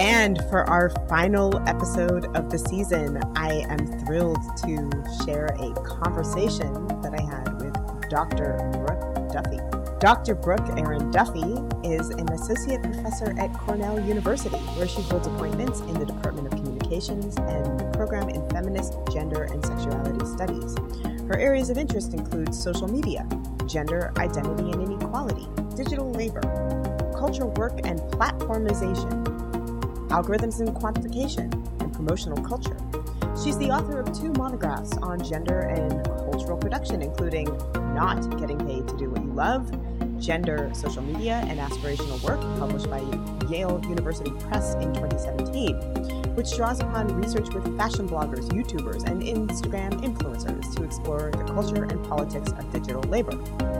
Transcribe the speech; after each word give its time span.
And 0.00 0.42
for 0.48 0.64
our 0.64 0.88
final 1.10 1.62
episode 1.68 2.34
of 2.34 2.48
the 2.48 2.58
season, 2.58 3.20
I 3.36 3.66
am 3.68 3.86
thrilled 4.06 4.40
to 4.64 4.90
share 5.26 5.54
a 5.60 5.74
conversation 5.84 6.72
that 7.02 7.12
I 7.12 7.20
had 7.20 7.60
with 7.60 8.08
Dr. 8.08 8.56
Brooke 8.72 9.30
Duffy. 9.30 9.60
Dr. 10.00 10.36
Brooke 10.36 10.66
Erin 10.78 11.10
Duffy 11.10 11.52
is 11.86 12.08
an 12.08 12.32
associate 12.32 12.82
professor 12.82 13.38
at 13.38 13.52
Cornell 13.52 14.00
University, 14.00 14.56
where 14.56 14.88
she 14.88 15.02
holds 15.02 15.26
appointments 15.26 15.80
in 15.80 15.92
the 15.92 16.06
Department 16.06 16.46
of 16.46 16.58
Communications 16.58 17.36
and 17.36 17.78
the 17.78 17.90
program 17.92 18.30
in 18.30 18.48
Feminist, 18.48 18.94
Gender, 19.12 19.42
and 19.42 19.62
Sexuality 19.66 20.24
Studies. 20.24 20.78
Her 21.28 21.38
areas 21.38 21.68
of 21.68 21.76
interest 21.76 22.14
include 22.14 22.54
social 22.54 22.88
media, 22.88 23.28
gender 23.66 24.14
identity 24.16 24.70
and 24.70 24.82
inequality, 24.82 25.46
digital 25.76 26.10
labor, 26.10 26.40
cultural 27.18 27.50
work 27.50 27.78
and 27.84 28.00
platformization, 28.12 29.49
algorithms 30.10 30.60
and 30.60 30.68
quantification, 30.76 31.52
and 31.80 31.92
promotional 31.92 32.42
culture. 32.44 32.76
She's 33.42 33.56
the 33.58 33.70
author 33.70 34.00
of 34.00 34.12
two 34.12 34.32
monographs 34.32 34.96
on 34.98 35.22
gender 35.24 35.60
and 35.60 36.04
cultural 36.04 36.58
production, 36.58 37.00
including 37.00 37.46
Not 37.94 38.38
Getting 38.38 38.58
Paid 38.66 38.88
to 38.88 38.96
Do 38.96 39.10
What 39.10 39.22
You 39.22 39.32
Love, 39.32 40.20
Gender, 40.20 40.70
Social 40.74 41.02
Media, 41.02 41.42
and 41.48 41.58
Aspirational 41.58 42.22
Work, 42.22 42.40
published 42.58 42.90
by 42.90 43.00
Yale 43.48 43.80
University 43.88 44.30
Press 44.32 44.74
in 44.74 44.92
2017, 44.92 45.74
which 46.34 46.54
draws 46.56 46.80
upon 46.80 47.08
research 47.14 47.48
with 47.54 47.64
fashion 47.78 48.08
bloggers, 48.08 48.48
YouTubers, 48.50 49.08
and 49.08 49.22
Instagram 49.22 49.92
influencers 50.02 50.74
to 50.76 50.82
explore 50.82 51.30
the 51.30 51.44
culture 51.44 51.84
and 51.84 52.04
politics 52.06 52.52
of 52.52 52.72
digital 52.72 53.02
labor. 53.04 53.36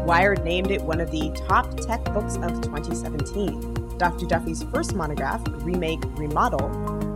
Wired 0.07 0.45
named 0.45 0.71
it 0.71 0.81
one 0.81 1.01
of 1.01 1.11
the 1.11 1.31
top 1.49 1.77
tech 1.81 2.03
books 2.05 2.37
of 2.37 2.61
2017. 2.63 3.70
Dr. 4.01 4.25
Duffy's 4.25 4.63
first 4.73 4.95
monograph, 4.95 5.43
Remake 5.63 6.01
Remodel 6.17 6.71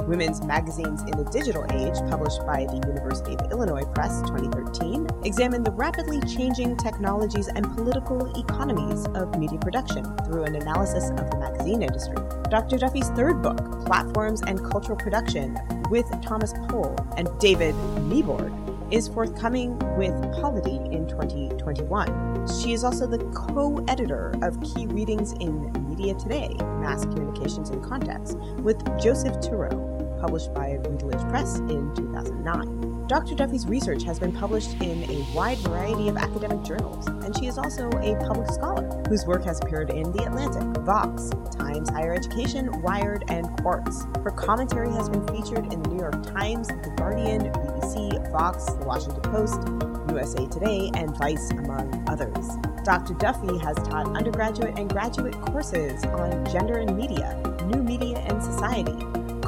Women's 0.06 0.42
Magazines 0.42 1.00
in 1.00 1.12
the 1.12 1.24
Digital 1.32 1.64
Age, 1.72 1.96
published 2.10 2.44
by 2.44 2.66
the 2.66 2.74
University 2.86 3.34
of 3.36 3.50
Illinois 3.50 3.86
Press 3.94 4.20
2013, 4.26 5.08
examined 5.24 5.64
the 5.64 5.70
rapidly 5.70 6.20
changing 6.28 6.76
technologies 6.76 7.48
and 7.48 7.64
political 7.74 8.38
economies 8.38 9.06
of 9.14 9.38
media 9.38 9.58
production 9.60 10.04
through 10.26 10.44
an 10.44 10.56
analysis 10.56 11.08
of 11.08 11.30
the 11.30 11.38
magazine 11.38 11.82
industry. 11.82 12.18
Dr. 12.50 12.76
Duffy's 12.76 13.08
third 13.12 13.40
book, 13.40 13.86
Platforms 13.86 14.42
and 14.42 14.62
Cultural 14.70 14.98
Production, 14.98 15.58
with 15.88 16.04
Thomas 16.20 16.52
Poell 16.68 16.94
and 17.16 17.30
David 17.40 17.74
Nieborg, 18.10 18.52
is 18.90 19.08
forthcoming 19.08 19.78
with 19.96 20.14
Polity 20.40 20.76
in 20.94 21.06
2021. 21.08 22.48
She 22.60 22.72
is 22.72 22.84
also 22.84 23.06
the 23.06 23.18
co 23.34 23.84
editor 23.88 24.34
of 24.42 24.60
Key 24.62 24.86
Readings 24.86 25.32
in 25.34 25.72
Media 25.88 26.14
Today 26.14 26.54
Mass 26.80 27.04
Communications 27.04 27.70
in 27.70 27.82
Context 27.82 28.36
with 28.58 28.78
Joseph 29.00 29.36
Turow, 29.36 29.83
published 30.24 30.54
by 30.54 30.76
Routledge 30.76 31.20
Press 31.28 31.58
in 31.58 31.94
2009. 31.94 33.06
Dr. 33.08 33.34
Duffy's 33.34 33.66
research 33.66 34.04
has 34.04 34.18
been 34.18 34.32
published 34.32 34.72
in 34.80 35.04
a 35.10 35.22
wide 35.34 35.58
variety 35.58 36.08
of 36.08 36.16
academic 36.16 36.64
journals, 36.64 37.06
and 37.06 37.36
she 37.36 37.46
is 37.46 37.58
also 37.58 37.90
a 37.90 38.16
public 38.26 38.50
scholar 38.50 39.02
whose 39.06 39.26
work 39.26 39.44
has 39.44 39.60
appeared 39.60 39.90
in 39.90 40.10
The 40.12 40.24
Atlantic, 40.24 40.82
Vox, 40.82 41.28
Times 41.54 41.90
Higher 41.90 42.14
Education, 42.14 42.80
Wired, 42.80 43.24
and 43.28 43.54
Quartz. 43.60 44.06
Her 44.22 44.30
commentary 44.30 44.90
has 44.92 45.10
been 45.10 45.26
featured 45.28 45.70
in 45.70 45.82
the 45.82 45.90
New 45.90 45.98
York 45.98 46.22
Times, 46.22 46.68
The 46.68 46.94
Guardian, 46.96 47.42
BBC, 47.52 48.32
Vox, 48.32 48.64
The 48.64 48.84
Washington 48.86 49.20
Post, 49.30 49.60
USA 50.08 50.46
Today, 50.46 50.90
and 50.94 51.14
Vice, 51.18 51.50
among 51.50 52.02
others. 52.08 52.48
Dr. 52.82 53.12
Duffy 53.12 53.58
has 53.58 53.76
taught 53.76 54.06
undergraduate 54.16 54.78
and 54.78 54.88
graduate 54.88 55.38
courses 55.42 56.02
on 56.04 56.46
gender 56.46 56.78
and 56.78 56.96
media, 56.96 57.38
new 57.66 57.82
media 57.82 58.20
and 58.20 58.42
society, 58.42 58.96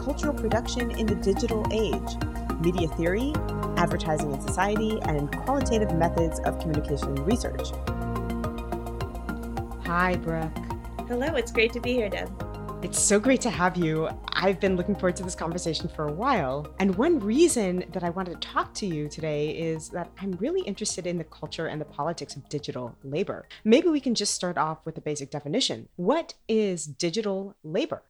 cultural 0.07 0.33
production 0.33 0.93
in 0.93 1.05
the 1.05 1.17
digital 1.17 1.67
age, 1.73 2.17
media 2.61 2.87
theory, 2.91 3.33
advertising 3.77 4.33
in 4.33 4.41
society, 4.41 5.01
and 5.03 5.37
qualitative 5.39 5.93
methods 5.97 6.39
of 6.45 6.57
communication 6.61 7.13
research. 7.25 7.71
Hi, 9.85 10.15
Brooke. 10.23 10.57
Hello, 11.09 11.35
it's 11.35 11.51
great 11.51 11.73
to 11.73 11.81
be 11.81 11.95
here, 11.95 12.09
Deb. 12.09 12.31
It's 12.85 13.01
so 13.01 13.19
great 13.19 13.41
to 13.41 13.51
have 13.51 13.77
you. 13.77 14.09
I've 14.35 14.61
been 14.61 14.77
looking 14.77 14.95
forward 14.95 15.17
to 15.17 15.25
this 15.25 15.35
conversation 15.35 15.89
for 15.89 16.07
a 16.07 16.13
while. 16.13 16.73
And 16.79 16.95
one 16.95 17.19
reason 17.19 17.83
that 17.91 18.05
I 18.05 18.11
wanted 18.11 18.41
to 18.41 18.49
talk 18.49 18.75
to 18.75 18.87
you 18.87 19.09
today 19.09 19.51
is 19.51 19.89
that 19.89 20.13
I'm 20.21 20.33
really 20.39 20.61
interested 20.61 21.09
in 21.09 21.19
the 21.19 21.25
culture 21.25 21.67
and 21.67 21.81
the 21.81 21.85
politics 21.85 22.37
of 22.37 22.49
digital 22.49 22.95
labor. 23.03 23.49
Maybe 23.65 23.89
we 23.89 23.99
can 23.99 24.15
just 24.15 24.35
start 24.35 24.57
off 24.57 24.87
with 24.87 24.97
a 24.99 25.01
basic 25.01 25.33
definition. 25.33 25.89
What 25.97 26.35
is 26.47 26.87
digital 26.87 27.57
labor? 27.65 28.05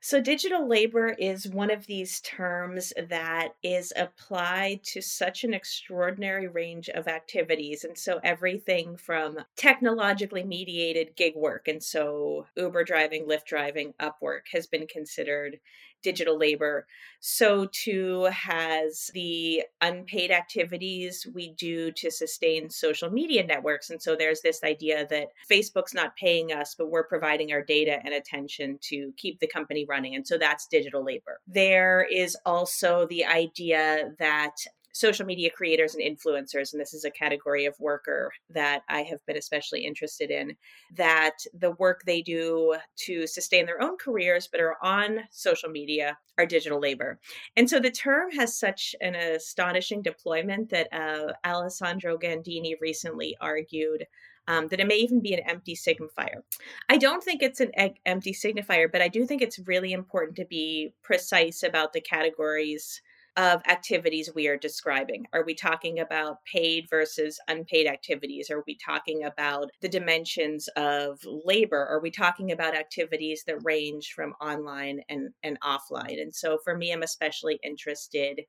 So, 0.00 0.20
digital 0.20 0.68
labor 0.68 1.08
is 1.18 1.48
one 1.48 1.70
of 1.70 1.86
these 1.86 2.20
terms 2.20 2.92
that 3.08 3.54
is 3.62 3.92
applied 3.96 4.82
to 4.84 5.00
such 5.00 5.44
an 5.44 5.54
extraordinary 5.54 6.48
range 6.48 6.88
of 6.88 7.08
activities. 7.08 7.84
And 7.84 7.96
so, 7.96 8.20
everything 8.22 8.96
from 8.96 9.38
technologically 9.56 10.44
mediated 10.44 11.16
gig 11.16 11.34
work, 11.36 11.68
and 11.68 11.82
so 11.82 12.46
Uber 12.56 12.84
driving, 12.84 13.26
Lyft 13.26 13.46
driving, 13.46 13.94
Upwork 14.00 14.48
has 14.52 14.66
been 14.66 14.86
considered 14.86 15.58
digital 16.02 16.38
labor. 16.38 16.86
So 17.20 17.66
too 17.72 18.24
has 18.24 19.10
the 19.14 19.64
unpaid 19.80 20.30
activities 20.30 21.26
we 21.34 21.52
do 21.52 21.90
to 21.92 22.10
sustain 22.10 22.70
social 22.70 23.10
media 23.10 23.44
networks. 23.44 23.90
And 23.90 24.00
so 24.00 24.14
there's 24.14 24.42
this 24.42 24.62
idea 24.62 25.06
that 25.10 25.28
Facebook's 25.50 25.94
not 25.94 26.16
paying 26.16 26.52
us, 26.52 26.74
but 26.76 26.90
we're 26.90 27.04
providing 27.06 27.52
our 27.52 27.62
data 27.62 27.98
and 28.04 28.14
attention 28.14 28.78
to 28.82 29.12
keep 29.16 29.40
the 29.40 29.48
company 29.48 29.84
running. 29.88 30.14
And 30.14 30.26
so 30.26 30.38
that's 30.38 30.66
digital 30.66 31.04
labor. 31.04 31.40
There 31.46 32.06
is 32.10 32.36
also 32.44 33.06
the 33.06 33.24
idea 33.24 34.12
that 34.18 34.56
social 34.96 35.26
media 35.26 35.50
creators 35.50 35.94
and 35.94 36.02
influencers, 36.02 36.72
and 36.72 36.80
this 36.80 36.94
is 36.94 37.04
a 37.04 37.10
category 37.10 37.66
of 37.66 37.78
worker 37.78 38.32
that 38.48 38.82
I 38.88 39.02
have 39.02 39.24
been 39.26 39.36
especially 39.36 39.84
interested 39.84 40.30
in, 40.30 40.56
that 40.96 41.36
the 41.52 41.72
work 41.72 42.02
they 42.04 42.22
do 42.22 42.76
to 43.04 43.26
sustain 43.26 43.66
their 43.66 43.82
own 43.82 43.98
careers 43.98 44.48
but 44.50 44.60
are 44.60 44.76
on 44.82 45.20
social 45.30 45.68
media 45.68 46.16
are 46.38 46.46
digital 46.46 46.80
labor. 46.80 47.18
And 47.56 47.68
so 47.68 47.78
the 47.78 47.90
term 47.90 48.30
has 48.32 48.58
such 48.58 48.96
an 49.02 49.14
astonishing 49.14 50.00
deployment 50.00 50.70
that 50.70 50.88
uh, 50.92 51.34
Alessandro 51.44 52.16
Gandini 52.16 52.74
recently 52.80 53.36
argued 53.38 54.06
um, 54.48 54.68
that 54.68 54.80
it 54.80 54.86
may 54.86 54.96
even 54.96 55.20
be 55.20 55.34
an 55.34 55.40
empty 55.40 55.74
signifier. 55.74 56.42
I 56.88 56.96
don't 56.96 57.22
think 57.22 57.42
it's 57.42 57.60
an 57.60 57.72
empty 58.06 58.32
signifier, 58.32 58.90
but 58.90 59.02
I 59.02 59.08
do 59.08 59.26
think 59.26 59.42
it's 59.42 59.58
really 59.58 59.92
important 59.92 60.36
to 60.36 60.44
be 60.44 60.94
precise 61.02 61.62
about 61.62 61.92
the 61.92 62.00
categories 62.00 63.02
of 63.36 63.60
activities 63.68 64.30
we 64.34 64.48
are 64.48 64.56
describing? 64.56 65.26
Are 65.32 65.44
we 65.44 65.54
talking 65.54 66.00
about 66.00 66.38
paid 66.44 66.86
versus 66.88 67.38
unpaid 67.48 67.86
activities? 67.86 68.50
Are 68.50 68.64
we 68.66 68.76
talking 68.76 69.24
about 69.24 69.70
the 69.82 69.88
dimensions 69.88 70.68
of 70.76 71.20
labor? 71.24 71.86
Are 71.86 72.00
we 72.00 72.10
talking 72.10 72.50
about 72.50 72.76
activities 72.76 73.44
that 73.46 73.64
range 73.64 74.12
from 74.14 74.32
online 74.40 75.00
and, 75.08 75.30
and 75.42 75.58
offline? 75.60 76.20
And 76.20 76.34
so 76.34 76.58
for 76.64 76.76
me, 76.76 76.92
I'm 76.92 77.02
especially 77.02 77.58
interested 77.62 78.42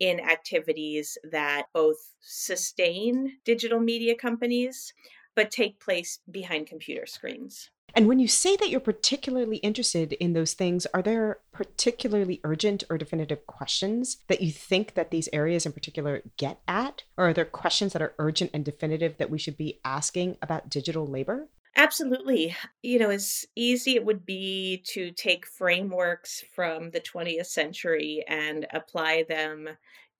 in 0.00 0.20
activities 0.20 1.16
that 1.30 1.66
both 1.72 1.96
sustain 2.20 3.38
digital 3.44 3.80
media 3.80 4.14
companies 4.14 4.92
but 5.36 5.50
take 5.50 5.80
place 5.80 6.20
behind 6.30 6.66
computer 6.66 7.06
screens. 7.06 7.70
And 7.96 8.08
when 8.08 8.18
you 8.18 8.26
say 8.26 8.56
that 8.56 8.70
you're 8.70 8.80
particularly 8.80 9.58
interested 9.58 10.14
in 10.14 10.32
those 10.32 10.54
things, 10.54 10.86
are 10.92 11.02
there 11.02 11.38
particularly 11.52 12.40
urgent 12.42 12.82
or 12.90 12.98
definitive 12.98 13.46
questions 13.46 14.18
that 14.26 14.40
you 14.40 14.50
think 14.50 14.94
that 14.94 15.10
these 15.10 15.28
areas 15.32 15.64
in 15.64 15.72
particular 15.72 16.22
get 16.36 16.58
at? 16.66 17.04
Or 17.16 17.28
are 17.28 17.32
there 17.32 17.44
questions 17.44 17.92
that 17.92 18.02
are 18.02 18.14
urgent 18.18 18.50
and 18.52 18.64
definitive 18.64 19.18
that 19.18 19.30
we 19.30 19.38
should 19.38 19.56
be 19.56 19.80
asking 19.84 20.38
about 20.42 20.68
digital 20.68 21.06
labor? 21.06 21.48
Absolutely. 21.76 22.54
You 22.82 23.00
know, 23.00 23.10
as 23.10 23.46
easy 23.56 23.96
it 23.96 24.04
would 24.04 24.24
be 24.24 24.82
to 24.86 25.10
take 25.10 25.46
frameworks 25.46 26.44
from 26.54 26.90
the 26.90 27.00
20th 27.00 27.46
century 27.46 28.24
and 28.28 28.66
apply 28.72 29.24
them 29.28 29.68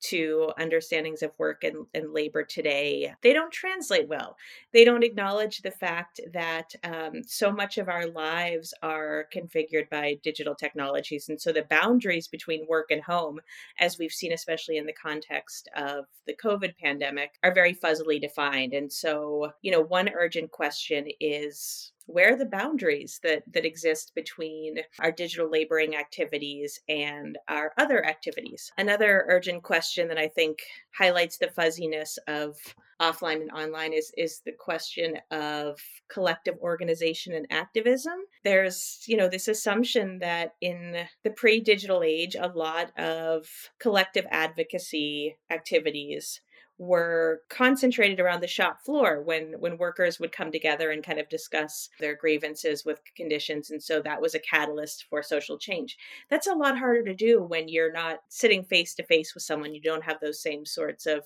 to 0.09 0.51
understandings 0.59 1.21
of 1.21 1.31
work 1.37 1.63
and, 1.63 1.85
and 1.93 2.13
labor 2.13 2.43
today, 2.43 3.13
they 3.21 3.33
don't 3.33 3.51
translate 3.51 4.07
well. 4.07 4.35
They 4.73 4.85
don't 4.85 5.03
acknowledge 5.03 5.61
the 5.61 5.71
fact 5.71 6.19
that 6.33 6.73
um, 6.83 7.23
so 7.25 7.51
much 7.51 7.77
of 7.77 7.89
our 7.89 8.07
lives 8.07 8.73
are 8.81 9.27
configured 9.33 9.89
by 9.89 10.17
digital 10.23 10.55
technologies. 10.55 11.29
And 11.29 11.39
so 11.39 11.51
the 11.51 11.63
boundaries 11.69 12.27
between 12.27 12.67
work 12.67 12.91
and 12.91 13.01
home, 13.01 13.39
as 13.79 13.97
we've 13.97 14.11
seen, 14.11 14.33
especially 14.33 14.77
in 14.77 14.85
the 14.85 14.93
context 14.93 15.69
of 15.75 16.05
the 16.27 16.35
COVID 16.35 16.77
pandemic, 16.77 17.31
are 17.43 17.53
very 17.53 17.73
fuzzily 17.73 18.19
defined. 18.19 18.73
And 18.73 18.91
so, 18.91 19.51
you 19.61 19.71
know, 19.71 19.81
one 19.81 20.09
urgent 20.09 20.51
question 20.51 21.07
is 21.19 21.91
where 22.05 22.33
are 22.33 22.37
the 22.37 22.45
boundaries 22.45 23.19
that 23.23 23.43
that 23.51 23.65
exist 23.65 24.13
between 24.15 24.77
our 24.99 25.11
digital 25.11 25.49
laboring 25.49 25.95
activities 25.95 26.79
and 26.87 27.37
our 27.47 27.73
other 27.77 28.05
activities? 28.05 28.71
Another 28.77 29.25
urgent 29.27 29.63
question 29.63 30.07
that 30.07 30.17
i 30.17 30.27
think 30.27 30.59
highlights 30.97 31.37
the 31.37 31.47
fuzziness 31.47 32.17
of 32.27 32.57
offline 33.01 33.41
and 33.41 33.51
online 33.51 33.93
is 33.93 34.11
is 34.17 34.41
the 34.45 34.51
question 34.51 35.17
of 35.31 35.79
collective 36.07 36.55
organization 36.61 37.33
and 37.33 37.47
activism. 37.49 38.13
There's 38.43 39.03
you 39.07 39.17
know 39.17 39.27
this 39.27 39.47
assumption 39.47 40.19
that 40.19 40.55
in 40.61 41.05
the 41.23 41.31
pre-digital 41.31 42.03
age 42.03 42.35
a 42.35 42.47
lot 42.47 42.97
of 42.97 43.47
collective 43.79 44.25
advocacy 44.29 45.37
activities 45.49 46.41
were 46.77 47.41
concentrated 47.49 48.19
around 48.19 48.41
the 48.41 48.47
shop 48.47 48.81
floor 48.83 49.21
when 49.21 49.53
when 49.59 49.77
workers 49.77 50.19
would 50.19 50.31
come 50.31 50.51
together 50.51 50.91
and 50.91 51.05
kind 51.05 51.19
of 51.19 51.29
discuss 51.29 51.89
their 51.99 52.15
grievances 52.15 52.83
with 52.83 52.99
conditions 53.15 53.71
and 53.71 53.81
so 53.81 54.01
that 54.01 54.21
was 54.21 54.35
a 54.35 54.39
catalyst 54.39 55.05
for 55.09 55.23
social 55.23 55.57
change. 55.57 55.97
That's 56.29 56.47
a 56.47 56.53
lot 56.53 56.77
harder 56.77 57.03
to 57.03 57.13
do 57.13 57.41
when 57.41 57.69
you're 57.69 57.93
not 57.93 58.19
sitting 58.29 58.63
face 58.63 58.93
to 58.95 59.03
face 59.03 59.33
with 59.33 59.43
someone 59.43 59.73
you 59.73 59.81
don't 59.81 60.03
have 60.03 60.19
those 60.19 60.41
same 60.41 60.65
sorts 60.65 61.05
of 61.05 61.23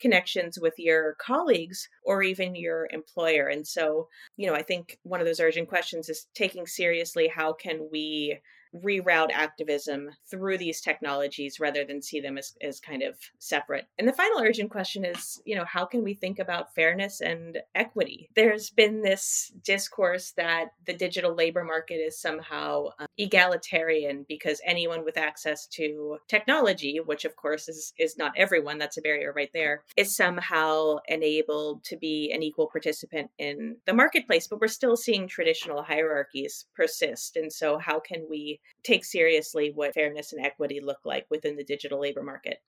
connections 0.00 0.58
with 0.60 0.74
your 0.78 1.14
colleagues 1.18 1.88
or 2.04 2.22
even 2.22 2.54
your 2.54 2.88
employer 2.90 3.48
and 3.48 3.66
so 3.66 4.08
you 4.36 4.46
know 4.46 4.54
i 4.54 4.62
think 4.62 4.98
one 5.02 5.20
of 5.20 5.26
those 5.26 5.40
urgent 5.40 5.68
questions 5.68 6.08
is 6.08 6.26
taking 6.34 6.66
seriously 6.66 7.28
how 7.28 7.52
can 7.52 7.86
we 7.92 8.38
reroute 8.74 9.32
activism 9.32 10.10
through 10.30 10.58
these 10.58 10.80
technologies 10.80 11.60
rather 11.60 11.84
than 11.84 12.02
see 12.02 12.20
them 12.20 12.38
as, 12.38 12.54
as 12.62 12.80
kind 12.80 13.02
of 13.02 13.16
separate. 13.38 13.86
And 13.98 14.06
the 14.06 14.12
final 14.12 14.40
urgent 14.40 14.70
question 14.70 15.04
is, 15.04 15.40
you 15.44 15.56
know, 15.56 15.64
how 15.64 15.84
can 15.84 16.02
we 16.02 16.14
think 16.14 16.38
about 16.38 16.74
fairness 16.74 17.20
and 17.20 17.58
equity? 17.74 18.28
There's 18.34 18.70
been 18.70 19.02
this 19.02 19.52
discourse 19.64 20.32
that 20.36 20.66
the 20.86 20.92
digital 20.92 21.34
labor 21.34 21.64
market 21.64 21.94
is 21.94 22.20
somehow 22.20 22.88
um, 22.98 23.06
egalitarian 23.18 24.24
because 24.28 24.60
anyone 24.64 25.04
with 25.04 25.18
access 25.18 25.66
to 25.68 26.18
technology, 26.28 27.00
which 27.04 27.24
of 27.24 27.36
course 27.36 27.68
is 27.68 27.92
is 27.98 28.16
not 28.16 28.32
everyone, 28.36 28.78
that's 28.78 28.98
a 28.98 29.02
barrier 29.02 29.32
right 29.34 29.50
there, 29.52 29.84
is 29.96 30.14
somehow 30.14 30.96
enabled 31.08 31.82
to 31.84 31.96
be 31.96 32.30
an 32.32 32.42
equal 32.42 32.68
participant 32.68 33.30
in 33.38 33.76
the 33.86 33.92
marketplace, 33.92 34.46
but 34.48 34.60
we're 34.60 34.68
still 34.68 34.96
seeing 34.96 35.26
traditional 35.26 35.82
hierarchies 35.82 36.66
persist. 36.74 37.36
And 37.36 37.52
so 37.52 37.78
how 37.78 38.00
can 38.00 38.26
we 38.30 38.59
take 38.82 39.04
seriously 39.04 39.72
what 39.74 39.94
fairness 39.94 40.32
and 40.32 40.44
equity 40.44 40.80
look 40.82 41.00
like 41.04 41.26
within 41.30 41.56
the 41.56 41.64
digital 41.64 42.00
labor 42.00 42.22
market. 42.22 42.58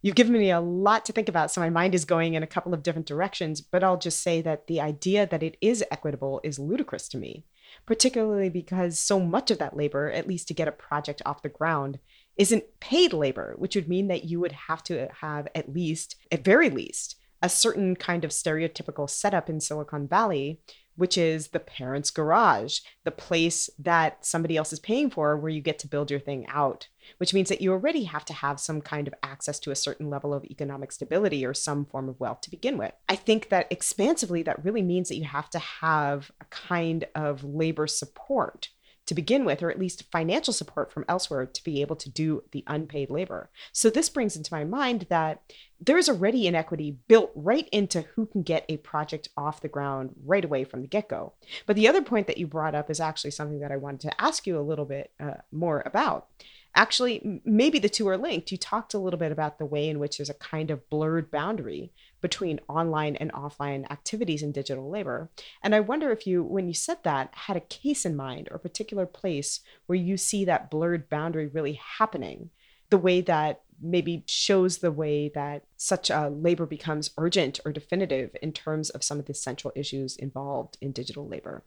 You've 0.00 0.14
given 0.14 0.32
me 0.32 0.52
a 0.52 0.60
lot 0.60 1.04
to 1.06 1.12
think 1.12 1.28
about, 1.28 1.50
so 1.50 1.60
my 1.60 1.70
mind 1.70 1.94
is 1.94 2.04
going 2.04 2.34
in 2.34 2.44
a 2.44 2.46
couple 2.48 2.72
of 2.72 2.84
different 2.84 3.08
directions, 3.08 3.60
but 3.60 3.82
I'll 3.82 3.98
just 3.98 4.22
say 4.22 4.40
that 4.42 4.68
the 4.68 4.80
idea 4.80 5.26
that 5.26 5.42
it 5.42 5.56
is 5.60 5.84
equitable 5.90 6.40
is 6.44 6.58
ludicrous 6.58 7.08
to 7.08 7.18
me, 7.18 7.46
particularly 7.84 8.48
because 8.48 9.00
so 9.00 9.18
much 9.18 9.50
of 9.50 9.58
that 9.58 9.76
labor, 9.76 10.08
at 10.12 10.28
least 10.28 10.46
to 10.48 10.54
get 10.54 10.68
a 10.68 10.72
project 10.72 11.20
off 11.26 11.42
the 11.42 11.48
ground, 11.48 11.98
isn't 12.36 12.78
paid 12.78 13.12
labor, 13.12 13.54
which 13.58 13.74
would 13.74 13.88
mean 13.88 14.06
that 14.06 14.24
you 14.24 14.38
would 14.38 14.52
have 14.52 14.84
to 14.84 15.08
have 15.20 15.48
at 15.56 15.74
least, 15.74 16.14
at 16.30 16.44
very 16.44 16.70
least, 16.70 17.16
a 17.42 17.48
certain 17.48 17.96
kind 17.96 18.24
of 18.24 18.30
stereotypical 18.30 19.10
setup 19.10 19.50
in 19.50 19.60
Silicon 19.60 20.06
Valley 20.06 20.60
which 20.98 21.16
is 21.16 21.48
the 21.48 21.60
parents' 21.60 22.10
garage, 22.10 22.80
the 23.04 23.12
place 23.12 23.70
that 23.78 24.26
somebody 24.26 24.56
else 24.56 24.72
is 24.72 24.80
paying 24.80 25.08
for 25.08 25.36
where 25.36 25.48
you 25.48 25.60
get 25.60 25.78
to 25.78 25.86
build 25.86 26.10
your 26.10 26.18
thing 26.18 26.44
out, 26.48 26.88
which 27.18 27.32
means 27.32 27.48
that 27.48 27.60
you 27.60 27.70
already 27.70 28.02
have 28.02 28.24
to 28.24 28.32
have 28.32 28.58
some 28.58 28.80
kind 28.80 29.06
of 29.06 29.14
access 29.22 29.60
to 29.60 29.70
a 29.70 29.76
certain 29.76 30.10
level 30.10 30.34
of 30.34 30.44
economic 30.44 30.90
stability 30.90 31.46
or 31.46 31.54
some 31.54 31.84
form 31.84 32.08
of 32.08 32.18
wealth 32.18 32.40
to 32.40 32.50
begin 32.50 32.76
with. 32.76 32.92
I 33.08 33.14
think 33.14 33.48
that 33.50 33.68
expansively, 33.70 34.42
that 34.42 34.64
really 34.64 34.82
means 34.82 35.08
that 35.08 35.18
you 35.18 35.24
have 35.24 35.48
to 35.50 35.60
have 35.60 36.32
a 36.40 36.44
kind 36.46 37.04
of 37.14 37.44
labor 37.44 37.86
support 37.86 38.68
to 39.08 39.14
begin 39.14 39.44
with, 39.44 39.62
or 39.62 39.70
at 39.70 39.78
least 39.78 40.10
financial 40.12 40.52
support 40.52 40.92
from 40.92 41.04
elsewhere 41.08 41.46
to 41.46 41.64
be 41.64 41.80
able 41.80 41.96
to 41.96 42.10
do 42.10 42.42
the 42.52 42.62
unpaid 42.66 43.10
labor. 43.10 43.50
So, 43.72 43.90
this 43.90 44.08
brings 44.08 44.36
into 44.36 44.52
my 44.52 44.64
mind 44.64 45.06
that 45.08 45.42
there's 45.80 46.08
already 46.08 46.46
inequity 46.46 46.98
built 47.08 47.30
right 47.34 47.68
into 47.72 48.02
who 48.02 48.26
can 48.26 48.42
get 48.42 48.64
a 48.68 48.76
project 48.78 49.28
off 49.36 49.60
the 49.60 49.68
ground 49.68 50.14
right 50.24 50.44
away 50.44 50.64
from 50.64 50.82
the 50.82 50.88
get 50.88 51.08
go. 51.08 51.32
But 51.66 51.76
the 51.76 51.88
other 51.88 52.02
point 52.02 52.26
that 52.26 52.38
you 52.38 52.46
brought 52.46 52.74
up 52.74 52.90
is 52.90 53.00
actually 53.00 53.30
something 53.30 53.60
that 53.60 53.72
I 53.72 53.76
wanted 53.76 54.00
to 54.02 54.20
ask 54.20 54.46
you 54.46 54.58
a 54.58 54.62
little 54.62 54.84
bit 54.84 55.10
uh, 55.18 55.34
more 55.50 55.82
about 55.84 56.28
actually 56.74 57.40
maybe 57.44 57.78
the 57.78 57.88
two 57.88 58.06
are 58.06 58.18
linked 58.18 58.52
you 58.52 58.58
talked 58.58 58.94
a 58.94 58.98
little 58.98 59.18
bit 59.18 59.32
about 59.32 59.58
the 59.58 59.64
way 59.64 59.88
in 59.88 59.98
which 59.98 60.18
there's 60.18 60.30
a 60.30 60.34
kind 60.34 60.70
of 60.70 60.88
blurred 60.90 61.30
boundary 61.30 61.90
between 62.20 62.60
online 62.68 63.16
and 63.16 63.32
offline 63.32 63.90
activities 63.90 64.42
in 64.42 64.52
digital 64.52 64.90
labor. 64.90 65.30
And 65.62 65.74
i 65.74 65.80
wonder 65.80 66.10
if 66.10 66.26
you 66.26 66.42
when 66.42 66.68
you 66.68 66.74
said 66.74 66.98
that 67.04 67.30
had 67.32 67.56
a 67.56 67.60
case 67.60 68.04
in 68.04 68.16
mind 68.16 68.48
or 68.50 68.56
a 68.56 68.60
particular 68.60 69.06
place 69.06 69.60
where 69.86 69.98
you 69.98 70.16
see 70.16 70.44
that 70.44 70.70
blurred 70.70 71.08
boundary 71.08 71.46
really 71.46 71.80
happening 71.98 72.50
the 72.90 72.98
way 72.98 73.20
that 73.20 73.62
maybe 73.80 74.24
shows 74.26 74.78
the 74.78 74.90
way 74.90 75.28
that 75.34 75.64
such 75.76 76.10
a 76.10 76.28
labor 76.28 76.66
becomes 76.66 77.10
urgent 77.16 77.60
or 77.64 77.72
definitive 77.72 78.34
in 78.42 78.52
terms 78.52 78.90
of 78.90 79.04
some 79.04 79.18
of 79.18 79.26
the 79.26 79.34
central 79.34 79.72
issues 79.76 80.16
involved 80.16 80.76
in 80.80 80.90
digital 80.90 81.28
labor? 81.28 81.64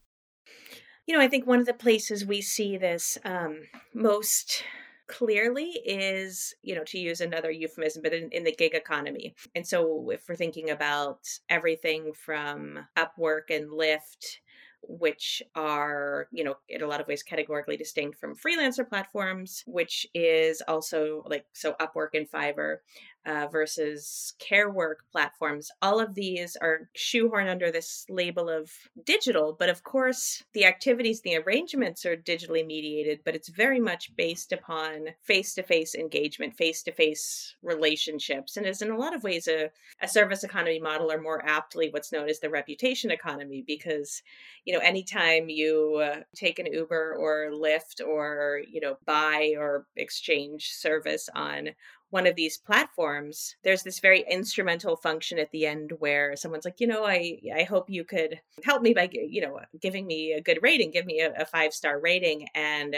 You 1.08 1.18
know 1.18 1.24
i 1.24 1.28
think 1.28 1.48
one 1.48 1.60
of 1.60 1.66
the 1.66 1.74
places 1.74 2.26
we 2.26 2.42
see 2.42 2.78
this 2.78 3.18
um, 3.26 3.62
most 3.94 4.64
clearly 5.12 5.70
is, 5.86 6.56
you 6.64 6.74
know, 6.74 6.84
to 6.86 6.98
use 6.98 7.22
another 7.22 7.52
euphemism, 7.52 8.02
but 8.02 8.14
in, 8.14 8.30
in, 8.32 8.44
the 8.44 8.56
gig 8.56 8.74
economy. 8.74 9.36
And 9.54 9.68
so 9.68 10.10
if 10.10 10.28
we're 10.28 10.36
thinking 10.36 10.70
about 10.70 11.20
everything 11.50 12.14
from 12.14 12.80
Upwork 12.98 13.50
and 13.50 13.70
Lyft, 13.70 14.38
which 14.84 15.44
are, 15.54 16.28
you 16.32 16.44
know, 16.44 16.56
in 16.70 16.82
a 16.82 16.88
lot 16.88 17.02
of 17.02 17.08
ways 17.08 17.24
categorically 17.24 17.78
distinct 17.78 18.18
from 18.18 18.36
freelancer 18.36 18.88
platforms, 18.88 19.64
which 19.68 20.08
is 20.14 20.62
also 20.68 21.24
like 21.28 21.46
so 21.54 21.76
Upwork 21.80 22.10
and 22.14 22.30
Fiverr, 22.30 22.78
uh, 23.26 23.48
versus 23.52 24.34
care 24.40 24.70
work 24.70 25.04
platforms. 25.12 25.70
All 25.82 26.00
of 26.00 26.16
these 26.16 26.56
are 26.62 26.90
shoehorned 26.98 27.50
under 27.50 27.72
this 27.72 28.06
label 28.10 28.50
of 28.50 28.72
digital, 29.06 29.56
but 29.58 29.70
of 29.70 29.84
course, 29.84 30.44
the 30.54 30.66
activities, 30.66 31.22
the 31.22 31.38
arrangements 31.38 32.06
are 32.06 32.18
digitally 32.18 32.66
mediated, 32.66 33.20
but 33.24 33.36
it's 33.36 33.50
very 33.50 33.80
much 33.80 34.16
based 34.16 34.52
upon 34.52 35.08
face 35.22 35.54
to 35.56 35.64
face 35.64 35.94
engagement, 35.94 36.56
face 36.56 36.82
to 36.84 36.92
face 36.92 37.56
relationships, 37.62 38.58
and 38.58 38.66
is 38.66 38.82
in 38.82 38.92
a 38.92 38.98
lot 38.98 39.16
of 39.16 39.24
ways 39.24 39.48
a, 39.48 39.70
a 40.02 40.08
service 40.08 40.44
economy 40.44 40.80
model, 40.80 41.12
or 41.12 41.22
more 41.22 41.46
aptly, 41.46 41.90
what's 41.92 42.12
known 42.12 42.28
as 42.28 42.40
the 42.40 42.50
reputation 42.50 43.12
economy, 43.12 43.64
because, 43.66 44.24
you 44.66 44.74
know, 44.74 44.80
anytime 44.80 45.48
you 45.50 46.02
uh, 46.04 46.22
take 46.36 46.58
an 46.60 46.72
Uber 46.72 47.16
or 47.20 47.52
Lyft 47.52 48.06
or, 48.06 48.62
you 48.70 48.82
know, 48.82 48.98
buy 49.06 49.54
or 49.58 49.86
exchange 49.96 50.72
service 50.72 51.30
on 51.36 51.70
one 52.12 52.28
of 52.28 52.36
these 52.36 52.58
platforms 52.58 53.56
there's 53.64 53.84
this 53.84 54.00
very 54.00 54.24
instrumental 54.30 54.96
function 54.96 55.40
at 55.40 55.50
the 55.52 55.66
end 55.66 55.92
where 56.00 56.36
someone's 56.36 56.66
like 56.66 56.80
you 56.80 56.88
know 56.88 57.04
i 57.06 57.40
i 57.56 57.64
hope 57.64 57.90
you 57.90 58.04
could 58.04 58.40
help 58.64 58.82
me 58.82 58.94
by 58.94 59.10
you 59.12 59.42
know 59.42 59.60
giving 59.82 60.06
me 60.06 60.34
a 60.34 60.42
good 60.42 60.60
rating 60.62 60.92
give 60.92 61.06
me 61.06 61.20
a, 61.20 61.34
a 61.42 61.46
five 61.46 61.74
star 61.74 62.00
rating. 62.00 62.48
And 62.54 62.98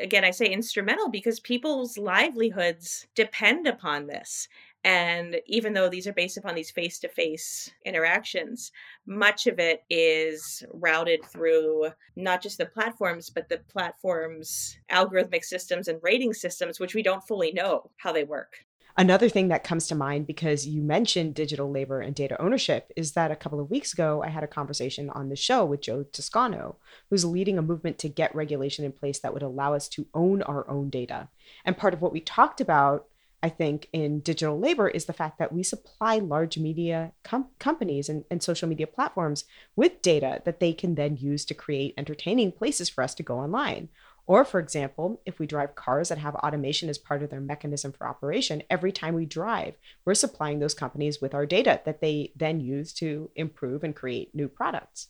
again 0.00 0.24
i 0.24 0.30
say 0.30 0.46
instrumental 0.46 1.10
because 1.10 1.38
people's 1.40 1.98
livelihoods 1.98 3.06
depend 3.14 3.66
upon 3.66 4.06
this 4.06 4.48
and 4.84 5.40
even 5.46 5.72
though 5.72 5.88
these 5.88 6.06
are 6.06 6.12
based 6.12 6.36
upon 6.36 6.54
these 6.54 6.70
face 6.70 6.98
to 7.00 7.08
face 7.08 7.70
interactions, 7.84 8.72
much 9.06 9.46
of 9.46 9.58
it 9.58 9.84
is 9.88 10.64
routed 10.72 11.24
through 11.24 11.88
not 12.16 12.42
just 12.42 12.58
the 12.58 12.66
platforms, 12.66 13.30
but 13.30 13.48
the 13.48 13.58
platforms' 13.68 14.76
algorithmic 14.90 15.44
systems 15.44 15.86
and 15.86 16.00
rating 16.02 16.32
systems, 16.32 16.80
which 16.80 16.94
we 16.94 17.02
don't 17.02 17.26
fully 17.26 17.52
know 17.52 17.90
how 17.96 18.12
they 18.12 18.24
work. 18.24 18.56
Another 18.96 19.28
thing 19.30 19.48
that 19.48 19.64
comes 19.64 19.86
to 19.86 19.94
mind 19.94 20.26
because 20.26 20.66
you 20.66 20.82
mentioned 20.82 21.34
digital 21.34 21.70
labor 21.70 22.00
and 22.00 22.14
data 22.14 22.40
ownership 22.42 22.92
is 22.94 23.12
that 23.12 23.30
a 23.30 23.36
couple 23.36 23.58
of 23.58 23.70
weeks 23.70 23.94
ago, 23.94 24.22
I 24.22 24.28
had 24.28 24.44
a 24.44 24.48
conversation 24.48 25.08
on 25.10 25.30
the 25.30 25.36
show 25.36 25.64
with 25.64 25.80
Joe 25.80 26.02
Toscano, 26.02 26.76
who's 27.08 27.24
leading 27.24 27.56
a 27.56 27.62
movement 27.62 27.98
to 28.00 28.10
get 28.10 28.34
regulation 28.34 28.84
in 28.84 28.92
place 28.92 29.18
that 29.20 29.32
would 29.32 29.42
allow 29.42 29.72
us 29.72 29.88
to 29.90 30.06
own 30.12 30.42
our 30.42 30.68
own 30.68 30.90
data. 30.90 31.30
And 31.64 31.76
part 31.76 31.94
of 31.94 32.02
what 32.02 32.12
we 32.12 32.20
talked 32.20 32.60
about 32.60 33.06
I 33.42 33.48
think, 33.48 33.88
in 33.92 34.20
digital 34.20 34.58
labor 34.58 34.88
is 34.88 35.06
the 35.06 35.12
fact 35.12 35.38
that 35.38 35.52
we 35.52 35.62
supply 35.62 36.16
large 36.18 36.58
media 36.58 37.12
com- 37.24 37.48
companies 37.58 38.08
and, 38.08 38.24
and 38.30 38.42
social 38.42 38.68
media 38.68 38.86
platforms 38.86 39.44
with 39.74 40.00
data 40.02 40.40
that 40.44 40.60
they 40.60 40.72
can 40.72 40.94
then 40.94 41.16
use 41.16 41.44
to 41.46 41.54
create 41.54 41.94
entertaining 41.98 42.52
places 42.52 42.88
for 42.88 43.02
us 43.02 43.14
to 43.16 43.22
go 43.22 43.38
online 43.38 43.88
Or, 44.26 44.44
for 44.44 44.60
example, 44.60 45.20
if 45.26 45.38
we 45.38 45.46
drive 45.46 45.74
cars 45.74 46.08
that 46.08 46.18
have 46.18 46.34
automation 46.36 46.88
as 46.88 46.98
part 46.98 47.22
of 47.22 47.30
their 47.30 47.40
mechanism 47.40 47.92
for 47.92 48.06
operation, 48.06 48.62
every 48.70 48.92
time 48.92 49.14
we 49.14 49.26
drive, 49.26 49.74
we're 50.04 50.14
supplying 50.14 50.60
those 50.60 50.74
companies 50.74 51.20
with 51.20 51.34
our 51.34 51.46
data 51.46 51.80
that 51.84 52.00
they 52.00 52.32
then 52.36 52.60
use 52.60 52.92
to 52.94 53.30
improve 53.34 53.82
and 53.84 53.96
create 53.96 54.34
new 54.34 54.48
products. 54.48 55.08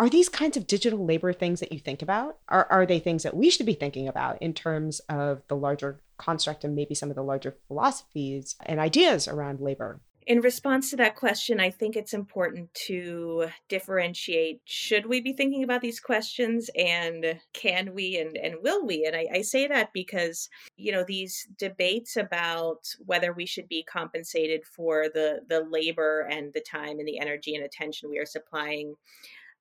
Are 0.00 0.08
these 0.08 0.30
kinds 0.30 0.56
of 0.56 0.66
digital 0.66 1.04
labor 1.04 1.34
things 1.34 1.60
that 1.60 1.72
you 1.72 1.78
think 1.78 2.00
about? 2.00 2.38
Are, 2.48 2.66
are 2.70 2.86
they 2.86 3.00
things 3.00 3.22
that 3.22 3.36
we 3.36 3.50
should 3.50 3.66
be 3.66 3.74
thinking 3.74 4.08
about 4.08 4.40
in 4.40 4.54
terms 4.54 5.00
of 5.10 5.42
the 5.48 5.56
larger 5.56 6.00
construct 6.16 6.64
and 6.64 6.74
maybe 6.74 6.94
some 6.94 7.10
of 7.10 7.16
the 7.16 7.22
larger 7.22 7.54
philosophies 7.68 8.56
and 8.64 8.80
ideas 8.80 9.28
around 9.28 9.60
labor? 9.60 10.00
In 10.26 10.40
response 10.40 10.88
to 10.88 10.96
that 10.96 11.16
question, 11.16 11.60
I 11.60 11.68
think 11.68 11.96
it's 11.96 12.14
important 12.14 12.72
to 12.86 13.48
differentiate 13.68 14.62
should 14.64 15.04
we 15.04 15.20
be 15.20 15.34
thinking 15.34 15.64
about 15.64 15.82
these 15.82 16.00
questions 16.00 16.70
and 16.74 17.38
can 17.52 17.92
we 17.92 18.16
and, 18.16 18.38
and 18.38 18.54
will 18.62 18.86
we? 18.86 19.04
And 19.04 19.14
I, 19.14 19.26
I 19.34 19.42
say 19.42 19.66
that 19.66 19.92
because, 19.92 20.48
you 20.78 20.92
know, 20.92 21.04
these 21.06 21.46
debates 21.58 22.16
about 22.16 22.88
whether 23.04 23.34
we 23.34 23.44
should 23.44 23.68
be 23.68 23.82
compensated 23.82 24.64
for 24.64 25.08
the, 25.12 25.40
the 25.46 25.60
labor 25.60 26.26
and 26.30 26.54
the 26.54 26.62
time 26.62 27.00
and 27.00 27.06
the 27.06 27.20
energy 27.20 27.54
and 27.54 27.64
attention 27.64 28.08
we 28.08 28.18
are 28.18 28.24
supplying 28.24 28.94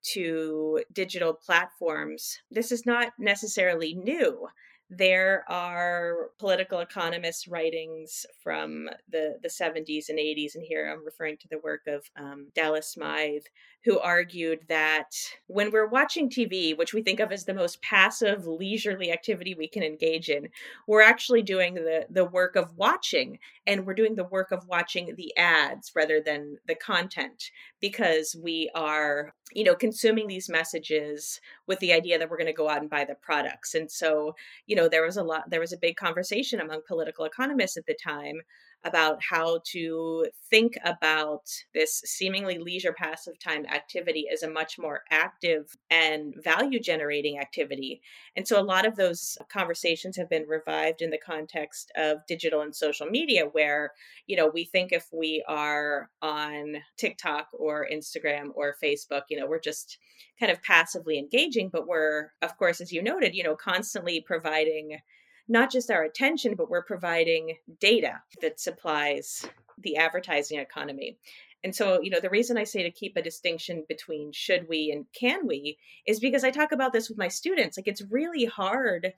to 0.01 0.83
digital 0.91 1.33
platforms, 1.33 2.39
this 2.51 2.71
is 2.71 2.85
not 2.85 3.13
necessarily 3.19 3.93
new 3.93 4.47
there 4.89 5.43
are 5.47 6.31
political 6.39 6.79
economists 6.79 7.47
writings 7.47 8.25
from 8.41 8.89
the, 9.11 9.37
the 9.43 9.49
70s 9.49 10.09
and 10.09 10.17
80s 10.17 10.55
and 10.55 10.63
here 10.63 10.91
i'm 10.91 11.05
referring 11.05 11.37
to 11.37 11.47
the 11.47 11.59
work 11.59 11.81
of 11.87 12.09
um, 12.17 12.47
dallas 12.55 12.93
smythe 12.93 13.43
who 13.85 13.99
argued 13.99 14.59
that 14.67 15.11
when 15.45 15.71
we're 15.71 15.87
watching 15.87 16.27
tv 16.27 16.75
which 16.75 16.93
we 16.93 17.03
think 17.03 17.19
of 17.19 17.31
as 17.31 17.45
the 17.45 17.53
most 17.53 17.79
passive 17.83 18.47
leisurely 18.47 19.11
activity 19.11 19.53
we 19.53 19.67
can 19.67 19.83
engage 19.83 20.27
in 20.27 20.49
we're 20.87 21.03
actually 21.03 21.43
doing 21.43 21.75
the, 21.75 22.07
the 22.09 22.25
work 22.25 22.55
of 22.55 22.75
watching 22.75 23.37
and 23.67 23.85
we're 23.85 23.93
doing 23.93 24.15
the 24.15 24.23
work 24.23 24.51
of 24.51 24.67
watching 24.67 25.13
the 25.15 25.35
ads 25.37 25.91
rather 25.95 26.19
than 26.19 26.57
the 26.67 26.75
content 26.75 27.51
because 27.79 28.35
we 28.41 28.71
are 28.73 29.33
you 29.53 29.63
know 29.63 29.75
consuming 29.75 30.27
these 30.27 30.49
messages 30.49 31.39
with 31.67 31.79
the 31.79 31.93
idea 31.93 32.17
that 32.17 32.29
we're 32.29 32.37
going 32.37 32.47
to 32.47 32.53
go 32.53 32.69
out 32.69 32.81
and 32.81 32.89
buy 32.89 33.05
the 33.05 33.15
products. 33.15 33.75
And 33.75 33.89
so 33.89 34.35
you 34.65 34.75
know 34.79 34.89
there 34.89 35.05
was 35.05 35.17
a 35.17 35.23
lot 35.23 35.49
there 35.49 35.59
was 35.59 35.73
a 35.73 35.77
big 35.77 35.95
conversation 35.95 36.59
among 36.59 36.81
political 36.87 37.25
economists 37.25 37.77
at 37.77 37.85
the 37.85 37.97
time 38.01 38.41
about 38.85 39.19
how 39.29 39.59
to 39.65 40.25
think 40.49 40.77
about 40.85 41.41
this 41.73 42.01
seemingly 42.05 42.57
leisure 42.57 42.93
passive 42.93 43.37
time 43.39 43.65
activity 43.65 44.27
as 44.31 44.41
a 44.41 44.49
much 44.49 44.79
more 44.79 45.01
active 45.11 45.75
and 45.89 46.33
value 46.43 46.79
generating 46.79 47.39
activity. 47.39 48.01
And 48.35 48.47
so 48.47 48.59
a 48.59 48.63
lot 48.63 48.87
of 48.87 48.95
those 48.95 49.37
conversations 49.51 50.15
have 50.15 50.29
been 50.29 50.47
revived 50.47 51.01
in 51.01 51.09
the 51.09 51.17
context 51.17 51.91
of 51.97 52.25
digital 52.27 52.61
and 52.61 52.73
social 52.75 53.07
media, 53.07 53.45
where, 53.45 53.91
you 54.27 54.37
know, 54.37 54.47
we 54.47 54.63
think 54.63 54.91
if 54.91 55.07
we 55.11 55.43
are 55.47 56.09
on 56.21 56.77
TikTok 56.97 57.47
or 57.51 57.87
Instagram 57.91 58.49
or 58.55 58.75
Facebook, 58.81 59.23
you 59.29 59.37
know, 59.37 59.45
we're 59.45 59.59
just 59.59 59.97
kind 60.39 60.51
of 60.51 60.63
passively 60.63 61.19
engaging, 61.19 61.69
but 61.69 61.85
we're, 61.87 62.31
of 62.41 62.57
course, 62.57 62.79
as 62.79 62.93
you 62.93 63.03
noted, 63.03 63.35
you 63.35 63.43
know, 63.43 63.55
constantly 63.55 64.21
providing 64.21 64.99
not 65.49 65.71
just 65.71 65.91
our 65.91 66.03
attention, 66.03 66.55
but 66.55 66.69
we're 66.69 66.83
providing 66.83 67.57
data 67.79 68.21
that 68.41 68.59
supplies 68.59 69.45
the 69.79 69.97
advertising 69.97 70.59
economy. 70.59 71.17
And 71.63 71.75
so, 71.75 72.01
you 72.01 72.09
know, 72.09 72.19
the 72.19 72.29
reason 72.29 72.57
I 72.57 72.63
say 72.63 72.83
to 72.83 72.91
keep 72.91 73.17
a 73.17 73.21
distinction 73.21 73.83
between 73.87 74.31
should 74.31 74.67
we 74.69 74.91
and 74.91 75.05
can 75.13 75.45
we 75.45 75.77
is 76.05 76.19
because 76.19 76.43
I 76.43 76.51
talk 76.51 76.71
about 76.71 76.93
this 76.93 77.09
with 77.09 77.17
my 77.17 77.27
students. 77.27 77.77
Like, 77.77 77.87
it's 77.87 78.03
really 78.09 78.45
hard 78.45 79.13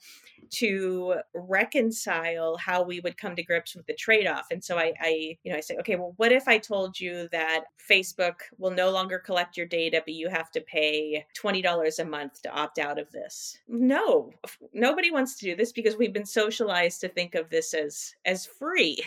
to 0.52 1.16
reconcile 1.34 2.58
how 2.58 2.84
we 2.84 3.00
would 3.00 3.18
come 3.18 3.36
to 3.36 3.44
grips 3.44 3.76
with 3.76 3.86
the 3.86 3.94
trade 3.94 4.28
off. 4.28 4.48
And 4.52 4.64
so 4.64 4.78
I, 4.78 4.94
I, 5.00 5.38
you 5.44 5.52
know, 5.52 5.58
I 5.58 5.62
say, 5.62 5.78
okay, 5.78 5.96
well, 5.96 6.14
what 6.18 6.32
if 6.32 6.48
I 6.48 6.58
told 6.58 7.00
you 7.00 7.30
that 7.32 7.66
Facebook 7.90 8.36
will 8.58 8.72
no 8.72 8.90
longer 8.92 9.20
collect 9.20 9.56
your 9.56 9.68
data, 9.68 10.02
but 10.04 10.14
you 10.14 10.30
have 10.30 10.52
to 10.52 10.62
pay 10.62 11.26
$20 11.42 12.00
a 12.00 12.06
month 12.06 12.42
to 12.42 12.50
opt 12.50 12.80
out 12.80 13.00
of 13.00 13.12
this? 13.12 13.60
No, 13.68 14.32
nobody 14.74 15.12
wants 15.12 15.38
to 15.38 15.46
do 15.46 15.56
this 15.56 15.72
because 15.72 15.96
we've 15.96 16.14
been 16.14 16.26
socialized 16.26 17.02
to 17.02 17.10
think 17.10 17.36
of 17.36 17.50
this 17.50 17.74
as 17.74 18.14
as 18.26 18.46
free. 18.46 19.04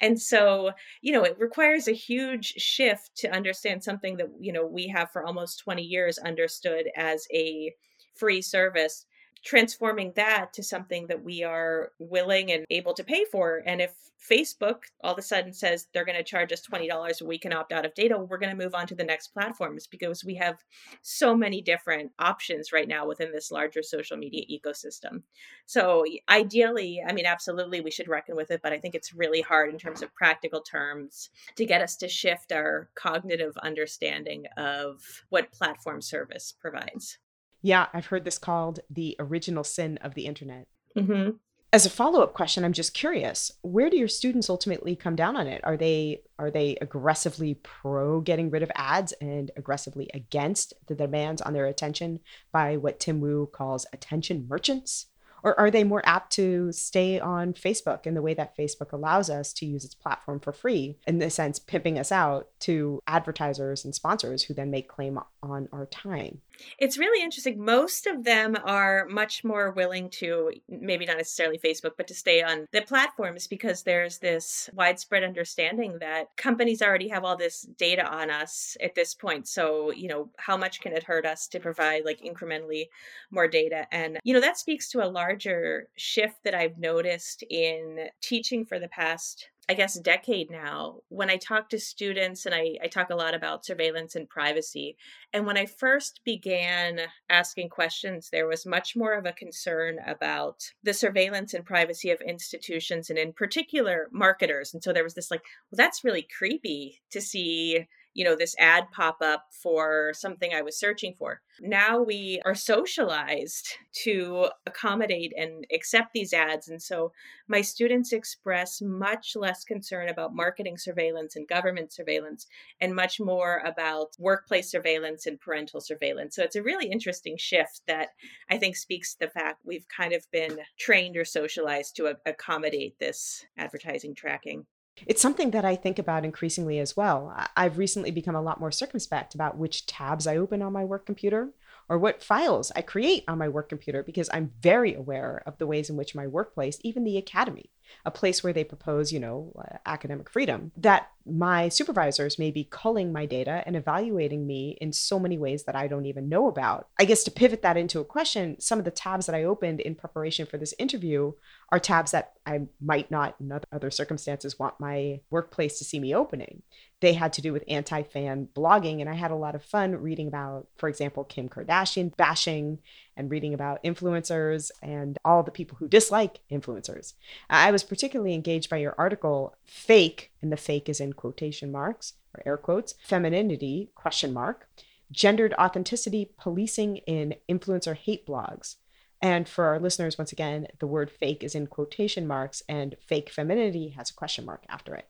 And 0.00 0.20
so, 0.20 0.72
you 1.00 1.12
know, 1.12 1.24
it 1.24 1.36
requires 1.38 1.88
a 1.88 1.92
huge 1.92 2.54
shift 2.74 3.10
to 3.16 3.28
understand 3.28 3.82
something 3.82 4.16
that 4.16 4.28
you 4.40 4.52
know 4.52 4.66
we 4.66 4.88
have 4.88 5.10
for 5.10 5.24
almost 5.24 5.60
20 5.60 5.82
years 5.82 6.18
understood 6.18 6.88
as 6.96 7.26
a 7.32 7.72
free 8.14 8.42
service 8.42 9.06
transforming 9.44 10.12
that 10.16 10.52
to 10.54 10.62
something 10.62 11.06
that 11.06 11.22
we 11.22 11.44
are 11.44 11.92
willing 11.98 12.50
and 12.50 12.64
able 12.70 12.94
to 12.94 13.04
pay 13.04 13.24
for. 13.30 13.62
And 13.66 13.80
if 13.80 13.94
Facebook 14.18 14.84
all 15.02 15.12
of 15.12 15.18
a 15.18 15.22
sudden 15.22 15.52
says 15.52 15.86
they're 15.92 16.06
going 16.06 16.16
to 16.16 16.24
charge 16.24 16.50
us 16.50 16.66
$20 16.66 17.20
a 17.20 17.24
week 17.26 17.44
and 17.44 17.52
opt 17.52 17.72
out 17.72 17.84
of 17.84 17.94
data, 17.94 18.18
we're 18.18 18.38
going 18.38 18.56
to 18.56 18.64
move 18.64 18.74
on 18.74 18.86
to 18.86 18.94
the 18.94 19.04
next 19.04 19.28
platforms 19.28 19.86
because 19.86 20.24
we 20.24 20.34
have 20.36 20.56
so 21.02 21.36
many 21.36 21.60
different 21.60 22.10
options 22.18 22.72
right 22.72 22.88
now 22.88 23.06
within 23.06 23.32
this 23.32 23.50
larger 23.50 23.82
social 23.82 24.16
media 24.16 24.44
ecosystem. 24.50 25.22
So, 25.66 26.04
ideally, 26.30 27.02
I 27.06 27.12
mean, 27.12 27.26
absolutely, 27.26 27.82
we 27.82 27.90
should 27.90 28.08
reckon 28.08 28.36
with 28.36 28.50
it, 28.50 28.60
but 28.62 28.72
I 28.72 28.78
think 28.78 28.94
it's 28.94 29.12
really 29.12 29.42
hard 29.42 29.70
in 29.70 29.78
terms 29.78 30.02
of 30.02 30.14
practical 30.14 30.62
terms 30.62 31.28
to 31.56 31.66
get 31.66 31.82
us 31.82 31.96
to 31.96 32.08
shift 32.08 32.50
our 32.50 32.88
cognitive 32.94 33.56
understanding 33.58 34.44
of 34.56 35.02
what 35.28 35.52
platform 35.52 36.00
service 36.00 36.54
provides. 36.58 37.18
Yeah, 37.64 37.86
I've 37.94 38.06
heard 38.06 38.26
this 38.26 38.36
called 38.36 38.80
the 38.90 39.16
original 39.18 39.64
sin 39.64 39.98
of 40.02 40.12
the 40.12 40.26
internet. 40.26 40.68
Mm-hmm. 40.94 41.30
As 41.72 41.86
a 41.86 41.90
follow-up 41.90 42.34
question, 42.34 42.62
I'm 42.62 42.74
just 42.74 42.92
curious: 42.92 43.50
where 43.62 43.88
do 43.88 43.96
your 43.96 44.06
students 44.06 44.50
ultimately 44.50 44.94
come 44.94 45.16
down 45.16 45.34
on 45.34 45.46
it? 45.46 45.62
Are 45.64 45.78
they 45.78 46.20
are 46.38 46.50
they 46.50 46.76
aggressively 46.82 47.54
pro 47.62 48.20
getting 48.20 48.50
rid 48.50 48.62
of 48.62 48.70
ads 48.74 49.12
and 49.14 49.50
aggressively 49.56 50.10
against 50.12 50.74
the 50.88 50.94
demands 50.94 51.40
on 51.40 51.54
their 51.54 51.64
attention 51.64 52.20
by 52.52 52.76
what 52.76 53.00
Tim 53.00 53.22
Wu 53.22 53.46
calls 53.46 53.86
attention 53.94 54.46
merchants? 54.46 55.06
Or 55.42 55.58
are 55.58 55.70
they 55.70 55.84
more 55.84 56.02
apt 56.06 56.32
to 56.32 56.70
stay 56.72 57.20
on 57.20 57.52
Facebook 57.52 58.06
in 58.06 58.14
the 58.14 58.22
way 58.22 58.34
that 58.34 58.56
Facebook 58.56 58.92
allows 58.92 59.28
us 59.28 59.52
to 59.54 59.66
use 59.66 59.84
its 59.84 59.94
platform 59.94 60.40
for 60.40 60.52
free, 60.52 60.96
in 61.06 61.18
the 61.18 61.28
sense, 61.28 61.58
pimping 61.58 61.98
us 61.98 62.10
out 62.10 62.48
to 62.60 63.00
advertisers 63.06 63.84
and 63.84 63.94
sponsors 63.94 64.42
who 64.44 64.54
then 64.54 64.70
make 64.70 64.88
claim 64.88 65.18
on 65.42 65.68
our 65.70 65.84
time? 65.86 66.40
It's 66.78 66.98
really 66.98 67.22
interesting. 67.22 67.64
Most 67.64 68.06
of 68.06 68.24
them 68.24 68.56
are 68.64 69.06
much 69.08 69.44
more 69.44 69.70
willing 69.72 70.10
to, 70.10 70.52
maybe 70.68 71.06
not 71.06 71.16
necessarily 71.16 71.58
Facebook, 71.58 71.92
but 71.96 72.06
to 72.08 72.14
stay 72.14 72.42
on 72.42 72.66
the 72.72 72.82
platforms 72.82 73.46
because 73.46 73.82
there's 73.82 74.18
this 74.18 74.70
widespread 74.72 75.24
understanding 75.24 75.98
that 76.00 76.28
companies 76.36 76.82
already 76.82 77.08
have 77.08 77.24
all 77.24 77.36
this 77.36 77.62
data 77.78 78.04
on 78.06 78.30
us 78.30 78.76
at 78.82 78.94
this 78.94 79.14
point. 79.14 79.48
So, 79.48 79.92
you 79.92 80.08
know, 80.08 80.30
how 80.38 80.56
much 80.56 80.80
can 80.80 80.92
it 80.92 81.04
hurt 81.04 81.26
us 81.26 81.46
to 81.48 81.60
provide 81.60 82.04
like 82.04 82.20
incrementally 82.20 82.88
more 83.30 83.48
data? 83.48 83.86
And, 83.92 84.18
you 84.24 84.34
know, 84.34 84.40
that 84.40 84.58
speaks 84.58 84.88
to 84.90 85.04
a 85.04 85.08
larger 85.10 85.88
shift 85.96 86.44
that 86.44 86.54
I've 86.54 86.78
noticed 86.78 87.42
in 87.50 88.08
teaching 88.20 88.64
for 88.64 88.78
the 88.78 88.88
past 88.88 89.48
I 89.66 89.74
guess, 89.74 89.98
decade 89.98 90.50
now, 90.50 90.98
when 91.08 91.30
I 91.30 91.36
talk 91.36 91.70
to 91.70 91.78
students 91.78 92.44
and 92.44 92.54
I, 92.54 92.76
I 92.82 92.86
talk 92.86 93.08
a 93.08 93.16
lot 93.16 93.34
about 93.34 93.64
surveillance 93.64 94.14
and 94.14 94.28
privacy. 94.28 94.96
And 95.32 95.46
when 95.46 95.56
I 95.56 95.64
first 95.64 96.20
began 96.22 97.00
asking 97.30 97.70
questions, 97.70 98.28
there 98.30 98.46
was 98.46 98.66
much 98.66 98.94
more 98.94 99.14
of 99.14 99.24
a 99.24 99.32
concern 99.32 99.98
about 100.06 100.72
the 100.82 100.92
surveillance 100.92 101.54
and 101.54 101.64
privacy 101.64 102.10
of 102.10 102.20
institutions 102.20 103.08
and, 103.08 103.18
in 103.18 103.32
particular, 103.32 104.08
marketers. 104.12 104.74
And 104.74 104.82
so 104.82 104.92
there 104.92 105.04
was 105.04 105.14
this 105.14 105.30
like, 105.30 105.42
well, 105.70 105.78
that's 105.78 106.04
really 106.04 106.28
creepy 106.38 107.00
to 107.12 107.22
see 107.22 107.86
you 108.14 108.24
know, 108.24 108.36
this 108.36 108.54
ad 108.58 108.84
pop 108.92 109.18
up 109.20 109.46
for 109.50 110.12
something 110.14 110.54
I 110.54 110.62
was 110.62 110.78
searching 110.78 111.14
for. 111.18 111.40
Now 111.60 112.00
we 112.00 112.40
are 112.44 112.54
socialized 112.54 113.68
to 114.04 114.48
accommodate 114.66 115.32
and 115.36 115.66
accept 115.72 116.12
these 116.14 116.32
ads. 116.32 116.68
And 116.68 116.80
so 116.80 117.12
my 117.48 117.60
students 117.60 118.12
express 118.12 118.80
much 118.80 119.36
less 119.36 119.64
concern 119.64 120.08
about 120.08 120.34
marketing 120.34 120.78
surveillance 120.78 121.36
and 121.36 121.46
government 121.46 121.92
surveillance 121.92 122.46
and 122.80 122.94
much 122.94 123.20
more 123.20 123.62
about 123.64 124.14
workplace 124.18 124.70
surveillance 124.70 125.26
and 125.26 125.40
parental 125.40 125.80
surveillance. 125.80 126.36
So 126.36 126.42
it's 126.42 126.56
a 126.56 126.62
really 126.62 126.86
interesting 126.86 127.36
shift 127.36 127.82
that 127.86 128.10
I 128.48 128.58
think 128.58 128.76
speaks 128.76 129.14
to 129.14 129.26
the 129.26 129.30
fact 129.30 129.60
we've 129.64 129.86
kind 129.94 130.12
of 130.12 130.24
been 130.30 130.58
trained 130.78 131.16
or 131.16 131.24
socialized 131.24 131.96
to 131.96 132.14
accommodate 132.26 132.98
this 132.98 133.44
advertising 133.58 134.14
tracking. 134.14 134.66
It's 135.06 135.20
something 135.20 135.50
that 135.50 135.64
I 135.64 135.76
think 135.76 135.98
about 135.98 136.24
increasingly 136.24 136.78
as 136.78 136.96
well. 136.96 137.34
I've 137.56 137.78
recently 137.78 138.10
become 138.10 138.36
a 138.36 138.42
lot 138.42 138.60
more 138.60 138.70
circumspect 138.70 139.34
about 139.34 139.58
which 139.58 139.86
tabs 139.86 140.26
I 140.26 140.36
open 140.36 140.62
on 140.62 140.72
my 140.72 140.84
work 140.84 141.04
computer 141.04 141.50
or 141.88 141.98
what 141.98 142.22
files 142.22 142.72
I 142.74 142.82
create 142.82 143.24
on 143.26 143.38
my 143.38 143.48
work 143.48 143.68
computer 143.68 144.02
because 144.02 144.30
I'm 144.32 144.52
very 144.60 144.94
aware 144.94 145.42
of 145.46 145.58
the 145.58 145.66
ways 145.66 145.90
in 145.90 145.96
which 145.96 146.14
my 146.14 146.26
workplace, 146.26 146.78
even 146.82 147.04
the 147.04 147.18
academy, 147.18 147.70
a 148.04 148.10
place 148.10 148.42
where 148.42 148.52
they 148.52 148.64
propose, 148.64 149.12
you 149.12 149.20
know, 149.20 149.52
uh, 149.58 149.78
academic 149.86 150.30
freedom, 150.30 150.72
that 150.76 151.10
my 151.26 151.68
supervisors 151.68 152.38
may 152.38 152.50
be 152.50 152.68
culling 152.70 153.12
my 153.12 153.24
data 153.24 153.62
and 153.66 153.76
evaluating 153.76 154.46
me 154.46 154.76
in 154.80 154.92
so 154.92 155.18
many 155.18 155.38
ways 155.38 155.64
that 155.64 155.76
I 155.76 155.86
don't 155.88 156.06
even 156.06 156.28
know 156.28 156.48
about. 156.48 156.88
I 156.98 157.04
guess 157.04 157.24
to 157.24 157.30
pivot 157.30 157.62
that 157.62 157.76
into 157.76 158.00
a 158.00 158.04
question, 158.04 158.60
some 158.60 158.78
of 158.78 158.84
the 158.84 158.90
tabs 158.90 159.26
that 159.26 159.34
I 159.34 159.44
opened 159.44 159.80
in 159.80 159.94
preparation 159.94 160.46
for 160.46 160.58
this 160.58 160.74
interview 160.78 161.32
are 161.70 161.78
tabs 161.78 162.10
that 162.10 162.34
I 162.46 162.62
might 162.80 163.10
not, 163.10 163.36
in 163.40 163.50
other 163.72 163.90
circumstances, 163.90 164.58
want 164.58 164.80
my 164.80 165.20
workplace 165.30 165.78
to 165.78 165.84
see 165.84 165.98
me 165.98 166.14
opening. 166.14 166.62
They 167.00 167.12
had 167.12 167.32
to 167.34 167.42
do 167.42 167.52
with 167.52 167.64
anti 167.68 168.02
fan 168.02 168.48
blogging, 168.54 169.00
and 169.00 169.08
I 169.08 169.14
had 169.14 169.30
a 169.30 169.36
lot 169.36 169.54
of 169.54 169.64
fun 169.64 169.96
reading 169.96 170.28
about, 170.28 170.68
for 170.76 170.88
example, 170.88 171.24
Kim 171.24 171.48
Kardashian 171.48 172.16
bashing 172.16 172.78
and 173.16 173.30
reading 173.30 173.54
about 173.54 173.82
influencers 173.84 174.70
and 174.82 175.18
all 175.24 175.42
the 175.42 175.50
people 175.50 175.76
who 175.78 175.88
dislike 175.88 176.40
influencers. 176.50 177.14
Uh, 177.50 177.68
I 177.68 177.70
was 177.70 177.84
particularly 177.84 178.34
engaged 178.34 178.70
by 178.70 178.78
your 178.78 178.94
article, 178.96 179.54
Fake, 179.64 180.32
and 180.40 180.50
the 180.50 180.56
fake 180.56 180.88
is 180.88 181.00
in 181.00 181.12
quotation 181.12 181.70
marks 181.70 182.14
or 182.34 182.42
air 182.46 182.56
quotes, 182.56 182.94
femininity, 183.02 183.90
question 183.94 184.32
mark, 184.32 184.68
gendered 185.10 185.54
authenticity, 185.54 186.30
policing 186.38 186.98
in 186.98 187.34
influencer 187.48 187.96
hate 187.96 188.26
blogs. 188.26 188.76
And 189.22 189.48
for 189.48 189.64
our 189.64 189.78
listeners, 189.78 190.18
once 190.18 190.32
again, 190.32 190.66
the 190.80 190.86
word 190.86 191.10
fake 191.10 191.42
is 191.42 191.54
in 191.54 191.66
quotation 191.66 192.26
marks 192.26 192.62
and 192.68 192.96
fake 193.00 193.30
femininity 193.30 193.90
has 193.90 194.10
a 194.10 194.14
question 194.14 194.44
mark 194.44 194.64
after 194.68 194.94
it. 194.94 195.06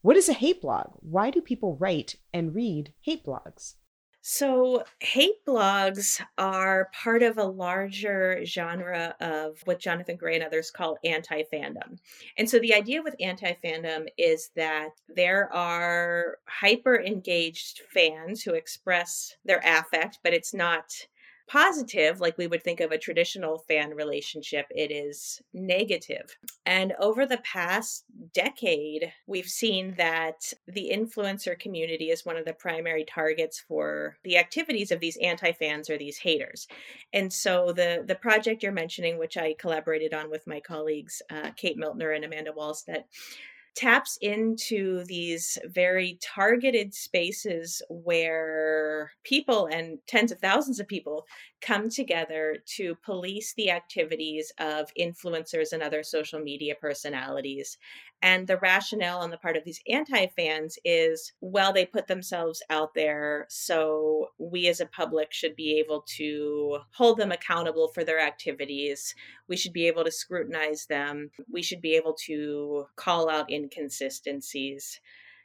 What 0.00 0.16
is 0.16 0.28
a 0.28 0.32
hate 0.32 0.60
blog? 0.60 0.92
Why 1.00 1.30
do 1.30 1.40
people 1.40 1.76
write 1.76 2.16
and 2.32 2.54
read 2.54 2.92
hate 3.00 3.24
blogs? 3.24 3.74
So, 4.20 4.84
hate 5.00 5.44
blogs 5.46 6.20
are 6.36 6.90
part 6.92 7.22
of 7.22 7.38
a 7.38 7.44
larger 7.44 8.44
genre 8.44 9.16
of 9.20 9.60
what 9.64 9.80
Jonathan 9.80 10.16
Gray 10.16 10.34
and 10.34 10.44
others 10.44 10.70
call 10.70 10.98
anti 11.02 11.44
fandom. 11.52 11.98
And 12.36 12.48
so, 12.48 12.58
the 12.58 12.74
idea 12.74 13.02
with 13.02 13.14
anti 13.20 13.54
fandom 13.64 14.08
is 14.18 14.50
that 14.54 14.90
there 15.08 15.52
are 15.52 16.38
hyper 16.46 17.00
engaged 17.00 17.80
fans 17.92 18.42
who 18.42 18.54
express 18.54 19.36
their 19.44 19.62
affect, 19.64 20.18
but 20.22 20.34
it's 20.34 20.52
not 20.52 20.92
positive, 21.48 22.20
like 22.20 22.36
we 22.38 22.46
would 22.46 22.62
think 22.62 22.80
of 22.80 22.92
a 22.92 22.98
traditional 22.98 23.58
fan 23.68 23.90
relationship, 23.90 24.66
it 24.70 24.90
is 24.90 25.40
negative. 25.52 26.36
And 26.66 26.92
over 27.00 27.26
the 27.26 27.38
past 27.38 28.04
decade, 28.34 29.12
we've 29.26 29.48
seen 29.48 29.94
that 29.96 30.52
the 30.66 30.90
influencer 30.94 31.58
community 31.58 32.10
is 32.10 32.24
one 32.24 32.36
of 32.36 32.44
the 32.44 32.52
primary 32.52 33.04
targets 33.04 33.58
for 33.66 34.16
the 34.24 34.36
activities 34.36 34.90
of 34.90 35.00
these 35.00 35.18
anti 35.22 35.52
fans 35.52 35.90
or 35.90 35.98
these 35.98 36.18
haters. 36.18 36.68
And 37.12 37.32
so 37.32 37.72
the, 37.72 38.04
the 38.06 38.14
project 38.14 38.62
you're 38.62 38.72
mentioning, 38.72 39.18
which 39.18 39.36
I 39.36 39.54
collaborated 39.58 40.14
on 40.14 40.30
with 40.30 40.46
my 40.46 40.60
colleagues, 40.60 41.22
uh, 41.30 41.50
Kate 41.56 41.78
Miltner 41.78 42.14
and 42.14 42.24
Amanda 42.24 42.52
Wahlstedt, 42.52 43.04
taps 43.78 44.18
into 44.20 45.04
these 45.04 45.56
very 45.66 46.18
targeted 46.20 46.92
spaces 46.92 47.80
where 47.88 49.12
people 49.22 49.66
and 49.66 49.98
tens 50.08 50.32
of 50.32 50.40
thousands 50.40 50.80
of 50.80 50.88
people 50.88 51.24
come 51.60 51.88
together 51.88 52.56
to 52.64 52.94
police 53.04 53.54
the 53.54 53.70
activities 53.70 54.52
of 54.58 54.92
influencers 54.98 55.72
and 55.72 55.82
other 55.82 56.02
social 56.02 56.40
media 56.40 56.74
personalities. 56.80 57.78
And 58.22 58.46
the 58.46 58.56
rationale 58.56 59.18
on 59.18 59.30
the 59.30 59.38
part 59.38 59.56
of 59.56 59.64
these 59.64 59.80
anti 59.88 60.26
fans 60.28 60.78
is 60.84 61.32
well, 61.40 61.72
they 61.72 61.86
put 61.86 62.06
themselves 62.08 62.62
out 62.68 62.94
there, 62.94 63.46
so 63.48 64.30
we 64.38 64.66
as 64.66 64.80
a 64.80 64.86
public 64.86 65.32
should 65.32 65.54
be 65.54 65.78
able 65.78 66.02
to 66.16 66.78
hold 66.92 67.18
them 67.18 67.30
accountable 67.30 67.88
for 67.88 68.02
their 68.04 68.20
activities. 68.20 69.14
We 69.48 69.56
should 69.56 69.72
be 69.72 69.86
able 69.86 70.04
to 70.04 70.10
scrutinize 70.10 70.86
them. 70.86 71.30
We 71.50 71.62
should 71.62 71.80
be 71.80 71.94
able 71.94 72.14
to 72.26 72.86
call 72.96 73.30
out 73.30 73.50
inconsistencies. 73.50 75.00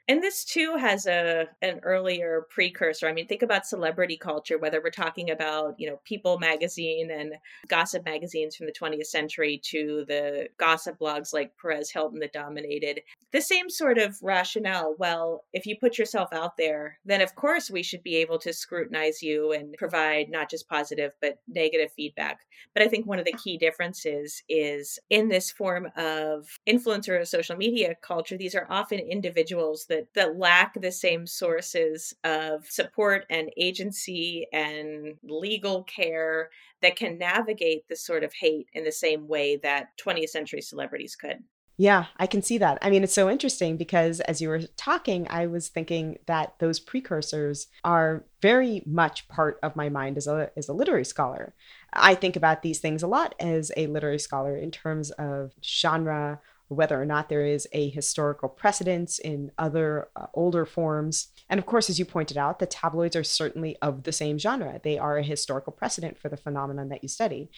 And 0.09 0.21
this 0.21 0.43
too 0.43 0.75
has 0.77 1.05
a 1.05 1.47
an 1.61 1.79
earlier 1.83 2.45
precursor. 2.49 3.07
I 3.07 3.13
mean, 3.13 3.25
think 3.25 3.41
about 3.41 3.65
celebrity 3.65 4.17
culture, 4.17 4.57
whether 4.57 4.81
we're 4.81 4.89
talking 4.89 5.31
about, 5.31 5.75
you 5.77 5.89
know, 5.89 5.99
People 6.03 6.39
magazine 6.39 7.09
and 7.09 7.35
gossip 7.69 8.03
magazines 8.03 8.55
from 8.55 8.65
the 8.65 8.73
20th 8.73 9.05
century 9.05 9.61
to 9.63 10.03
the 10.07 10.49
gossip 10.57 10.99
blogs 10.99 11.33
like 11.33 11.53
Perez 11.57 11.89
Hilton 11.89 12.19
that 12.19 12.33
dominated. 12.33 13.01
The 13.31 13.39
same 13.39 13.69
sort 13.69 13.97
of 13.97 14.17
rationale. 14.21 14.93
Well, 14.99 15.45
if 15.53 15.65
you 15.65 15.77
put 15.79 15.97
yourself 15.97 16.33
out 16.33 16.57
there, 16.57 16.99
then 17.05 17.21
of 17.21 17.35
course 17.35 17.71
we 17.71 17.81
should 17.81 18.03
be 18.03 18.17
able 18.17 18.39
to 18.39 18.51
scrutinize 18.51 19.23
you 19.23 19.53
and 19.53 19.73
provide 19.77 20.29
not 20.29 20.49
just 20.49 20.67
positive 20.67 21.13
but 21.21 21.39
negative 21.47 21.91
feedback. 21.95 22.39
But 22.73 22.83
I 22.83 22.89
think 22.89 23.05
one 23.05 23.19
of 23.19 23.25
the 23.25 23.37
key 23.41 23.57
differences 23.57 24.43
is 24.49 24.99
in 25.09 25.29
this 25.29 25.49
form 25.49 25.87
of 25.95 26.47
influencer 26.67 27.25
social 27.25 27.55
media 27.55 27.95
culture, 28.01 28.37
these 28.37 28.55
are 28.55 28.67
often 28.69 28.99
individuals 28.99 29.85
that 29.93 30.07
that 30.15 30.37
lack 30.37 30.79
the 30.79 30.91
same 30.91 31.27
sources 31.27 32.13
of 32.23 32.65
support 32.69 33.25
and 33.29 33.51
agency 33.57 34.47
and 34.51 35.15
legal 35.23 35.83
care 35.83 36.49
that 36.81 36.95
can 36.95 37.17
navigate 37.17 37.87
this 37.87 38.05
sort 38.05 38.23
of 38.23 38.33
hate 38.33 38.67
in 38.73 38.83
the 38.83 38.91
same 38.91 39.27
way 39.27 39.57
that 39.57 39.89
20th 39.97 40.29
century 40.29 40.61
celebrities 40.61 41.15
could. 41.15 41.43
Yeah, 41.77 42.05
I 42.17 42.27
can 42.27 42.43
see 42.43 42.59
that. 42.59 42.77
I 42.83 42.91
mean, 42.91 43.03
it's 43.03 43.15
so 43.15 43.29
interesting 43.29 43.77
because 43.77 44.19
as 44.21 44.41
you 44.41 44.49
were 44.49 44.61
talking, 44.77 45.25
I 45.29 45.47
was 45.47 45.69
thinking 45.69 46.17
that 46.27 46.53
those 46.59 46.79
precursors 46.79 47.67
are 47.83 48.25
very 48.43 48.83
much 48.85 49.27
part 49.27 49.57
of 49.63 49.75
my 49.75 49.89
mind 49.89 50.17
as 50.17 50.27
a 50.27 50.51
as 50.55 50.69
a 50.69 50.73
literary 50.73 51.05
scholar. 51.05 51.55
I 51.91 52.13
think 52.13 52.35
about 52.35 52.61
these 52.61 52.79
things 52.79 53.01
a 53.01 53.07
lot 53.07 53.33
as 53.39 53.71
a 53.75 53.87
literary 53.87 54.19
scholar 54.19 54.55
in 54.55 54.69
terms 54.69 55.09
of 55.11 55.53
genre 55.63 56.41
whether 56.67 56.99
or 56.99 57.05
not 57.05 57.29
there 57.29 57.45
is 57.45 57.67
a 57.71 57.89
historical 57.89 58.49
precedence 58.49 59.19
in 59.19 59.51
other 59.57 60.09
uh, 60.15 60.27
older 60.33 60.65
forms. 60.65 61.27
And 61.49 61.59
of 61.59 61.65
course, 61.65 61.89
as 61.89 61.99
you 61.99 62.05
pointed 62.05 62.37
out, 62.37 62.59
the 62.59 62.65
tabloids 62.65 63.15
are 63.15 63.23
certainly 63.23 63.77
of 63.81 64.03
the 64.03 64.11
same 64.11 64.39
genre. 64.39 64.79
They 64.83 64.97
are 64.97 65.17
a 65.17 65.23
historical 65.23 65.73
precedent 65.73 66.17
for 66.17 66.29
the 66.29 66.37
phenomenon 66.37 66.89
that 66.89 67.03
you 67.03 67.09
study. 67.09 67.49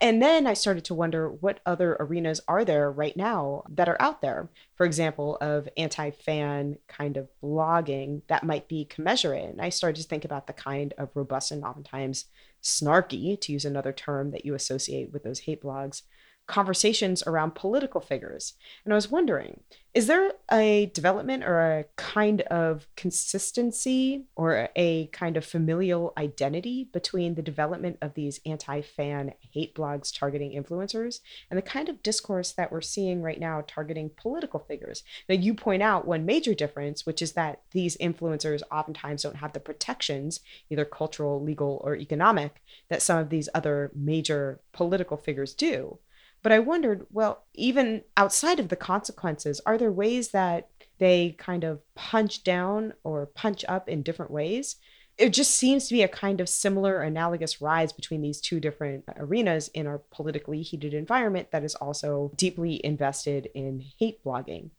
And 0.00 0.22
then 0.22 0.46
I 0.46 0.54
started 0.54 0.84
to 0.86 0.94
wonder 0.94 1.28
what 1.28 1.60
other 1.66 1.96
arenas 2.00 2.40
are 2.48 2.64
there 2.64 2.90
right 2.90 3.16
now 3.16 3.64
that 3.68 3.88
are 3.88 4.00
out 4.00 4.22
there, 4.22 4.48
for 4.74 4.86
example, 4.86 5.36
of 5.40 5.68
anti 5.76 6.10
fan 6.10 6.78
kind 6.88 7.16
of 7.16 7.28
blogging 7.42 8.22
that 8.28 8.44
might 8.44 8.68
be 8.68 8.84
commensurate. 8.84 9.50
And 9.50 9.60
I 9.60 9.68
started 9.68 10.00
to 10.02 10.08
think 10.08 10.24
about 10.24 10.46
the 10.46 10.52
kind 10.52 10.94
of 10.98 11.10
robust 11.14 11.50
and 11.50 11.64
oftentimes 11.64 12.26
snarky, 12.62 13.40
to 13.40 13.52
use 13.52 13.64
another 13.64 13.92
term 13.92 14.30
that 14.30 14.44
you 14.44 14.54
associate 14.54 15.12
with 15.12 15.24
those 15.24 15.40
hate 15.40 15.62
blogs, 15.62 16.02
conversations 16.52 17.22
around 17.26 17.54
political 17.54 17.98
figures. 17.98 18.52
And 18.84 18.92
I 18.92 18.96
was 18.96 19.10
wondering, 19.10 19.60
is 19.94 20.06
there 20.06 20.32
a 20.50 20.90
development 20.92 21.44
or 21.44 21.60
a 21.60 21.84
kind 21.96 22.42
of 22.42 22.86
consistency 22.94 24.24
or 24.36 24.68
a 24.76 25.06
kind 25.12 25.38
of 25.38 25.46
familial 25.46 26.12
identity 26.18 26.90
between 26.92 27.36
the 27.36 27.42
development 27.42 27.96
of 28.02 28.12
these 28.12 28.38
anti 28.44 28.82
fan 28.82 29.32
hate 29.50 29.74
blogs 29.74 30.14
targeting 30.14 30.52
influencers 30.52 31.20
and 31.50 31.56
the 31.56 31.62
kind 31.62 31.88
of 31.88 32.02
discourse 32.02 32.52
that 32.52 32.70
we're 32.70 32.82
seeing 32.82 33.22
right 33.22 33.40
now 33.40 33.64
targeting 33.66 34.10
political 34.14 34.60
figures? 34.60 35.02
Now, 35.30 35.36
you 35.36 35.54
point 35.54 35.82
out 35.82 36.06
one 36.06 36.26
major 36.26 36.52
difference, 36.52 37.06
which 37.06 37.22
is 37.22 37.32
that 37.32 37.62
these 37.70 37.96
influencers 37.96 38.60
oftentimes 38.70 39.22
don't 39.22 39.36
have 39.36 39.54
the 39.54 39.60
protections, 39.60 40.40
either 40.68 40.84
cultural, 40.84 41.42
legal, 41.42 41.80
or 41.82 41.96
economic, 41.96 42.60
that 42.90 43.00
some 43.00 43.18
of 43.18 43.30
these 43.30 43.48
other 43.54 43.90
major 43.94 44.60
political 44.74 45.16
figures 45.16 45.54
do. 45.54 45.98
But 46.42 46.52
I 46.52 46.58
wondered, 46.58 47.06
well, 47.10 47.44
even 47.54 48.02
outside 48.16 48.58
of 48.58 48.68
the 48.68 48.76
consequences, 48.76 49.60
are 49.64 49.78
there 49.78 49.92
ways 49.92 50.30
that 50.30 50.68
they 50.98 51.36
kind 51.38 51.64
of 51.64 51.80
punch 51.94 52.42
down 52.42 52.94
or 53.04 53.26
punch 53.26 53.64
up 53.68 53.88
in 53.88 54.02
different 54.02 54.30
ways? 54.30 54.76
It 55.18 55.30
just 55.30 55.52
seems 55.54 55.86
to 55.86 55.94
be 55.94 56.02
a 56.02 56.08
kind 56.08 56.40
of 56.40 56.48
similar, 56.48 57.02
analogous 57.02 57.60
rise 57.60 57.92
between 57.92 58.22
these 58.22 58.40
two 58.40 58.58
different 58.58 59.04
arenas 59.16 59.68
in 59.68 59.86
our 59.86 59.98
politically 60.10 60.62
heated 60.62 60.94
environment 60.94 61.50
that 61.52 61.64
is 61.64 61.74
also 61.76 62.32
deeply 62.36 62.84
invested 62.84 63.48
in 63.54 63.84
hate 63.98 64.24
blogging. 64.24 64.70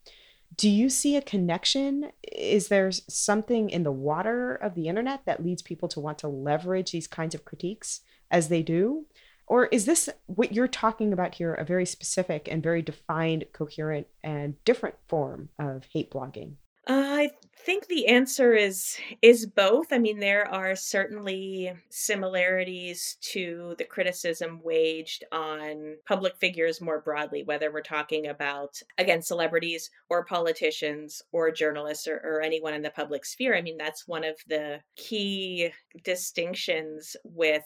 Do 0.56 0.69
you 0.69 0.89
see 0.89 1.15
a 1.15 1.21
connection? 1.21 2.12
Is 2.23 2.67
there 2.67 2.91
something 2.91 3.69
in 3.69 3.84
the 3.84 3.91
water 3.91 4.54
of 4.54 4.76
the 4.76 4.88
internet 4.88 5.26
that 5.26 5.43
leads 5.43 5.62
people 5.62 5.88
to 5.89 5.99
want 5.99 6.19
to 6.19 6.28
leverage 6.28 6.91
these 6.91 7.08
kinds 7.08 7.34
of 7.34 7.45
critiques 7.45 8.02
as 8.30 8.49
they 8.49 8.62
do? 8.62 9.06
Or 9.47 9.67
is 9.67 9.86
this 9.86 10.10
what 10.27 10.53
you're 10.53 10.67
talking 10.67 11.13
about 11.13 11.36
here 11.36 11.53
a 11.53 11.65
very 11.65 11.86
specific 11.86 12.47
and 12.49 12.63
very 12.63 12.82
defined, 12.82 13.45
coherent, 13.53 14.08
and 14.23 14.63
different 14.63 14.95
form 15.08 15.49
of 15.60 15.86
hate 15.91 16.12
blogging? 16.12 16.56
Uh, 16.86 17.13
I 17.13 17.32
think 17.56 17.88
the 17.88 18.08
answer 18.08 18.53
is 18.53 18.97
is 19.21 19.45
both. 19.45 19.93
I 19.93 19.99
mean, 19.99 20.19
there 20.19 20.45
are 20.45 20.75
certainly 20.75 21.71
similarities 21.89 23.17
to 23.32 23.75
the 23.77 23.86
criticism 23.86 24.60
waged 24.62 25.23
on 25.32 25.95
public 26.06 26.36
figures 26.36 26.82
more 26.82 26.99
broadly, 26.99 27.43
whether 27.43 27.71
we're 27.71 27.82
talking 27.82 28.27
about 28.27 28.82
again 28.97 29.21
celebrities 29.21 29.89
or 30.10 30.25
politicians 30.25 31.21
or 31.32 31.51
journalists 31.51 32.06
or, 32.06 32.17
or 32.17 32.41
anyone 32.41 32.73
in 32.73 32.82
the 32.82 32.89
public 32.89 33.23
sphere. 33.23 33.56
I 33.56 33.62
mean, 33.62 33.77
that's 33.77 34.06
one 34.06 34.25
of 34.25 34.36
the 34.49 34.82
key 34.97 35.71
distinctions 36.03 37.15
with 37.23 37.63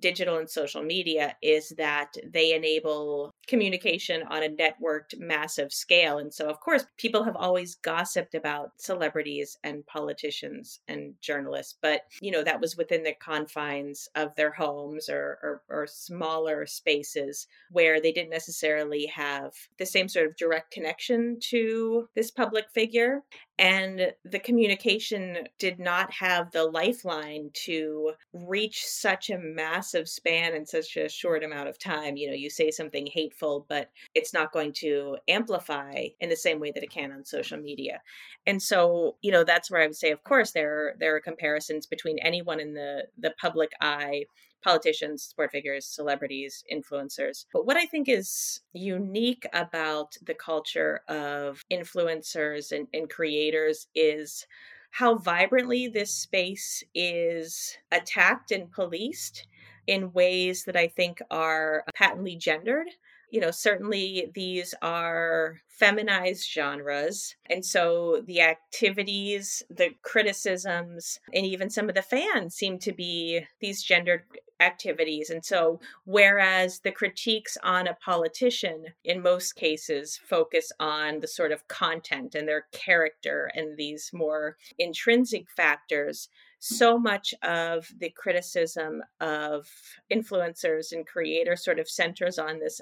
digital 0.00 0.38
and 0.38 0.48
social 0.48 0.82
media 0.82 1.36
is 1.42 1.70
that 1.76 2.14
they 2.32 2.54
enable 2.54 3.34
communication 3.46 4.22
on 4.28 4.42
a 4.42 4.48
networked 4.48 5.18
massive 5.18 5.72
scale. 5.72 6.18
And 6.18 6.32
so 6.32 6.48
of 6.48 6.60
course 6.60 6.84
people 6.96 7.24
have 7.24 7.36
always 7.36 7.76
gossiped 7.76 8.34
about 8.34 8.72
celebrities 8.76 9.58
and 9.62 9.86
politicians 9.86 10.80
and 10.88 11.14
journalists 11.20 11.74
but 11.80 12.02
you 12.20 12.30
know 12.30 12.42
that 12.42 12.60
was 12.60 12.76
within 12.76 13.02
the 13.02 13.14
confines 13.20 14.08
of 14.14 14.34
their 14.36 14.52
homes 14.52 15.08
or, 15.08 15.38
or, 15.42 15.62
or 15.68 15.86
smaller 15.86 16.66
spaces 16.66 17.46
where 17.70 18.00
they 18.00 18.12
didn't 18.12 18.30
necessarily 18.30 19.06
have 19.06 19.52
the 19.78 19.86
same 19.86 20.08
sort 20.08 20.26
of 20.26 20.36
direct 20.36 20.70
connection 20.70 21.38
to 21.40 22.08
this 22.14 22.30
public 22.30 22.70
figure. 22.72 23.20
And 23.58 24.12
the 24.24 24.40
communication 24.40 25.46
did 25.58 25.78
not 25.78 26.10
have 26.12 26.50
the 26.50 26.64
lifeline 26.64 27.50
to 27.64 28.12
reach 28.32 28.84
such 28.84 29.30
a 29.30 29.38
massive 29.38 30.08
span 30.08 30.54
in 30.54 30.66
such 30.66 30.96
a 30.96 31.08
short 31.08 31.44
amount 31.44 31.68
of 31.68 31.78
time. 31.78 32.16
You 32.16 32.28
know 32.28 32.34
you 32.34 32.50
say 32.50 32.70
something 32.70 33.06
hateful 33.06 33.33
but 33.40 33.90
it's 34.14 34.32
not 34.32 34.52
going 34.52 34.72
to 34.72 35.16
amplify 35.28 36.06
in 36.20 36.28
the 36.28 36.36
same 36.36 36.60
way 36.60 36.70
that 36.70 36.82
it 36.82 36.90
can 36.90 37.12
on 37.12 37.24
social 37.24 37.58
media 37.58 38.00
and 38.46 38.62
so 38.62 39.16
you 39.22 39.30
know 39.30 39.44
that's 39.44 39.70
where 39.70 39.82
i 39.82 39.86
would 39.86 39.96
say 39.96 40.10
of 40.10 40.22
course 40.24 40.52
there 40.52 40.72
are 40.72 40.94
there 40.98 41.16
are 41.16 41.20
comparisons 41.20 41.86
between 41.86 42.18
anyone 42.20 42.60
in 42.60 42.74
the 42.74 43.04
the 43.18 43.32
public 43.40 43.70
eye 43.80 44.24
politicians, 44.64 45.22
sport 45.22 45.52
figures, 45.52 45.84
celebrities, 45.84 46.64
influencers. 46.72 47.44
But 47.52 47.66
what 47.66 47.76
I 47.76 47.84
think 47.84 48.08
is 48.08 48.60
unique 48.72 49.46
about 49.52 50.16
the 50.24 50.34
culture 50.34 51.02
of 51.06 51.62
influencers 51.70 52.72
and, 52.72 52.88
and 52.94 53.10
creators 53.10 53.88
is 53.94 54.46
how 54.90 55.16
vibrantly 55.16 55.88
this 55.88 56.12
space 56.12 56.82
is 56.94 57.76
attacked 57.92 58.52
and 58.52 58.72
policed 58.72 59.46
in 59.86 60.12
ways 60.12 60.64
that 60.64 60.76
I 60.76 60.88
think 60.88 61.20
are 61.30 61.84
patently 61.94 62.36
gendered 62.36 62.86
you 63.34 63.40
know, 63.40 63.50
certainly 63.50 64.30
these 64.32 64.76
are 64.80 65.60
feminized 65.66 66.48
genres. 66.48 67.34
And 67.50 67.66
so 67.66 68.22
the 68.24 68.40
activities, 68.40 69.60
the 69.68 69.88
criticisms, 70.02 71.18
and 71.32 71.44
even 71.44 71.68
some 71.68 71.88
of 71.88 71.96
the 71.96 72.02
fans 72.02 72.54
seem 72.54 72.78
to 72.78 72.92
be 72.92 73.44
these 73.60 73.82
gendered 73.82 74.22
activities. 74.60 75.30
And 75.30 75.44
so, 75.44 75.80
whereas 76.04 76.78
the 76.78 76.92
critiques 76.92 77.58
on 77.64 77.88
a 77.88 77.96
politician 78.04 78.84
in 79.02 79.20
most 79.20 79.56
cases 79.56 80.16
focus 80.16 80.70
on 80.78 81.18
the 81.18 81.26
sort 81.26 81.50
of 81.50 81.66
content 81.66 82.36
and 82.36 82.46
their 82.46 82.66
character 82.70 83.50
and 83.52 83.76
these 83.76 84.10
more 84.14 84.58
intrinsic 84.78 85.50
factors, 85.50 86.28
so 86.60 86.98
much 86.98 87.34
of 87.42 87.88
the 87.98 88.10
criticism 88.10 89.02
of 89.20 89.68
influencers 90.10 90.92
and 90.92 91.04
creators 91.04 91.64
sort 91.64 91.80
of 91.80 91.88
centers 91.88 92.38
on 92.38 92.58
this 92.58 92.80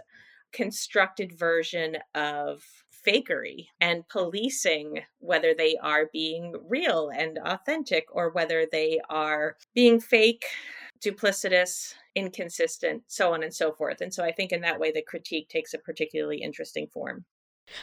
constructed 0.53 1.39
version 1.39 1.97
of 2.15 2.63
fakery 3.07 3.67
and 3.81 4.07
policing 4.09 5.01
whether 5.19 5.55
they 5.55 5.77
are 5.83 6.09
being 6.13 6.55
real 6.69 7.11
and 7.15 7.39
authentic 7.45 8.07
or 8.13 8.31
whether 8.31 8.67
they 8.71 9.01
are 9.11 9.57
being 9.75 10.01
fake, 10.01 10.45
duplicitous, 11.05 11.95
inconsistent, 12.15 13.03
so 13.09 13.33
on 13.33 13.43
and 13.43 13.55
so 13.55 13.73
forth. 13.73 14.01
And 14.01 14.13
so 14.13 14.25
I 14.25 14.33
think 14.33 14.53
in 14.53 14.61
that 14.61 14.79
way, 14.79 14.93
the 14.93 15.03
critique 15.03 15.49
takes 15.49 15.75
a 15.75 15.79
particularly 15.79 16.43
interesting 16.43 16.87
form. 16.87 17.25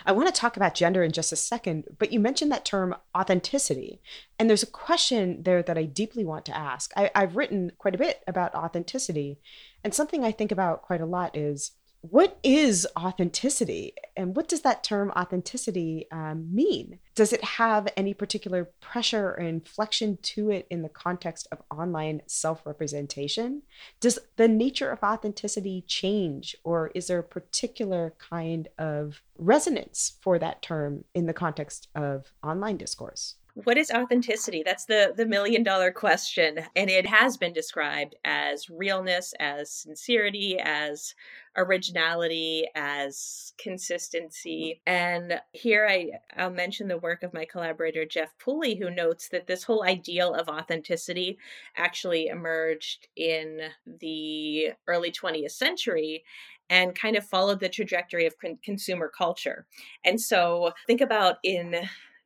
I 0.06 0.12
want 0.12 0.28
to 0.28 0.40
talk 0.40 0.58
about 0.58 0.76
gender 0.76 1.04
in 1.04 1.12
just 1.12 1.32
a 1.32 1.38
second, 1.38 1.86
but 1.98 2.12
you 2.12 2.20
mentioned 2.20 2.52
that 2.52 2.66
term 2.66 2.96
authenticity. 3.18 4.02
And 4.38 4.50
there's 4.50 4.64
a 4.64 4.68
question 4.68 5.44
there 5.44 5.64
that 5.64 5.78
I 5.78 5.84
deeply 5.84 6.26
want 6.26 6.46
to 6.46 6.56
ask. 6.56 6.92
I, 6.96 7.10
have 7.16 7.36
written 7.36 7.72
quite 7.78 7.96
a 7.96 8.00
bit 8.00 8.22
about 8.28 8.54
authenticity. 8.54 9.40
And 9.84 9.94
something 9.94 10.24
I 10.24 10.32
think 10.32 10.52
about 10.52 10.82
quite 10.82 11.02
a 11.02 11.06
lot 11.06 11.36
is 11.36 11.72
what 12.02 12.40
is 12.44 12.88
authenticity? 12.98 13.94
And 14.16 14.36
what 14.36 14.48
does 14.48 14.62
that 14.62 14.84
term 14.84 15.12
authenticity 15.12 16.08
um, 16.12 16.54
mean? 16.54 17.00
Does 17.16 17.34
it 17.34 17.44
have 17.44 17.90
any 17.98 18.14
particular 18.14 18.70
pressure 18.80 19.32
or 19.32 19.40
inflection 19.40 20.18
to 20.22 20.50
it 20.52 20.66
in 20.70 20.82
the 20.82 20.90
context 20.90 21.48
of 21.52 21.62
online 21.70 22.22
self-representation? 22.26 23.64
Does 24.00 24.18
the 24.38 24.48
nature 24.48 24.90
of 24.90 25.04
authenticity 25.04 25.84
change 25.88 26.56
or 26.64 26.92
is 26.96 27.08
there 27.08 27.20
a 27.20 27.24
particular 27.24 28.14
kind 28.18 28.70
of 28.78 29.22
resonance 29.38 30.18
for 30.22 30.40
that 30.40 30.62
term 30.62 31.04
in 31.14 31.26
the 31.26 31.34
context 31.34 31.90
of 31.96 32.32
online 32.44 32.78
discourse 32.78 33.36
what 33.64 33.78
is 33.78 33.92
authenticity 33.92 34.64
that's 34.64 34.86
the 34.86 35.14
the 35.16 35.26
million 35.26 35.64
dollar 35.64 35.92
question 35.92 36.60
and 36.76 36.90
it 36.90 37.06
has 37.06 37.38
been 37.38 37.54
described 37.54 38.16
as 38.24 38.70
realness 38.70 39.34
as 39.40 39.72
sincerity 39.72 40.58
as 40.60 41.14
originality 41.58 42.66
as 42.76 43.54
consistency 43.58 44.82
and 44.86 45.40
here 45.52 45.88
i 45.90 46.10
i'll 46.38 46.52
mention 46.52 46.88
the 46.88 46.98
work 46.98 47.24
of 47.24 47.34
my 47.34 47.46
collaborator 47.46 48.06
jeff 48.06 48.34
pooley 48.44 48.78
who 48.80 48.90
notes 48.90 49.30
that 49.30 49.48
this 49.48 49.64
whole 49.64 49.84
ideal 49.84 50.34
of 50.34 50.48
authenticity 50.48 51.38
actually 51.76 52.28
emerged 52.28 53.08
in 53.16 53.60
the 54.00 54.70
early 54.88 55.12
20th 55.12 55.52
century 55.52 56.24
and 56.70 56.96
kind 56.96 57.16
of 57.16 57.26
followed 57.26 57.60
the 57.60 57.70
trajectory 57.70 58.26
of 58.26 58.38
con- 58.38 58.60
consumer 58.64 59.10
culture. 59.10 59.66
And 60.06 60.22
so 60.22 60.72
think 60.86 61.02
about 61.02 61.38
in 61.44 61.76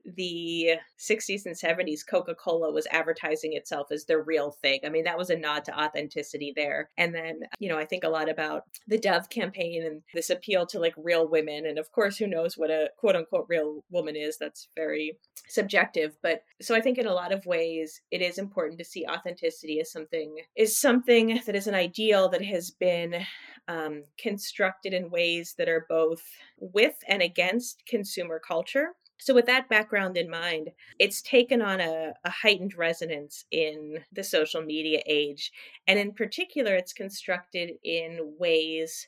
the 0.05 0.71
60s 0.99 1.45
and 1.45 1.55
70s, 1.55 2.01
Coca 2.07 2.35
Cola 2.35 2.71
was 2.71 2.87
advertising 2.91 3.53
itself 3.53 3.91
as 3.91 4.05
the 4.05 4.17
real 4.17 4.51
thing. 4.51 4.79
I 4.85 4.89
mean, 4.89 5.03
that 5.05 5.17
was 5.17 5.29
a 5.29 5.37
nod 5.37 5.65
to 5.65 5.79
authenticity 5.79 6.53
there. 6.55 6.89
And 6.97 7.13
then, 7.13 7.41
you 7.59 7.69
know, 7.69 7.77
I 7.77 7.85
think 7.85 8.03
a 8.03 8.09
lot 8.09 8.29
about 8.29 8.63
the 8.87 8.97
Dove 8.97 9.29
campaign 9.29 9.83
and 9.85 10.01
this 10.13 10.29
appeal 10.29 10.65
to 10.67 10.79
like 10.79 10.93
real 10.97 11.27
women. 11.27 11.65
And 11.65 11.77
of 11.77 11.91
course, 11.91 12.17
who 12.17 12.27
knows 12.27 12.57
what 12.57 12.69
a 12.69 12.89
quote 12.97 13.15
unquote 13.15 13.45
real 13.49 13.83
woman 13.89 14.15
is? 14.15 14.37
That's 14.37 14.69
very 14.75 15.17
subjective. 15.47 16.15
But 16.21 16.43
so 16.61 16.75
I 16.75 16.81
think 16.81 16.97
in 16.97 17.07
a 17.07 17.13
lot 17.13 17.31
of 17.31 17.45
ways, 17.45 18.01
it 18.11 18.21
is 18.21 18.37
important 18.37 18.79
to 18.79 18.85
see 18.85 19.05
authenticity 19.05 19.79
as 19.79 19.91
something, 19.91 20.37
is 20.55 20.79
something 20.79 21.41
that 21.45 21.55
is 21.55 21.67
an 21.67 21.75
ideal 21.75 22.29
that 22.29 22.43
has 22.43 22.71
been 22.71 23.25
um, 23.67 24.03
constructed 24.17 24.93
in 24.93 25.09
ways 25.09 25.55
that 25.57 25.69
are 25.69 25.85
both 25.87 26.23
with 26.59 26.95
and 27.07 27.21
against 27.21 27.83
consumer 27.87 28.41
culture 28.45 28.89
so, 29.23 29.33
with 29.33 29.45
that 29.45 29.69
background 29.69 30.17
in 30.17 30.29
mind, 30.29 30.71
it's 30.99 31.21
taken 31.21 31.61
on 31.61 31.79
a, 31.79 32.11
a, 32.25 32.29
heightened 32.29 32.75
resonance 32.75 33.45
in 33.51 33.99
the 34.11 34.21
social 34.21 34.61
media 34.61 35.01
age. 35.05 35.49
And 35.87 35.97
in 35.97 36.11
particular, 36.11 36.75
it's 36.75 36.91
constructed 36.91 37.75
in 37.85 38.35
ways 38.37 39.07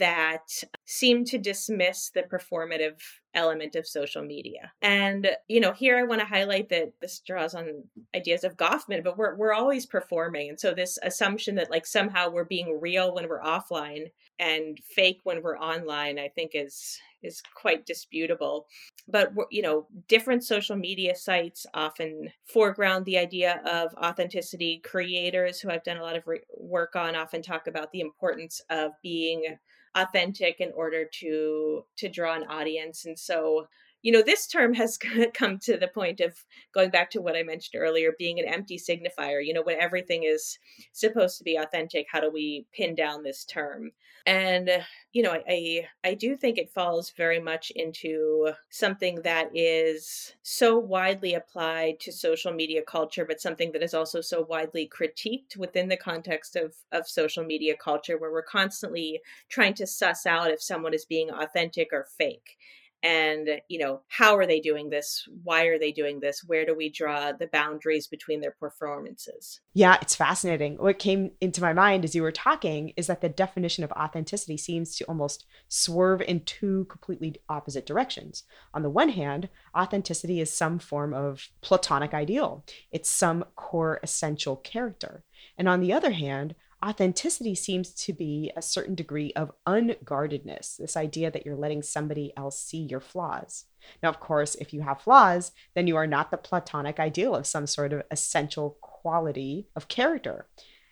that 0.00 0.64
seem 0.84 1.24
to 1.26 1.38
dismiss 1.38 2.10
the 2.10 2.24
performative 2.24 2.98
element 3.34 3.74
of 3.74 3.86
social 3.86 4.22
media. 4.22 4.72
And, 4.82 5.28
you 5.48 5.60
know, 5.60 5.72
here 5.72 5.98
I 5.98 6.02
want 6.02 6.20
to 6.20 6.26
highlight 6.26 6.68
that 6.68 6.92
this 7.00 7.20
draws 7.20 7.54
on 7.54 7.84
ideas 8.14 8.44
of 8.44 8.56
Goffman, 8.56 9.02
but 9.02 9.16
we're, 9.16 9.34
we're 9.36 9.54
always 9.54 9.86
performing. 9.86 10.50
And 10.50 10.60
so 10.60 10.74
this 10.74 10.98
assumption 11.02 11.54
that 11.56 11.70
like 11.70 11.86
somehow 11.86 12.30
we're 12.30 12.44
being 12.44 12.80
real 12.80 13.14
when 13.14 13.28
we're 13.28 13.42
offline 13.42 14.10
and 14.38 14.78
fake 14.94 15.20
when 15.24 15.42
we're 15.42 15.58
online, 15.58 16.18
I 16.18 16.28
think 16.28 16.52
is 16.54 16.98
is 17.22 17.42
quite 17.54 17.86
disputable. 17.86 18.66
But 19.08 19.32
you 19.50 19.62
know, 19.62 19.86
different 20.08 20.44
social 20.44 20.76
media 20.76 21.14
sites 21.14 21.66
often 21.74 22.32
foreground 22.44 23.04
the 23.04 23.18
idea 23.18 23.62
of 23.64 23.94
authenticity. 23.94 24.80
Creators 24.84 25.60
who 25.60 25.70
I've 25.70 25.84
done 25.84 25.98
a 25.98 26.02
lot 26.02 26.16
of 26.16 26.26
re- 26.26 26.40
work 26.56 26.96
on 26.96 27.14
often 27.14 27.42
talk 27.42 27.66
about 27.66 27.92
the 27.92 28.00
importance 28.00 28.60
of 28.70 28.92
being 29.02 29.56
authentic 29.94 30.60
in 30.60 30.72
order 30.74 31.04
to 31.04 31.84
to 31.96 32.08
draw 32.08 32.34
an 32.34 32.44
audience 32.44 33.04
and 33.04 33.18
so 33.18 33.66
you 34.02 34.12
know 34.12 34.22
this 34.22 34.46
term 34.46 34.74
has 34.74 34.98
come 35.34 35.58
to 35.58 35.76
the 35.76 35.88
point 35.88 36.20
of 36.20 36.36
going 36.74 36.90
back 36.90 37.10
to 37.10 37.20
what 37.20 37.36
i 37.36 37.42
mentioned 37.42 37.80
earlier 37.80 38.12
being 38.18 38.38
an 38.38 38.46
empty 38.46 38.78
signifier 38.78 39.44
you 39.44 39.54
know 39.54 39.62
when 39.62 39.80
everything 39.80 40.24
is 40.24 40.58
supposed 40.92 41.38
to 41.38 41.44
be 41.44 41.56
authentic 41.56 42.06
how 42.10 42.20
do 42.20 42.30
we 42.30 42.66
pin 42.72 42.94
down 42.94 43.22
this 43.22 43.44
term? 43.44 43.92
And 44.24 44.70
you 45.12 45.22
know 45.22 45.36
I, 45.48 45.88
I 46.04 46.14
do 46.14 46.36
think 46.36 46.56
it 46.56 46.70
falls 46.70 47.12
very 47.16 47.40
much 47.40 47.72
into 47.74 48.52
something 48.70 49.22
that 49.22 49.50
is 49.52 50.34
so 50.42 50.78
widely 50.78 51.34
applied 51.34 51.98
to 52.00 52.12
social 52.12 52.52
media 52.52 52.82
culture 52.82 53.24
but 53.24 53.40
something 53.40 53.72
that 53.72 53.82
is 53.82 53.94
also 53.94 54.20
so 54.20 54.46
widely 54.48 54.88
critiqued 54.88 55.56
within 55.56 55.88
the 55.88 55.96
context 55.96 56.54
of 56.54 56.74
of 56.92 57.08
social 57.08 57.44
media 57.44 57.74
culture 57.76 58.16
where 58.16 58.30
we're 58.30 58.42
constantly 58.42 59.20
trying 59.48 59.74
to 59.74 59.86
suss 59.88 60.24
out 60.24 60.52
if 60.52 60.62
someone 60.62 60.94
is 60.94 61.04
being 61.04 61.30
authentic 61.30 61.88
or 61.92 62.06
fake 62.16 62.56
and 63.02 63.60
you 63.68 63.78
know 63.78 64.00
how 64.08 64.36
are 64.36 64.46
they 64.46 64.60
doing 64.60 64.90
this? 64.90 65.26
Why 65.42 65.64
are 65.64 65.78
they 65.78 65.92
doing 65.92 66.20
this? 66.20 66.44
Where 66.46 66.64
do 66.64 66.74
we 66.74 66.88
draw 66.88 67.32
the 67.32 67.48
boundaries 67.48 68.06
between 68.06 68.40
their 68.40 68.54
performances? 68.58 69.60
Yeah 69.74 69.98
it's 70.00 70.14
fascinating. 70.14 70.76
What 70.76 70.98
came 70.98 71.32
into 71.40 71.60
my 71.60 71.72
mind 71.72 72.04
as 72.04 72.14
you 72.14 72.22
were 72.22 72.32
talking 72.32 72.92
is 72.96 73.06
that 73.08 73.20
the 73.20 73.28
definition 73.28 73.84
of 73.84 73.92
authenticity 73.92 74.56
seems 74.56 74.96
to 74.96 75.04
almost 75.04 75.46
swerve 75.68 76.22
in 76.22 76.44
two 76.44 76.86
completely 76.88 77.34
opposite 77.48 77.86
directions. 77.86 78.44
On 78.74 78.82
the 78.82 78.90
one 78.90 79.10
hand 79.10 79.48
authenticity 79.76 80.40
is 80.40 80.52
some 80.52 80.78
form 80.78 81.12
of 81.14 81.48
platonic 81.60 82.14
ideal. 82.14 82.64
It's 82.90 83.08
some 83.08 83.44
core 83.56 84.00
essential 84.02 84.56
character. 84.56 85.24
And 85.58 85.68
on 85.68 85.80
the 85.80 85.92
other 85.92 86.12
hand 86.12 86.54
authenticity 86.84 87.54
seems 87.54 87.92
to 87.92 88.12
be 88.12 88.50
a 88.56 88.62
certain 88.62 88.94
degree 88.94 89.32
of 89.34 89.52
unguardedness, 89.66 90.76
this 90.76 90.96
idea 90.96 91.30
that 91.30 91.46
you're 91.46 91.56
letting 91.56 91.82
somebody 91.82 92.32
else 92.36 92.58
see 92.58 92.78
your 92.82 93.00
flaws. 93.00 93.66
Now, 94.02 94.08
of 94.08 94.20
course, 94.20 94.54
if 94.56 94.72
you 94.72 94.80
have 94.82 95.00
flaws, 95.00 95.52
then 95.74 95.86
you 95.86 95.96
are 95.96 96.06
not 96.06 96.30
the 96.30 96.36
Platonic 96.36 96.98
ideal 96.98 97.34
of 97.34 97.46
some 97.46 97.66
sort 97.66 97.92
of 97.92 98.02
essential 98.10 98.78
quality 98.80 99.68
of 99.76 99.88
character. 99.88 100.46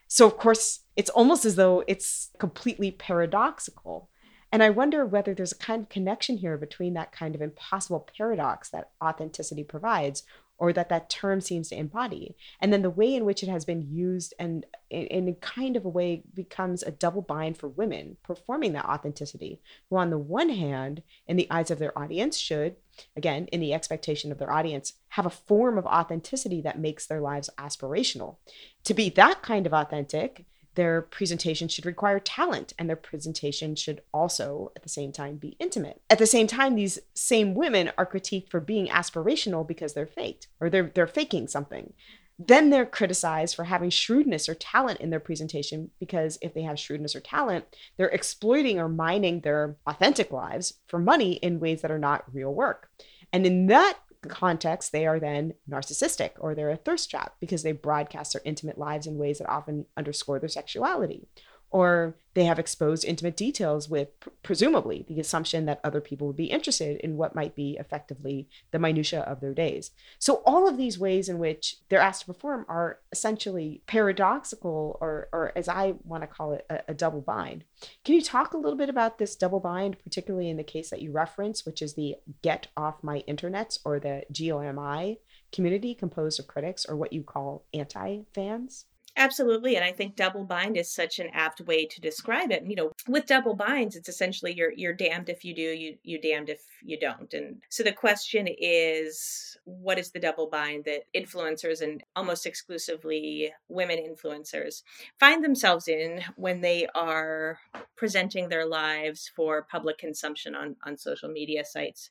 So, 0.08 0.26
of 0.26 0.36
course, 0.36 0.80
it's 0.96 1.10
almost 1.10 1.44
as 1.44 1.56
though 1.56 1.84
it's 1.86 2.30
completely 2.38 2.90
paradoxical. 2.90 4.08
And 4.52 4.62
I 4.62 4.70
wonder 4.70 5.06
whether 5.06 5.34
there's 5.34 5.52
a 5.52 5.58
kind 5.58 5.82
of 5.82 5.88
connection 5.88 6.38
here 6.38 6.56
between 6.56 6.94
that 6.94 7.12
kind 7.12 7.36
of 7.36 7.40
impossible 7.40 8.08
paradox 8.16 8.70
that 8.70 8.90
authenticity 9.02 9.62
provides, 9.62 10.24
or 10.60 10.74
that 10.74 10.90
that 10.90 11.08
term 11.08 11.40
seems 11.40 11.70
to 11.70 11.76
embody. 11.76 12.36
And 12.60 12.70
then 12.70 12.82
the 12.82 12.90
way 12.90 13.14
in 13.14 13.24
which 13.24 13.42
it 13.42 13.48
has 13.48 13.64
been 13.64 13.90
used 13.90 14.34
and 14.38 14.66
in 14.90 15.26
a 15.26 15.32
kind 15.34 15.74
of 15.74 15.86
a 15.86 15.88
way 15.88 16.22
becomes 16.34 16.82
a 16.82 16.90
double 16.90 17.22
bind 17.22 17.56
for 17.56 17.68
women 17.68 18.18
performing 18.22 18.74
that 18.74 18.84
authenticity 18.84 19.62
who 19.88 19.96
on 19.96 20.10
the 20.10 20.18
one 20.18 20.50
hand 20.50 21.02
in 21.26 21.36
the 21.36 21.50
eyes 21.50 21.70
of 21.70 21.78
their 21.78 21.98
audience 21.98 22.36
should 22.36 22.76
again 23.16 23.46
in 23.46 23.60
the 23.60 23.72
expectation 23.72 24.30
of 24.30 24.38
their 24.38 24.52
audience 24.52 24.92
have 25.08 25.24
a 25.24 25.30
form 25.30 25.78
of 25.78 25.86
authenticity 25.86 26.60
that 26.60 26.78
makes 26.78 27.06
their 27.06 27.20
lives 27.20 27.48
aspirational. 27.56 28.36
To 28.84 28.94
be 28.94 29.08
that 29.10 29.42
kind 29.42 29.66
of 29.66 29.72
authentic 29.72 30.44
their 30.74 31.02
presentation 31.02 31.68
should 31.68 31.86
require 31.86 32.20
talent 32.20 32.72
and 32.78 32.88
their 32.88 32.96
presentation 32.96 33.74
should 33.74 34.02
also 34.12 34.72
at 34.76 34.82
the 34.82 34.88
same 34.88 35.12
time 35.12 35.36
be 35.36 35.56
intimate. 35.58 36.00
At 36.08 36.18
the 36.18 36.26
same 36.26 36.46
time 36.46 36.74
these 36.74 36.98
same 37.14 37.54
women 37.54 37.90
are 37.98 38.06
critiqued 38.06 38.50
for 38.50 38.60
being 38.60 38.86
aspirational 38.88 39.66
because 39.66 39.94
they're 39.94 40.06
faked 40.06 40.48
or 40.60 40.70
they're 40.70 40.90
they're 40.94 41.06
faking 41.06 41.48
something. 41.48 41.92
Then 42.38 42.70
they're 42.70 42.86
criticized 42.86 43.54
for 43.54 43.64
having 43.64 43.90
shrewdness 43.90 44.48
or 44.48 44.54
talent 44.54 45.00
in 45.00 45.10
their 45.10 45.20
presentation 45.20 45.90
because 45.98 46.38
if 46.40 46.54
they 46.54 46.62
have 46.62 46.78
shrewdness 46.78 47.14
or 47.14 47.20
talent 47.20 47.64
they're 47.96 48.08
exploiting 48.08 48.78
or 48.78 48.88
mining 48.88 49.40
their 49.40 49.76
authentic 49.86 50.30
lives 50.30 50.74
for 50.86 50.98
money 50.98 51.34
in 51.34 51.60
ways 51.60 51.82
that 51.82 51.90
are 51.90 51.98
not 51.98 52.24
real 52.32 52.54
work. 52.54 52.90
And 53.32 53.44
in 53.44 53.66
that 53.66 53.98
context, 54.28 54.92
they 54.92 55.06
are 55.06 55.18
then 55.18 55.54
narcissistic 55.68 56.32
or 56.38 56.54
they're 56.54 56.70
a 56.70 56.76
thirst 56.76 57.10
trap 57.10 57.34
because 57.40 57.62
they 57.62 57.72
broadcast 57.72 58.32
their 58.32 58.42
intimate 58.44 58.78
lives 58.78 59.06
in 59.06 59.18
ways 59.18 59.38
that 59.38 59.48
often 59.48 59.86
underscore 59.96 60.38
their 60.38 60.48
sexuality. 60.48 61.26
Or 61.70 62.16
they 62.34 62.44
have 62.44 62.58
exposed 62.58 63.04
intimate 63.04 63.36
details 63.36 63.88
with 63.88 64.08
presumably 64.42 65.04
the 65.08 65.20
assumption 65.20 65.66
that 65.66 65.80
other 65.82 66.00
people 66.00 66.26
would 66.26 66.36
be 66.36 66.46
interested 66.46 66.98
in 66.98 67.16
what 67.16 67.34
might 67.34 67.54
be 67.54 67.76
effectively 67.78 68.48
the 68.70 68.78
minutia 68.78 69.20
of 69.20 69.40
their 69.40 69.54
days. 69.54 69.90
So 70.18 70.42
all 70.46 70.68
of 70.68 70.76
these 70.76 70.98
ways 70.98 71.28
in 71.28 71.38
which 71.38 71.76
they're 71.88 72.00
asked 72.00 72.22
to 72.22 72.26
perform 72.32 72.66
are 72.68 72.98
essentially 73.12 73.82
paradoxical 73.86 74.98
or, 75.00 75.28
or 75.32 75.52
as 75.56 75.68
i 75.68 75.94
want 76.04 76.22
to 76.22 76.26
call 76.26 76.52
it 76.52 76.64
a, 76.70 76.80
a 76.88 76.94
double 76.94 77.20
bind. 77.20 77.64
Can 78.04 78.14
you 78.14 78.22
talk 78.22 78.52
a 78.52 78.58
little 78.58 78.78
bit 78.78 78.88
about 78.88 79.18
this 79.18 79.36
double 79.36 79.60
bind 79.60 79.98
particularly 80.02 80.48
in 80.48 80.56
the 80.56 80.64
case 80.64 80.90
that 80.90 81.02
you 81.02 81.10
reference 81.10 81.66
which 81.66 81.82
is 81.82 81.94
the 81.94 82.16
get 82.42 82.68
off 82.76 83.02
my 83.02 83.24
internets 83.26 83.78
or 83.84 83.98
the 83.98 84.22
gomi 84.32 85.18
community 85.52 85.94
composed 85.94 86.38
of 86.38 86.46
critics 86.46 86.86
or 86.86 86.96
what 86.96 87.12
you 87.12 87.22
call 87.22 87.64
anti-fans 87.74 88.86
Absolutely. 89.16 89.76
And 89.76 89.84
I 89.84 89.92
think 89.92 90.14
double 90.14 90.44
bind 90.44 90.76
is 90.76 90.90
such 90.90 91.18
an 91.18 91.28
apt 91.32 91.60
way 91.60 91.84
to 91.84 92.00
describe 92.00 92.52
it. 92.52 92.64
You 92.64 92.76
know, 92.76 92.92
with 93.08 93.26
double 93.26 93.54
binds, 93.54 93.96
it's 93.96 94.08
essentially 94.08 94.54
you're 94.54 94.72
you're 94.72 94.92
damned 94.92 95.28
if 95.28 95.44
you 95.44 95.54
do, 95.54 95.62
you 95.62 95.96
you 96.02 96.20
damned 96.20 96.48
if 96.48 96.62
you 96.82 96.98
don't. 96.98 97.32
And 97.34 97.60
so 97.68 97.82
the 97.82 97.92
question 97.92 98.46
is 98.48 99.58
what 99.64 99.98
is 99.98 100.12
the 100.12 100.20
double 100.20 100.48
bind 100.48 100.84
that 100.84 101.02
influencers 101.14 101.82
and 101.82 102.02
almost 102.14 102.46
exclusively 102.46 103.52
women 103.68 103.98
influencers 103.98 104.82
find 105.18 105.44
themselves 105.44 105.88
in 105.88 106.22
when 106.36 106.60
they 106.60 106.86
are 106.94 107.58
presenting 107.96 108.48
their 108.48 108.66
lives 108.66 109.30
for 109.34 109.66
public 109.70 109.98
consumption 109.98 110.54
on, 110.54 110.76
on 110.84 110.96
social 110.96 111.28
media 111.28 111.64
sites? 111.64 112.10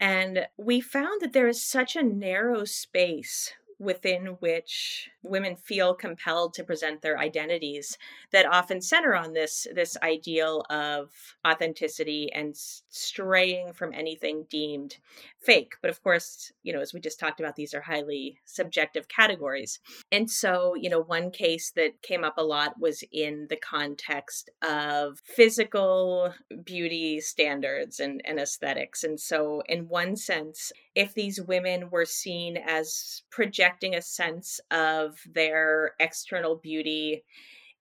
And 0.00 0.46
we 0.56 0.80
found 0.80 1.20
that 1.20 1.32
there 1.32 1.48
is 1.48 1.64
such 1.64 1.96
a 1.96 2.02
narrow 2.02 2.64
space 2.64 3.52
within 3.78 4.26
which 4.40 5.08
women 5.22 5.54
feel 5.56 5.94
compelled 5.94 6.52
to 6.54 6.64
present 6.64 7.00
their 7.00 7.18
identities 7.18 7.96
that 8.32 8.46
often 8.46 8.80
center 8.80 9.14
on 9.14 9.32
this 9.32 9.66
this 9.74 9.96
ideal 10.02 10.64
of 10.68 11.10
authenticity 11.46 12.30
and 12.32 12.56
straying 12.56 13.72
from 13.72 13.92
anything 13.92 14.44
deemed 14.50 14.96
fake. 15.38 15.74
But 15.80 15.90
of 15.90 16.02
course 16.02 16.52
you 16.62 16.72
know 16.72 16.80
as 16.80 16.92
we 16.92 17.00
just 17.00 17.20
talked 17.20 17.40
about 17.40 17.56
these 17.56 17.74
are 17.74 17.80
highly 17.80 18.38
subjective 18.44 19.06
categories. 19.08 19.78
And 20.10 20.30
so 20.30 20.74
you 20.74 20.90
know 20.90 21.00
one 21.00 21.30
case 21.30 21.70
that 21.76 22.02
came 22.02 22.24
up 22.24 22.34
a 22.36 22.42
lot 22.42 22.80
was 22.80 23.04
in 23.12 23.46
the 23.48 23.56
context 23.56 24.50
of 24.62 25.20
physical 25.24 26.34
beauty 26.64 27.20
standards 27.20 28.00
and, 28.00 28.20
and 28.24 28.40
aesthetics. 28.40 29.04
And 29.04 29.20
so 29.20 29.62
in 29.68 29.88
one 29.88 30.16
sense 30.16 30.72
if 30.98 31.14
these 31.14 31.40
women 31.40 31.90
were 31.90 32.04
seen 32.04 32.56
as 32.56 33.22
projecting 33.68 33.94
a 33.94 34.02
sense 34.02 34.60
of 34.70 35.18
their 35.30 35.92
external 36.00 36.56
beauty 36.56 37.22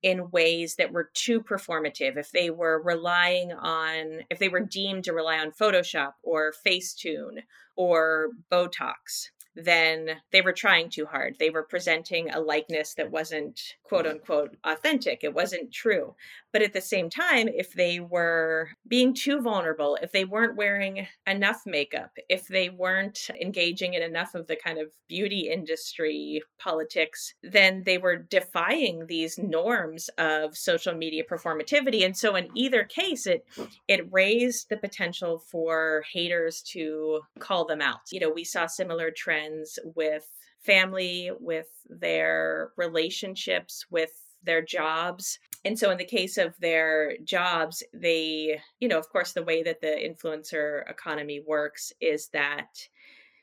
in 0.04 0.30
ways 0.32 0.76
that 0.76 0.92
were 0.92 1.10
too 1.14 1.42
performative, 1.42 2.18
if 2.18 2.32
they 2.32 2.50
were 2.50 2.82
relying 2.84 3.52
on, 3.52 4.22
if 4.30 4.38
they 4.38 4.50
were 4.50 4.60
deemed 4.60 5.04
to 5.06 5.14
rely 5.14 5.40
on 5.40 5.52
Photoshop 5.52 6.14
or 6.24 6.54
Facetune 6.66 7.44
or 7.76 8.30
Botox, 8.52 9.30
then 9.56 10.10
they 10.32 10.42
were 10.42 10.54
trying 10.54 10.90
too 10.90 11.06
hard. 11.06 11.38
They 11.40 11.50
were 11.50 11.64
presenting 11.64 12.30
a 12.30 12.40
likeness 12.40 12.94
that 12.96 13.10
wasn't 13.10 13.60
quote 13.84 14.06
unquote 14.06 14.56
authentic. 14.64 15.24
It 15.24 15.34
wasn't 15.34 15.72
true. 15.74 16.16
But 16.54 16.62
at 16.62 16.74
the 16.74 16.82
same 16.82 17.10
time, 17.10 17.48
if 17.48 17.74
they 17.74 18.00
were 18.00 18.70
being 18.88 19.14
too 19.14 19.42
vulnerable, 19.42 19.98
if 20.02 20.12
they 20.12 20.26
weren't 20.26 20.56
wearing 20.56 21.08
enough 21.28 21.64
makeup, 21.66 22.12
if 22.30 22.48
they 22.48 22.70
weren't 22.70 23.30
engaging 23.40 23.94
in 23.94 24.02
enough 24.02 24.34
of 24.34 24.48
the 24.48 24.56
kind 24.56 24.80
of 24.80 24.88
beauty 25.08 25.50
industry 25.52 26.42
politics, 26.58 27.34
then 27.44 27.84
they 27.86 27.98
were 27.98 28.16
defying 28.16 29.06
these 29.08 29.38
norms 29.38 30.10
of 30.18 30.58
social 30.58 30.94
media 30.94 31.24
performativity. 31.24 32.06
And 32.06 32.16
so 32.16 32.36
in 32.36 32.48
either 32.56 32.84
case, 32.84 33.28
it 33.28 33.46
it 33.88 34.12
raised 34.12 34.70
the 34.70 34.78
potential 34.78 35.40
for 35.40 36.04
haters 36.12 36.62
to 36.74 37.22
call 37.40 37.66
them 37.66 37.82
out. 37.82 38.00
You 38.12 38.20
know, 38.20 38.32
we 38.32 38.44
saw 38.44 38.68
similar 38.68 39.12
trends 39.12 39.80
with 39.96 40.30
family, 40.60 41.32
with 41.40 41.68
their 41.90 42.72
relationships, 42.78 43.86
with 43.90 44.12
their 44.44 44.62
jobs. 44.62 45.40
And 45.68 45.78
so, 45.78 45.92
in 45.92 45.98
the 45.98 46.06
case 46.06 46.38
of 46.38 46.58
their 46.62 47.18
jobs, 47.26 47.84
they, 47.94 48.62
you 48.80 48.88
know, 48.88 48.98
of 48.98 49.10
course, 49.10 49.34
the 49.34 49.44
way 49.44 49.64
that 49.64 49.82
the 49.82 49.88
influencer 49.88 50.90
economy 50.90 51.42
works 51.46 51.92
is 52.00 52.30
that 52.30 52.88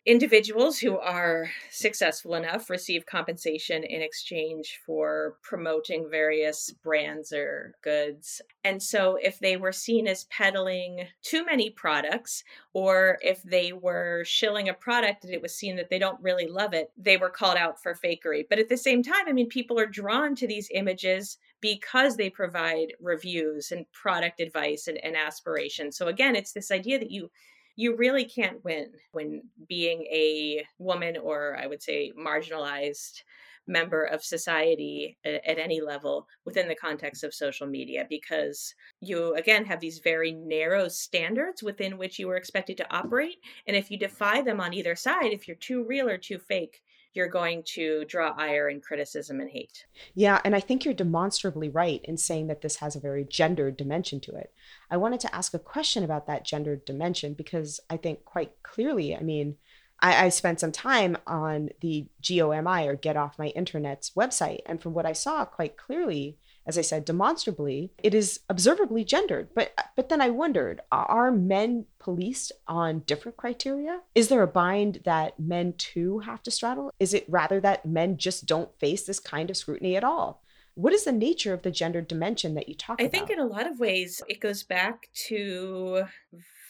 individuals 0.07 0.79
who 0.79 0.97
are 0.97 1.51
successful 1.71 2.35
enough 2.35 2.71
receive 2.71 3.05
compensation 3.05 3.85
in 3.85 4.01
exchange 4.01 4.81
for 4.87 5.37
promoting 5.43 6.09
various 6.11 6.71
brands 6.83 7.31
or 7.31 7.75
goods. 7.83 8.41
And 8.65 8.83
so, 8.83 9.19
if 9.21 9.39
they 9.39 9.59
were 9.59 9.73
seen 9.73 10.09
as 10.09 10.25
peddling 10.25 11.07
too 11.21 11.45
many 11.45 11.69
products, 11.69 12.43
or 12.73 13.19
if 13.21 13.43
they 13.43 13.75
were 13.75 14.25
shilling 14.25 14.71
a 14.71 14.73
product 14.73 15.25
and 15.25 15.35
it 15.35 15.43
was 15.43 15.55
seen 15.55 15.77
that 15.77 15.91
they 15.91 15.99
don't 15.99 16.23
really 16.23 16.49
love 16.49 16.73
it, 16.73 16.91
they 16.97 17.19
were 17.19 17.29
called 17.29 17.59
out 17.59 17.83
for 17.83 17.95
fakery. 17.95 18.47
But 18.49 18.61
at 18.61 18.71
the 18.71 18.79
same 18.79 19.03
time, 19.03 19.29
I 19.29 19.33
mean, 19.33 19.51
people 19.51 19.79
are 19.79 19.85
drawn 19.85 20.35
to 20.37 20.47
these 20.47 20.71
images 20.73 21.37
because 21.65 22.15
they 22.19 22.29
provide 22.29 22.89
reviews 23.01 23.73
and 23.73 23.91
product 23.91 24.39
advice 24.39 24.87
and, 24.87 24.99
and 25.03 25.17
aspiration. 25.17 25.91
So, 25.91 26.09
again, 26.09 26.37
it's 26.37 26.53
this 26.53 26.71
idea 26.71 26.99
that 26.99 27.11
you 27.11 27.31
you 27.75 27.97
really 27.97 28.27
can't 28.27 28.63
win 28.65 28.89
when 29.13 29.43
being 29.67 30.03
a 30.03 30.63
woman 30.79 31.17
or 31.17 31.57
I 31.59 31.67
would 31.67 31.83
say 31.83 32.13
marginalized 32.17 33.23
member 33.67 34.05
of 34.05 34.23
society 34.23 35.17
at, 35.25 35.43
at, 35.47 35.59
any 35.59 35.81
level 35.81 36.29
within 36.45 36.69
the 36.69 36.75
context 36.75 37.25
of 37.25 37.33
social 37.33 37.67
media 37.67 38.07
because 38.11 38.75
you 39.01 39.35
again 39.35 39.65
have 39.65 39.81
these 39.81 40.01
very 40.01 40.33
narrow 40.33 40.87
standards 40.87 41.63
within 41.63 41.97
which 41.97 42.19
you 42.19 42.29
are 42.29 42.37
expected 42.37 42.77
to 42.77 42.95
operate 42.95 43.39
and 43.67 43.75
if 43.75 43.91
you 43.91 43.99
defy 43.99 44.43
them 44.43 44.61
on 44.61 44.75
either 44.75 44.95
side 44.95 45.33
if 45.33 45.49
you're 45.49 45.57
too 45.57 45.83
real 45.85 46.07
or 46.11 46.19
too 46.19 46.39
fake 46.39 46.83
you're 47.15 47.29
going 47.29 47.63
to 47.63 48.05
draw 48.07 48.35
ire 48.37 48.69
and 48.69 48.83
criticism 48.83 49.41
and 49.41 49.49
hate. 49.49 49.87
Yeah, 50.15 50.41
and 50.45 50.55
I 50.55 50.61
think 50.61 50.85
you're 50.85 50.95
demonstrably 50.95 51.69
right 51.69 52.01
in 52.05 52.17
saying 52.17 52.49
that 52.49 52.61
this 52.61 52.77
has 52.77 52.97
a 52.97 53.01
very 53.01 53.25
gendered 53.25 53.77
dimension 53.77 54.21
to 54.21 54.35
it. 54.35 54.53
I 54.91 54.97
wanted 54.97 55.21
to 55.21 55.35
ask 55.35 55.55
a 55.55 55.59
question 55.59 56.03
about 56.03 56.27
that 56.27 56.45
gendered 56.45 56.85
dimension 56.85 57.35
because 57.35 57.81
I 57.89 57.97
think 57.97 58.25
quite 58.25 58.53
clearly, 58.63 59.17
I 59.17 59.21
mean, 59.21 59.57
I, 60.01 60.27
I 60.27 60.29
spent 60.29 60.61
some 60.61 60.73
time 60.73 61.17
on 61.27 61.71
the 61.81 62.07
GOMI 62.21 62.87
or 62.87 62.97
Get 62.97 63.17
Off 63.17 63.39
My 63.39 63.49
Internet's 63.49 64.11
website, 64.11 64.61
and 64.67 64.83
from 64.83 64.93
what 64.93 65.07
I 65.07 65.13
saw 65.13 65.45
quite 65.45 65.77
clearly, 65.77 66.37
as 66.67 66.79
I 66.79 66.83
said, 66.83 67.05
demonstrably, 67.05 67.93
it 68.03 68.15
is 68.15 68.41
observably 68.49 69.05
gendered. 69.05 69.49
But 69.55 69.75
but 69.97 70.09
then 70.09 70.21
I 70.21 70.31
wondered, 70.31 70.81
are 70.91 71.31
men 71.31 71.87
policed 71.99 72.53
on 72.67 73.01
different 73.01 73.37
criteria? 73.37 74.01
Is 74.15 74.29
there 74.29 74.43
a 74.43 74.47
bind 74.47 75.01
that 75.05 75.39
men 75.39 75.75
too 75.77 76.21
have 76.21 76.43
to 76.45 76.51
straddle? 76.51 76.93
Is 76.99 77.15
it 77.15 77.27
rather 77.29 77.61
that 77.61 77.87
men 77.87 78.17
just 78.17 78.47
don't 78.47 78.79
face 78.79 79.05
this 79.05 79.21
kind 79.21 79.51
of 79.51 79.57
scrutiny 79.57 79.97
at 79.97 80.05
all? 80.05 80.43
What 80.77 80.93
is 80.93 81.05
the 81.05 81.13
nature 81.13 81.55
of 81.55 81.63
the 81.63 81.71
gender 81.71 82.01
dimension 82.01 82.55
that 82.55 82.69
you 82.69 82.75
talk 82.75 83.01
I 83.01 83.05
about? 83.05 83.17
I 83.17 83.19
think 83.19 83.31
in 83.31 83.39
a 83.39 83.47
lot 83.47 83.67
of 83.67 83.79
ways 83.79 84.21
it 84.29 84.41
goes 84.41 84.65
back 84.65 85.09
to 85.27 86.05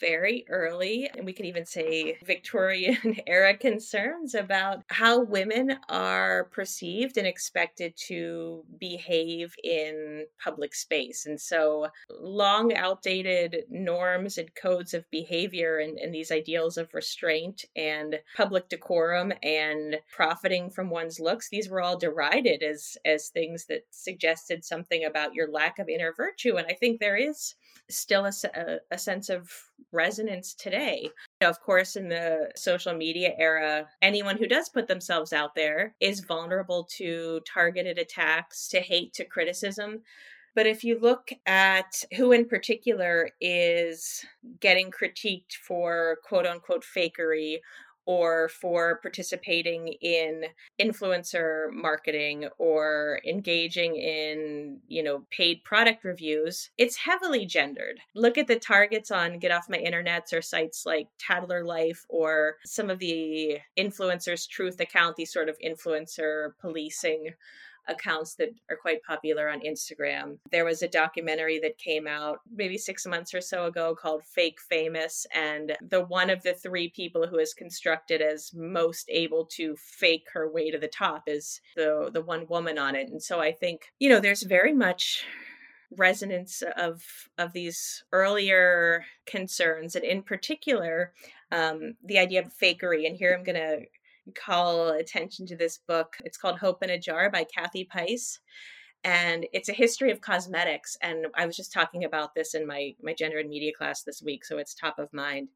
very 0.04 0.44
early, 0.50 1.10
and 1.16 1.24
we 1.24 1.32
could 1.32 1.46
even 1.46 1.64
say 1.64 2.18
Victorian 2.26 3.16
era 3.26 3.56
concerns 3.56 4.34
about 4.34 4.82
how 4.88 5.20
women 5.20 5.78
are 5.88 6.44
perceived 6.52 7.16
and 7.16 7.26
expected 7.26 7.94
to 8.08 8.62
behave 8.78 9.54
in 9.64 10.26
public 10.42 10.74
space. 10.74 11.24
And 11.24 11.40
so, 11.40 11.88
long 12.10 12.74
outdated 12.74 13.64
norms 13.70 14.36
and 14.36 14.54
codes 14.54 14.92
of 14.92 15.10
behavior 15.10 15.78
and, 15.78 15.98
and 15.98 16.14
these 16.14 16.30
ideals 16.30 16.76
of 16.76 16.92
restraint 16.92 17.64
and 17.74 18.20
public 18.36 18.68
decorum 18.68 19.32
and 19.42 19.96
profiting 20.12 20.68
from 20.68 20.90
one's 20.90 21.18
looks, 21.18 21.48
these 21.48 21.70
were 21.70 21.80
all 21.80 21.96
derided 21.96 22.62
as, 22.62 22.98
as 23.06 23.28
things 23.28 23.64
that 23.66 23.86
suggested 23.90 24.64
something 24.64 25.02
about 25.02 25.34
your 25.34 25.50
lack 25.50 25.78
of 25.78 25.88
inner 25.88 26.12
virtue. 26.14 26.56
And 26.56 26.66
I 26.68 26.74
think 26.74 27.00
there 27.00 27.16
is 27.16 27.54
still 27.90 28.24
a, 28.24 28.32
a, 28.54 28.60
uh, 28.60 28.78
a 28.90 28.98
sense 28.98 29.28
of 29.28 29.50
resonance 29.92 30.54
today. 30.54 31.08
Of 31.40 31.60
course, 31.60 31.96
in 31.96 32.08
the 32.08 32.50
social 32.56 32.94
media 32.94 33.32
era, 33.38 33.86
anyone 34.02 34.38
who 34.38 34.46
does 34.46 34.68
put 34.68 34.88
themselves 34.88 35.32
out 35.32 35.54
there 35.54 35.94
is 36.00 36.20
vulnerable 36.20 36.88
to 36.96 37.40
targeted 37.52 37.98
attacks, 37.98 38.68
to 38.68 38.80
hate, 38.80 39.12
to 39.14 39.24
criticism. 39.24 40.02
But 40.54 40.66
if 40.66 40.84
you 40.84 40.98
look 41.00 41.30
at 41.46 42.04
who 42.16 42.32
in 42.32 42.46
particular 42.46 43.30
is 43.40 44.24
getting 44.60 44.90
critiqued 44.90 45.54
for 45.66 46.18
quote 46.24 46.46
unquote 46.46 46.84
fakery 46.84 47.58
or 48.06 48.48
for 48.48 48.98
participating 49.00 49.88
in 50.00 50.44
influencer 50.80 51.70
marketing 51.72 52.48
or 52.58 53.20
engaging 53.26 53.96
in, 53.96 54.80
you 54.88 55.02
know, 55.02 55.24
paid 55.30 55.64
product 55.64 56.04
reviews, 56.04 56.70
it's 56.78 56.96
heavily 56.96 57.46
gendered. 57.46 57.98
Look 58.14 58.38
at 58.38 58.46
the 58.46 58.58
targets 58.58 59.10
on 59.10 59.38
Get 59.38 59.50
Off 59.50 59.68
My 59.68 59.78
Internets 59.78 60.32
or 60.32 60.42
sites 60.42 60.84
like 60.86 61.08
Tattle 61.18 61.44
Life 61.66 62.04
or 62.08 62.56
some 62.64 62.90
of 62.90 62.98
the 62.98 63.58
influencers' 63.78 64.48
truth 64.48 64.80
account, 64.80 65.16
these 65.16 65.32
sort 65.32 65.48
of 65.48 65.58
influencer 65.64 66.50
policing 66.60 67.30
accounts 67.88 68.34
that 68.36 68.50
are 68.70 68.76
quite 68.76 69.02
popular 69.02 69.48
on 69.48 69.60
Instagram. 69.60 70.38
There 70.50 70.64
was 70.64 70.82
a 70.82 70.88
documentary 70.88 71.58
that 71.60 71.78
came 71.78 72.06
out 72.06 72.40
maybe 72.50 72.78
six 72.78 73.06
months 73.06 73.34
or 73.34 73.40
so 73.40 73.66
ago 73.66 73.94
called 73.94 74.24
Fake 74.24 74.58
Famous, 74.68 75.26
and 75.34 75.76
the 75.80 76.04
one 76.04 76.30
of 76.30 76.42
the 76.42 76.54
three 76.54 76.88
people 76.88 77.26
who 77.26 77.38
is 77.38 77.54
constructed 77.54 78.20
as 78.20 78.52
most 78.54 79.06
able 79.08 79.46
to 79.52 79.76
fake 79.76 80.26
her 80.32 80.50
way 80.50 80.70
to 80.70 80.78
the 80.78 80.88
top 80.88 81.24
is 81.26 81.60
the 81.76 82.10
the 82.12 82.22
one 82.22 82.46
woman 82.48 82.78
on 82.78 82.94
it. 82.94 83.08
And 83.08 83.22
so 83.22 83.40
I 83.40 83.52
think, 83.52 83.92
you 83.98 84.08
know, 84.08 84.20
there's 84.20 84.42
very 84.42 84.72
much 84.72 85.24
resonance 85.96 86.62
of 86.76 87.02
of 87.38 87.52
these 87.52 88.04
earlier 88.12 89.04
concerns 89.26 89.94
and 89.94 90.04
in 90.04 90.22
particular 90.22 91.12
um, 91.52 91.94
the 92.04 92.18
idea 92.18 92.40
of 92.40 92.52
fakery 92.52 93.06
and 93.06 93.16
here 93.16 93.34
i'm 93.36 93.44
going 93.44 93.54
to 93.54 93.80
call 94.34 94.90
attention 94.90 95.46
to 95.46 95.56
this 95.56 95.78
book. 95.78 96.16
It's 96.24 96.38
called 96.38 96.58
Hope 96.58 96.82
in 96.82 96.90
a 96.90 96.98
Jar 96.98 97.30
by 97.30 97.44
Kathy 97.44 97.88
Peiss. 97.92 98.38
And 99.06 99.46
it's 99.52 99.68
a 99.68 99.74
history 99.74 100.10
of 100.10 100.22
cosmetics. 100.22 100.96
And 101.02 101.26
I 101.34 101.44
was 101.44 101.56
just 101.56 101.74
talking 101.74 102.04
about 102.04 102.34
this 102.34 102.54
in 102.54 102.66
my, 102.66 102.94
my 103.02 103.12
gender 103.12 103.38
and 103.38 103.50
media 103.50 103.72
class 103.76 104.02
this 104.02 104.22
week, 104.22 104.46
so 104.46 104.56
it's 104.56 104.74
top 104.74 104.98
of 104.98 105.12
mind. 105.12 105.48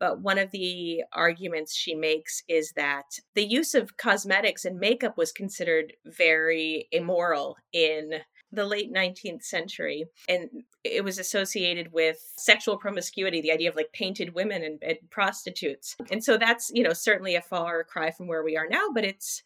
But 0.00 0.20
one 0.20 0.38
of 0.38 0.50
the 0.52 1.04
arguments 1.12 1.76
she 1.76 1.94
makes 1.94 2.42
is 2.48 2.72
that 2.76 3.04
the 3.34 3.44
use 3.44 3.74
of 3.74 3.98
cosmetics 3.98 4.64
and 4.64 4.80
makeup 4.80 5.18
was 5.18 5.32
considered 5.32 5.92
very 6.06 6.88
immoral 6.92 7.58
in 7.74 8.20
the 8.54 8.64
late 8.64 8.92
19th 8.92 9.42
century 9.42 10.04
and 10.28 10.48
it 10.82 11.02
was 11.02 11.18
associated 11.18 11.92
with 11.92 12.18
sexual 12.36 12.76
promiscuity 12.76 13.40
the 13.40 13.52
idea 13.52 13.68
of 13.68 13.76
like 13.76 13.92
painted 13.92 14.34
women 14.34 14.62
and, 14.62 14.82
and, 14.82 14.98
prostitutes. 15.10 15.96
And 16.10 16.22
so 16.22 16.36
that's 16.36 16.70
you 16.74 16.82
know 16.82 16.92
certainly 16.92 17.34
a 17.34 17.40
far 17.40 17.84
cry 17.84 18.10
from 18.10 18.26
where 18.26 18.42
we 18.42 18.56
are 18.56 18.68
now 18.68 18.88
but 18.92 19.04
it's 19.04 19.42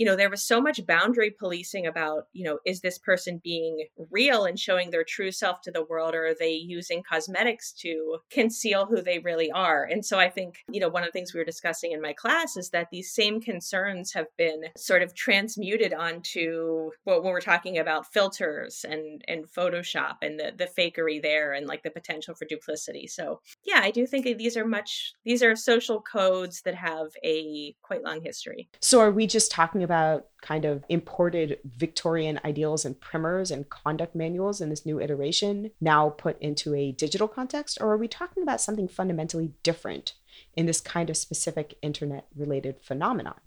you 0.00 0.06
know, 0.06 0.16
there 0.16 0.30
was 0.30 0.42
so 0.42 0.62
much 0.62 0.86
boundary 0.86 1.30
policing 1.30 1.86
about, 1.86 2.22
you 2.32 2.42
know, 2.42 2.58
is 2.64 2.80
this 2.80 2.96
person 2.96 3.38
being 3.44 3.84
real 4.10 4.46
and 4.46 4.58
showing 4.58 4.90
their 4.90 5.04
true 5.04 5.30
self 5.30 5.60
to 5.60 5.70
the 5.70 5.84
world, 5.84 6.14
or 6.14 6.28
are 6.28 6.34
they 6.34 6.52
using 6.52 7.02
cosmetics 7.02 7.70
to 7.72 8.16
conceal 8.30 8.86
who 8.86 9.02
they 9.02 9.18
really 9.18 9.50
are? 9.50 9.84
And 9.84 10.02
so 10.02 10.18
I 10.18 10.30
think, 10.30 10.54
you 10.70 10.80
know, 10.80 10.88
one 10.88 11.02
of 11.02 11.08
the 11.08 11.12
things 11.12 11.34
we 11.34 11.40
were 11.40 11.44
discussing 11.44 11.92
in 11.92 12.00
my 12.00 12.14
class 12.14 12.56
is 12.56 12.70
that 12.70 12.88
these 12.90 13.12
same 13.14 13.42
concerns 13.42 14.14
have 14.14 14.28
been 14.38 14.62
sort 14.74 15.02
of 15.02 15.14
transmuted 15.14 15.92
onto 15.92 16.92
what 17.04 17.22
when 17.22 17.34
we're 17.34 17.42
talking 17.42 17.76
about 17.76 18.10
filters 18.10 18.86
and 18.88 19.22
and 19.28 19.44
Photoshop 19.54 20.14
and 20.22 20.40
the 20.40 20.52
the 20.56 20.64
fakery 20.78 21.20
there 21.20 21.52
and 21.52 21.66
like 21.66 21.82
the 21.82 21.90
potential 21.90 22.34
for 22.34 22.46
duplicity. 22.46 23.06
So 23.06 23.42
yeah, 23.66 23.80
I 23.82 23.90
do 23.90 24.06
think 24.06 24.24
these 24.24 24.56
are 24.56 24.66
much 24.66 25.12
these 25.26 25.42
are 25.42 25.54
social 25.54 26.00
codes 26.00 26.62
that 26.62 26.74
have 26.74 27.08
a 27.22 27.76
quite 27.82 28.02
long 28.02 28.22
history. 28.22 28.70
So 28.80 29.00
are 29.00 29.10
we 29.10 29.26
just 29.26 29.50
talking 29.50 29.82
about 29.82 29.89
about 29.90 30.26
kind 30.40 30.64
of 30.64 30.84
imported 30.88 31.58
Victorian 31.64 32.38
ideals 32.44 32.84
and 32.84 33.00
primers 33.00 33.50
and 33.50 33.68
conduct 33.68 34.14
manuals 34.14 34.60
in 34.60 34.70
this 34.70 34.86
new 34.86 35.00
iteration 35.00 35.72
now 35.80 36.10
put 36.10 36.40
into 36.40 36.74
a 36.74 36.92
digital 36.92 37.26
context? 37.26 37.78
Or 37.80 37.92
are 37.92 37.96
we 37.96 38.06
talking 38.06 38.42
about 38.42 38.60
something 38.60 38.86
fundamentally 38.86 39.52
different 39.62 40.14
in 40.54 40.66
this 40.66 40.80
kind 40.80 41.10
of 41.10 41.16
specific 41.16 41.74
internet 41.82 42.26
related 42.36 42.76
phenomenon? 42.80 43.40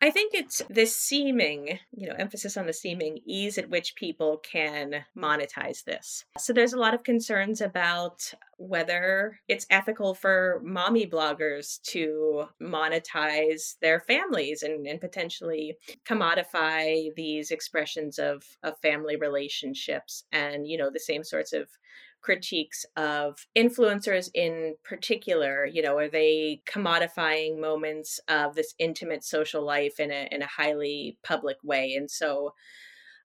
I 0.00 0.10
think 0.10 0.34
it's 0.34 0.62
the 0.68 0.86
seeming, 0.86 1.78
you 1.96 2.06
know, 2.06 2.14
emphasis 2.18 2.56
on 2.56 2.66
the 2.66 2.72
seeming 2.72 3.20
ease 3.24 3.58
at 3.58 3.70
which 3.70 3.94
people 3.96 4.36
can 4.38 5.04
monetize 5.16 5.84
this. 5.84 6.24
So 6.38 6.52
there's 6.52 6.74
a 6.74 6.78
lot 6.78 6.94
of 6.94 7.02
concerns 7.02 7.60
about 7.60 8.34
whether 8.56 9.40
it's 9.48 9.66
ethical 9.70 10.14
for 10.14 10.60
mommy 10.62 11.06
bloggers 11.06 11.82
to 11.82 12.44
monetize 12.62 13.78
their 13.80 13.98
families 13.98 14.62
and, 14.62 14.86
and 14.86 15.00
potentially 15.00 15.76
commodify 16.04 17.12
these 17.16 17.50
expressions 17.50 18.18
of, 18.18 18.44
of 18.62 18.78
family 18.78 19.16
relationships 19.16 20.24
and, 20.30 20.68
you 20.68 20.78
know, 20.78 20.90
the 20.90 21.00
same 21.00 21.24
sorts 21.24 21.52
of 21.52 21.68
critiques 22.24 22.86
of 22.96 23.46
influencers 23.54 24.30
in 24.32 24.74
particular 24.82 25.66
you 25.66 25.82
know 25.82 25.98
are 25.98 26.08
they 26.08 26.62
commodifying 26.66 27.60
moments 27.60 28.18
of 28.28 28.54
this 28.54 28.74
intimate 28.78 29.22
social 29.22 29.62
life 29.62 30.00
in 30.00 30.10
a 30.10 30.26
in 30.32 30.40
a 30.40 30.46
highly 30.46 31.18
public 31.22 31.58
way 31.62 31.92
and 31.94 32.10
so 32.10 32.54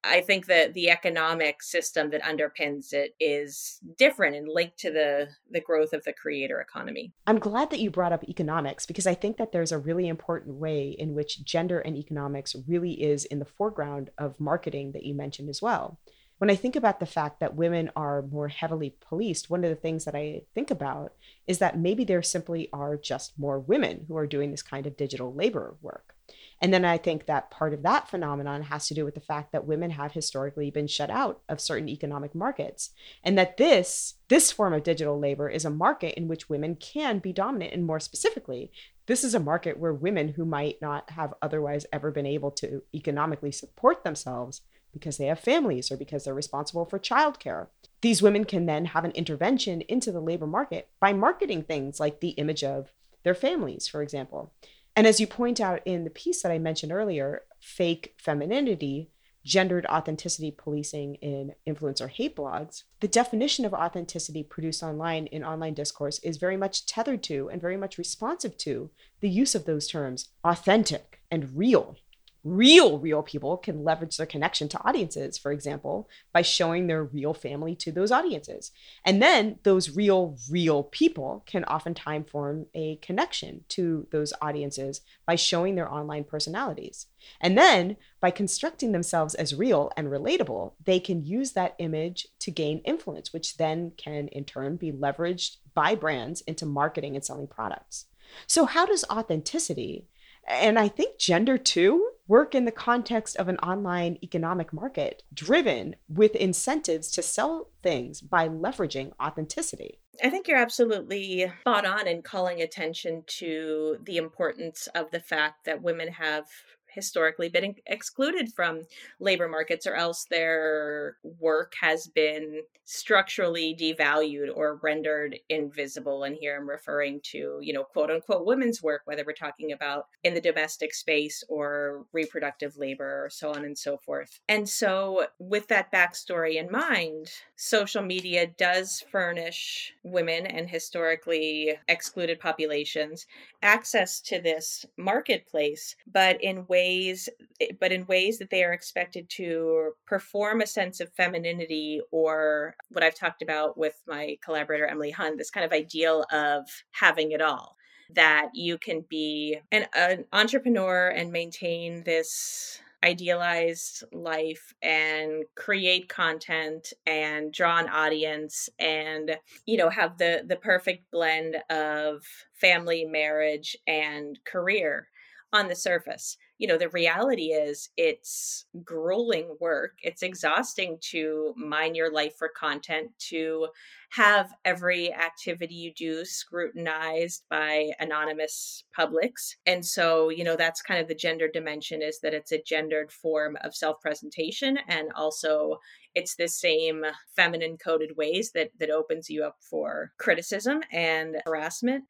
I 0.01 0.21
think 0.21 0.45
that 0.45 0.73
the 0.73 0.89
economic 0.89 1.61
system 1.61 2.09
that 2.11 2.23
underpins 2.23 2.93
it 2.93 3.15
is 3.19 3.79
different 3.97 4.35
and 4.37 4.47
linked 4.47 4.77
to 4.79 4.91
the 4.91 5.27
the 5.51 5.59
growth 5.59 5.91
of 5.91 6.05
the 6.05 6.13
creator 6.13 6.61
economy. 6.61 7.11
I'm 7.27 7.39
glad 7.39 7.69
that 7.71 7.79
you 7.79 7.91
brought 7.91 8.13
up 8.13 8.23
economics 8.23 8.85
because 8.85 9.05
I 9.05 9.13
think 9.13 9.35
that 9.37 9.51
there's 9.51 9.73
a 9.73 9.77
really 9.77 10.07
important 10.07 10.55
way 10.55 10.95
in 10.97 11.15
which 11.15 11.43
gender 11.43 11.79
and 11.79 11.97
economics 11.97 12.55
really 12.65 12.93
is 13.03 13.25
in 13.25 13.39
the 13.39 13.45
foreground 13.45 14.09
of 14.17 14.39
marketing 14.39 14.93
that 14.93 15.03
you 15.03 15.13
mentioned 15.13 15.49
as 15.49 15.61
well 15.61 15.99
when 16.39 16.49
I 16.49 16.55
think 16.55 16.75
about 16.75 16.99
the 16.99 17.05
fact 17.05 17.41
that 17.41 17.55
women 17.55 17.91
are 17.95 18.21
more 18.23 18.47
heavily 18.47 18.95
policed, 19.01 19.49
one 19.49 19.63
of 19.63 19.69
the 19.69 19.75
things 19.75 20.05
that 20.05 20.15
I 20.15 20.43
think 20.55 20.71
about 20.71 21.13
is 21.47 21.59
that 21.59 21.77
maybe 21.77 22.05
there 22.05 22.23
simply 22.23 22.69
are 22.71 22.95
just 22.95 23.37
more 23.37 23.59
women 23.59 24.05
who 24.07 24.15
are 24.17 24.25
doing 24.25 24.49
this 24.49 24.63
kind 24.63 24.87
of 24.87 24.97
digital 24.97 25.33
labor 25.33 25.75
work. 25.81 26.15
And 26.61 26.73
then 26.73 26.85
I 26.85 26.97
think 26.97 27.25
that 27.25 27.51
part 27.51 27.73
of 27.73 27.83
that 27.83 28.09
phenomenon 28.09 28.63
has 28.63 28.87
to 28.87 28.93
do 28.93 29.03
with 29.03 29.15
the 29.15 29.21
fact 29.21 29.51
that 29.51 29.65
women 29.65 29.91
have 29.91 30.13
historically 30.13 30.71
been 30.71 30.87
shut 30.87 31.09
out 31.09 31.41
of 31.49 31.61
certain 31.61 31.89
economic 31.89 32.33
markets. 32.33 32.91
And 33.23 33.37
that 33.37 33.57
this 33.57 34.15
this 34.29 34.51
form 34.51 34.73
of 34.73 34.83
digital 34.83 35.19
labor 35.19 35.49
is 35.49 35.65
a 35.65 35.69
market 35.69 36.17
in 36.17 36.27
which 36.27 36.49
women 36.49 36.75
can 36.75 37.19
be 37.19 37.33
dominant 37.33 37.73
and 37.73 37.85
more 37.85 37.99
specifically, 37.99 38.71
this 39.07 39.23
is 39.23 39.33
a 39.33 39.39
market 39.39 39.79
where 39.79 39.93
women 39.93 40.29
who 40.29 40.45
might 40.45 40.81
not 40.81 41.09
have 41.11 41.33
otherwise 41.41 41.85
ever 41.91 42.11
been 42.11 42.27
able 42.27 42.51
to 42.51 42.83
economically 42.93 43.51
support 43.51 44.03
themselves 44.03 44.61
because 44.93 45.17
they 45.17 45.25
have 45.27 45.39
families 45.39 45.91
or 45.91 45.97
because 45.97 46.23
they're 46.23 46.33
responsible 46.33 46.85
for 46.85 46.99
childcare. 46.99 47.67
These 48.01 48.21
women 48.21 48.45
can 48.45 48.65
then 48.65 48.85
have 48.85 49.05
an 49.05 49.11
intervention 49.11 49.81
into 49.81 50.11
the 50.11 50.21
labor 50.21 50.47
market 50.47 50.89
by 50.99 51.13
marketing 51.13 51.63
things 51.63 51.99
like 51.99 52.19
the 52.19 52.29
image 52.29 52.63
of 52.63 52.91
their 53.23 53.35
families, 53.35 53.87
for 53.87 54.01
example. 54.01 54.53
And 54.95 55.05
as 55.05 55.19
you 55.19 55.27
point 55.27 55.59
out 55.59 55.81
in 55.85 56.03
the 56.03 56.09
piece 56.09 56.41
that 56.41 56.51
I 56.51 56.59
mentioned 56.59 56.91
earlier, 56.91 57.43
fake 57.59 58.15
femininity, 58.17 59.11
gendered 59.45 59.85
authenticity 59.85 60.51
policing 60.51 61.15
in 61.15 61.53
influencer 61.67 62.09
hate 62.09 62.35
blogs, 62.35 62.83
the 62.99 63.07
definition 63.07 63.65
of 63.65 63.73
authenticity 63.73 64.43
produced 64.43 64.83
online 64.83 65.27
in 65.27 65.43
online 65.43 65.73
discourse 65.73 66.19
is 66.19 66.37
very 66.37 66.57
much 66.57 66.85
tethered 66.85 67.23
to 67.23 67.49
and 67.49 67.61
very 67.61 67.77
much 67.77 67.97
responsive 67.97 68.57
to 68.57 68.89
the 69.21 69.29
use 69.29 69.55
of 69.55 69.65
those 69.65 69.87
terms 69.87 70.29
authentic 70.43 71.21
and 71.31 71.57
real 71.57 71.95
Real, 72.43 72.99
real 72.99 73.21
people 73.21 73.57
can 73.57 73.83
leverage 73.83 74.15
their 74.17 74.25
connection 74.25 74.69
to 74.69 74.87
audiences, 74.87 75.37
for 75.37 75.51
example, 75.51 76.09
by 76.31 76.41
showing 76.41 76.87
their 76.87 77.03
real 77.03 77.33
family 77.33 77.75
to 77.75 77.91
those 77.91 78.11
audiences. 78.11 78.71
And 79.05 79.21
then 79.21 79.59
those 79.63 79.95
real, 79.95 80.37
real 80.49 80.83
people 80.83 81.43
can 81.45 81.65
oftentimes 81.65 82.29
form 82.29 82.67
a 82.73 82.95
connection 82.97 83.65
to 83.69 84.07
those 84.11 84.31
audiences 84.41 85.01
by 85.25 85.35
showing 85.35 85.75
their 85.75 85.91
online 85.91 86.23
personalities. 86.23 87.07
And 87.41 87.57
then 87.57 87.97
by 88.21 88.31
constructing 88.31 88.93
themselves 88.93 89.35
as 89.35 89.55
real 89.55 89.91
and 89.97 90.07
relatable, 90.07 90.73
they 90.83 90.99
can 90.99 91.25
use 91.25 91.51
that 91.53 91.75
image 91.79 92.27
to 92.39 92.51
gain 92.51 92.79
influence, 92.85 93.33
which 93.33 93.57
then 93.57 93.91
can 93.97 94.29
in 94.29 94.45
turn 94.45 94.77
be 94.77 94.91
leveraged 94.91 95.57
by 95.73 95.95
brands 95.95 96.41
into 96.41 96.65
marketing 96.65 97.15
and 97.15 97.25
selling 97.25 97.47
products. 97.47 98.05
So, 98.47 98.65
how 98.65 98.85
does 98.85 99.05
authenticity, 99.09 100.07
and 100.47 100.77
I 100.77 100.87
think 100.87 101.17
gender 101.17 101.57
too, 101.57 102.11
work 102.29 102.53
in 102.55 102.63
the 102.63 102.71
context 102.71 103.35
of 103.37 103.49
an 103.49 103.57
online 103.57 104.17
economic 104.23 104.71
market 104.71 105.23
driven 105.33 105.95
with 106.07 106.35
incentives 106.35 107.11
to 107.11 107.21
sell 107.21 107.69
things 107.83 108.21
by 108.21 108.47
leveraging 108.47 109.11
authenticity? 109.21 109.99
I 110.23 110.29
think 110.29 110.47
you're 110.47 110.57
absolutely 110.57 111.51
spot 111.61 111.85
on 111.85 112.07
in 112.07 112.21
calling 112.21 112.61
attention 112.61 113.23
to 113.39 113.97
the 114.03 114.17
importance 114.17 114.87
of 114.93 115.09
the 115.11 115.19
fact 115.19 115.65
that 115.65 115.81
women 115.81 116.09
have 116.09 116.45
historically 116.93 117.49
been 117.49 117.75
excluded 117.87 118.51
from 118.53 118.81
labor 119.19 119.47
markets 119.47 119.85
or 119.85 119.95
else 119.95 120.25
their 120.29 121.17
work 121.39 121.73
has 121.81 122.07
been 122.07 122.61
structurally 122.85 123.75
devalued 123.79 124.49
or 124.55 124.79
rendered 124.81 125.37
invisible. 125.49 126.23
And 126.23 126.35
here 126.35 126.57
i'm 126.57 126.69
referring 126.69 127.21
to 127.31 127.59
you 127.61 127.73
know 127.73 127.83
quote 127.83 128.09
unquote 128.11 128.45
women's 128.45 128.81
work 128.81 129.01
whether 129.05 129.23
we're 129.25 129.33
talking 129.33 129.71
about 129.71 130.05
in 130.23 130.33
the 130.33 130.41
domestic 130.41 130.93
space 130.93 131.43
or 131.49 132.05
reproductive 132.13 132.77
labor 132.77 133.25
or 133.25 133.29
so 133.29 133.51
on 133.51 133.65
and 133.65 133.77
so 133.77 133.97
forth. 133.97 134.39
And 134.47 134.67
so 134.67 135.27
with 135.39 135.67
that 135.67 135.91
backstory 135.91 136.55
in 136.55 136.71
mind 136.71 137.31
social 137.55 138.01
media 138.01 138.47
does 138.57 139.03
furnish 139.11 139.93
women 140.03 140.45
and 140.45 140.69
historically 140.69 141.77
excluded 141.87 142.39
populations 142.39 143.25
access 143.61 144.21
to 144.21 144.41
this 144.41 144.85
marketplace 144.97 145.95
but 146.11 146.41
in 146.41 146.65
ways 146.67 146.78
ways 146.79 147.29
eh, 147.61 147.71
but 147.79 147.91
in 147.91 148.05
ways 148.05 148.39
that 148.39 148.49
they 148.49 148.63
are 148.63 148.73
expected 148.73 149.29
to 149.29 149.91
perform 150.05 150.61
a 150.61 150.67
sense 150.67 150.99
of 150.99 151.13
femininity 151.13 152.01
or 152.11 152.75
what 152.89 153.03
I've 153.03 153.15
talked 153.15 153.41
about 153.41 153.77
with 153.77 154.01
my 154.07 154.37
collaborator 154.43 154.87
Emily 154.87 155.11
Hund 155.11 155.39
this 155.39 155.51
kind 155.51 155.65
of 155.65 155.73
ideal 155.73 156.25
of 156.31 156.63
having 156.91 157.31
it 157.31 157.41
all 157.41 157.75
that 158.15 158.49
you 158.53 158.77
can 158.77 159.05
be 159.09 159.59
an, 159.71 159.85
an 159.93 160.25
entrepreneur 160.33 161.09
and 161.09 161.31
maintain 161.31 162.03
this 162.03 162.81
idealized 163.03 164.03
life 164.11 164.73
and 164.81 165.45
create 165.55 166.09
content 166.09 166.91
and 167.05 167.53
draw 167.53 167.77
an 167.77 167.87
audience 167.87 168.67
and 168.77 169.37
you 169.65 169.77
know 169.77 169.89
have 169.89 170.17
the 170.17 170.43
the 170.45 170.57
perfect 170.57 171.09
blend 171.11 171.55
of 171.69 172.23
family 172.53 173.05
marriage 173.05 173.77
and 173.87 174.39
career 174.45 175.07
on 175.53 175.67
the 175.67 175.75
surface. 175.75 176.37
You 176.59 176.67
know, 176.67 176.77
the 176.77 176.89
reality 176.89 177.47
is 177.47 177.89
it's 177.97 178.65
grueling 178.83 179.55
work. 179.59 179.93
It's 180.03 180.21
exhausting 180.21 180.97
to 181.09 181.53
mine 181.57 181.95
your 181.95 182.11
life 182.11 182.35
for 182.37 182.49
content, 182.49 183.09
to 183.29 183.69
have 184.11 184.51
every 184.65 185.13
activity 185.13 185.75
you 185.75 185.93
do 185.93 186.25
scrutinized 186.25 187.43
by 187.49 187.91
anonymous 187.99 188.83
publics. 188.95 189.55
And 189.65 189.85
so, 189.85 190.29
you 190.29 190.43
know, 190.43 190.55
that's 190.55 190.81
kind 190.81 190.99
of 190.99 191.07
the 191.07 191.15
gender 191.15 191.47
dimension 191.47 192.01
is 192.01 192.19
that 192.21 192.33
it's 192.33 192.51
a 192.51 192.61
gendered 192.61 193.11
form 193.11 193.57
of 193.63 193.75
self 193.75 194.01
presentation 194.01 194.77
and 194.87 195.11
also 195.15 195.79
it's 196.15 196.35
the 196.35 196.47
same 196.47 197.05
feminine 197.35 197.77
coded 197.77 198.17
ways 198.17 198.51
that 198.53 198.71
that 198.79 198.89
opens 198.89 199.29
you 199.29 199.43
up 199.43 199.57
for 199.61 200.11
criticism 200.17 200.81
and 200.91 201.37
harassment 201.45 202.05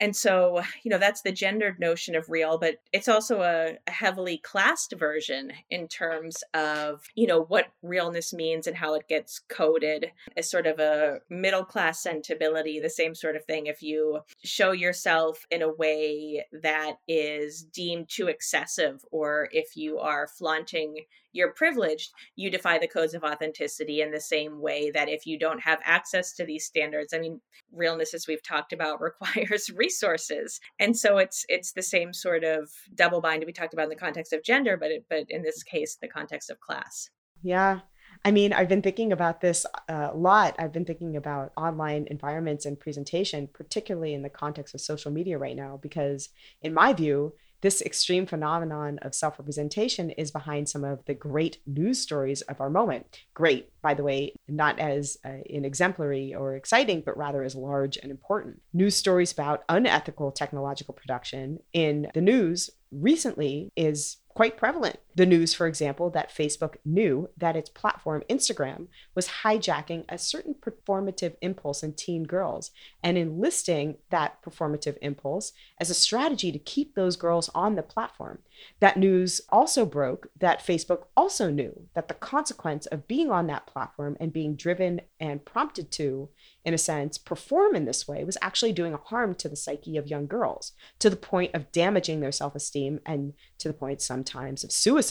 and 0.00 0.14
so, 0.14 0.62
you 0.82 0.90
know, 0.90 0.98
that's 0.98 1.22
the 1.22 1.32
gendered 1.32 1.80
notion 1.80 2.14
of 2.14 2.28
real, 2.28 2.58
but 2.58 2.76
it's 2.92 3.08
also 3.08 3.40
a, 3.42 3.78
a, 3.86 3.90
heavily 3.90 4.38
classed 4.38 4.92
version 4.98 5.52
in 5.70 5.88
terms 5.88 6.44
of, 6.52 7.02
you 7.14 7.26
know, 7.26 7.42
what 7.44 7.68
realness 7.82 8.34
means 8.34 8.66
and 8.66 8.76
how 8.76 8.94
it 8.94 9.08
gets 9.08 9.40
coded 9.48 10.12
as 10.36 10.50
sort 10.50 10.66
of 10.66 10.78
a 10.78 11.20
middle 11.30 11.64
class 11.64 12.02
sensibility, 12.02 12.78
the 12.78 12.90
same 12.90 13.14
sort 13.14 13.36
of 13.36 13.44
thing. 13.46 13.66
If 13.66 13.82
you 13.82 14.20
show 14.44 14.72
yourself 14.72 15.46
in 15.50 15.62
a 15.62 15.72
way 15.72 16.44
that 16.52 16.96
is 17.08 17.62
deemed 17.62 18.10
too 18.10 18.26
excessive, 18.26 19.02
or 19.10 19.48
if 19.50 19.76
you 19.76 19.98
are 19.98 20.28
flaunting 20.28 20.96
you're 21.36 21.52
privileged, 21.52 22.12
you 22.34 22.50
defy 22.50 22.78
the 22.78 22.88
codes 22.88 23.14
of 23.14 23.22
authenticity 23.22 24.00
in 24.00 24.10
the 24.10 24.20
same 24.20 24.60
way 24.60 24.90
that 24.90 25.08
if 25.08 25.26
you 25.26 25.38
don't 25.38 25.60
have 25.60 25.80
access 25.84 26.32
to 26.32 26.46
these 26.46 26.64
standards, 26.64 27.12
I 27.12 27.18
mean, 27.18 27.40
realness, 27.72 28.14
as 28.14 28.26
we've 28.26 28.42
talked 28.42 28.72
about, 28.72 29.00
requires 29.00 29.70
resources. 29.70 30.60
And 30.78 30.96
so 30.96 31.18
it's 31.18 31.44
it's 31.48 31.72
the 31.72 31.82
same 31.82 32.12
sort 32.12 32.44
of 32.44 32.70
double 32.94 33.20
bind 33.20 33.44
we 33.46 33.52
talked 33.52 33.74
about 33.74 33.84
in 33.84 33.90
the 33.90 33.96
context 33.96 34.32
of 34.32 34.42
gender, 34.42 34.76
but 34.76 34.90
it, 34.90 35.04
but 35.08 35.24
in 35.28 35.42
this 35.42 35.62
case, 35.62 35.96
the 36.00 36.08
context 36.08 36.50
of 36.50 36.60
class. 36.60 37.10
Yeah. 37.42 37.80
I 38.24 38.30
mean, 38.30 38.52
I've 38.52 38.68
been 38.68 38.82
thinking 38.82 39.12
about 39.12 39.40
this 39.40 39.66
uh, 39.88 40.10
a 40.12 40.16
lot. 40.16 40.56
I've 40.58 40.72
been 40.72 40.84
thinking 40.84 41.16
about 41.16 41.52
online 41.56 42.06
environments 42.10 42.64
and 42.64 42.80
presentation, 42.80 43.48
particularly 43.52 44.14
in 44.14 44.22
the 44.22 44.30
context 44.30 44.74
of 44.74 44.80
social 44.80 45.10
media 45.10 45.38
right 45.38 45.54
now, 45.54 45.78
because 45.80 46.30
in 46.62 46.72
my 46.72 46.92
view, 46.92 47.34
this 47.66 47.82
extreme 47.82 48.26
phenomenon 48.26 48.96
of 49.02 49.12
self 49.12 49.40
representation 49.40 50.10
is 50.10 50.30
behind 50.30 50.68
some 50.68 50.84
of 50.84 51.04
the 51.06 51.14
great 51.14 51.58
news 51.66 52.00
stories 52.00 52.40
of 52.42 52.60
our 52.60 52.70
moment. 52.70 53.24
Great, 53.34 53.72
by 53.82 53.92
the 53.92 54.04
way, 54.04 54.32
not 54.46 54.78
as 54.78 55.18
uh, 55.24 55.38
in 55.46 55.64
exemplary 55.64 56.32
or 56.32 56.54
exciting, 56.54 57.02
but 57.04 57.16
rather 57.16 57.42
as 57.42 57.56
large 57.56 57.96
and 57.96 58.12
important. 58.12 58.62
News 58.72 58.94
stories 58.94 59.32
about 59.32 59.64
unethical 59.68 60.30
technological 60.30 60.94
production 60.94 61.58
in 61.72 62.06
the 62.14 62.20
news 62.20 62.70
recently 62.92 63.72
is 63.74 64.18
quite 64.28 64.56
prevalent. 64.56 65.00
The 65.16 65.24
news, 65.24 65.54
for 65.54 65.66
example, 65.66 66.10
that 66.10 66.28
Facebook 66.28 66.76
knew 66.84 67.30
that 67.38 67.56
its 67.56 67.70
platform, 67.70 68.22
Instagram, 68.28 68.88
was 69.14 69.28
hijacking 69.42 70.04
a 70.10 70.18
certain 70.18 70.54
performative 70.54 71.36
impulse 71.40 71.82
in 71.82 71.94
teen 71.94 72.24
girls 72.24 72.70
and 73.02 73.16
enlisting 73.16 73.96
that 74.10 74.42
performative 74.42 74.98
impulse 75.00 75.54
as 75.80 75.88
a 75.88 75.94
strategy 75.94 76.52
to 76.52 76.58
keep 76.58 76.94
those 76.94 77.16
girls 77.16 77.48
on 77.54 77.76
the 77.76 77.82
platform. 77.82 78.40
That 78.80 78.98
news 78.98 79.40
also 79.48 79.86
broke 79.86 80.28
that 80.38 80.64
Facebook 80.64 81.04
also 81.16 81.50
knew 81.50 81.88
that 81.94 82.08
the 82.08 82.14
consequence 82.14 82.84
of 82.84 83.08
being 83.08 83.30
on 83.30 83.46
that 83.46 83.66
platform 83.66 84.18
and 84.20 84.34
being 84.34 84.54
driven 84.54 85.00
and 85.18 85.46
prompted 85.46 85.90
to 85.92 86.28
in 86.66 86.74
a 86.74 86.78
sense, 86.78 87.16
perform 87.16 87.76
in 87.76 87.84
this 87.84 88.08
way 88.08 88.24
was 88.24 88.36
actually 88.42 88.72
doing 88.72 88.92
harm 89.04 89.36
to 89.36 89.48
the 89.48 89.54
psyche 89.54 89.96
of 89.96 90.08
young 90.08 90.26
girls 90.26 90.72
to 90.98 91.08
the 91.08 91.14
point 91.14 91.54
of 91.54 91.70
damaging 91.70 92.18
their 92.18 92.32
self 92.32 92.56
esteem 92.56 93.00
and 93.06 93.34
to 93.58 93.68
the 93.68 93.74
point 93.74 94.02
sometimes 94.02 94.64
of 94.64 94.72
suicide. 94.72 95.05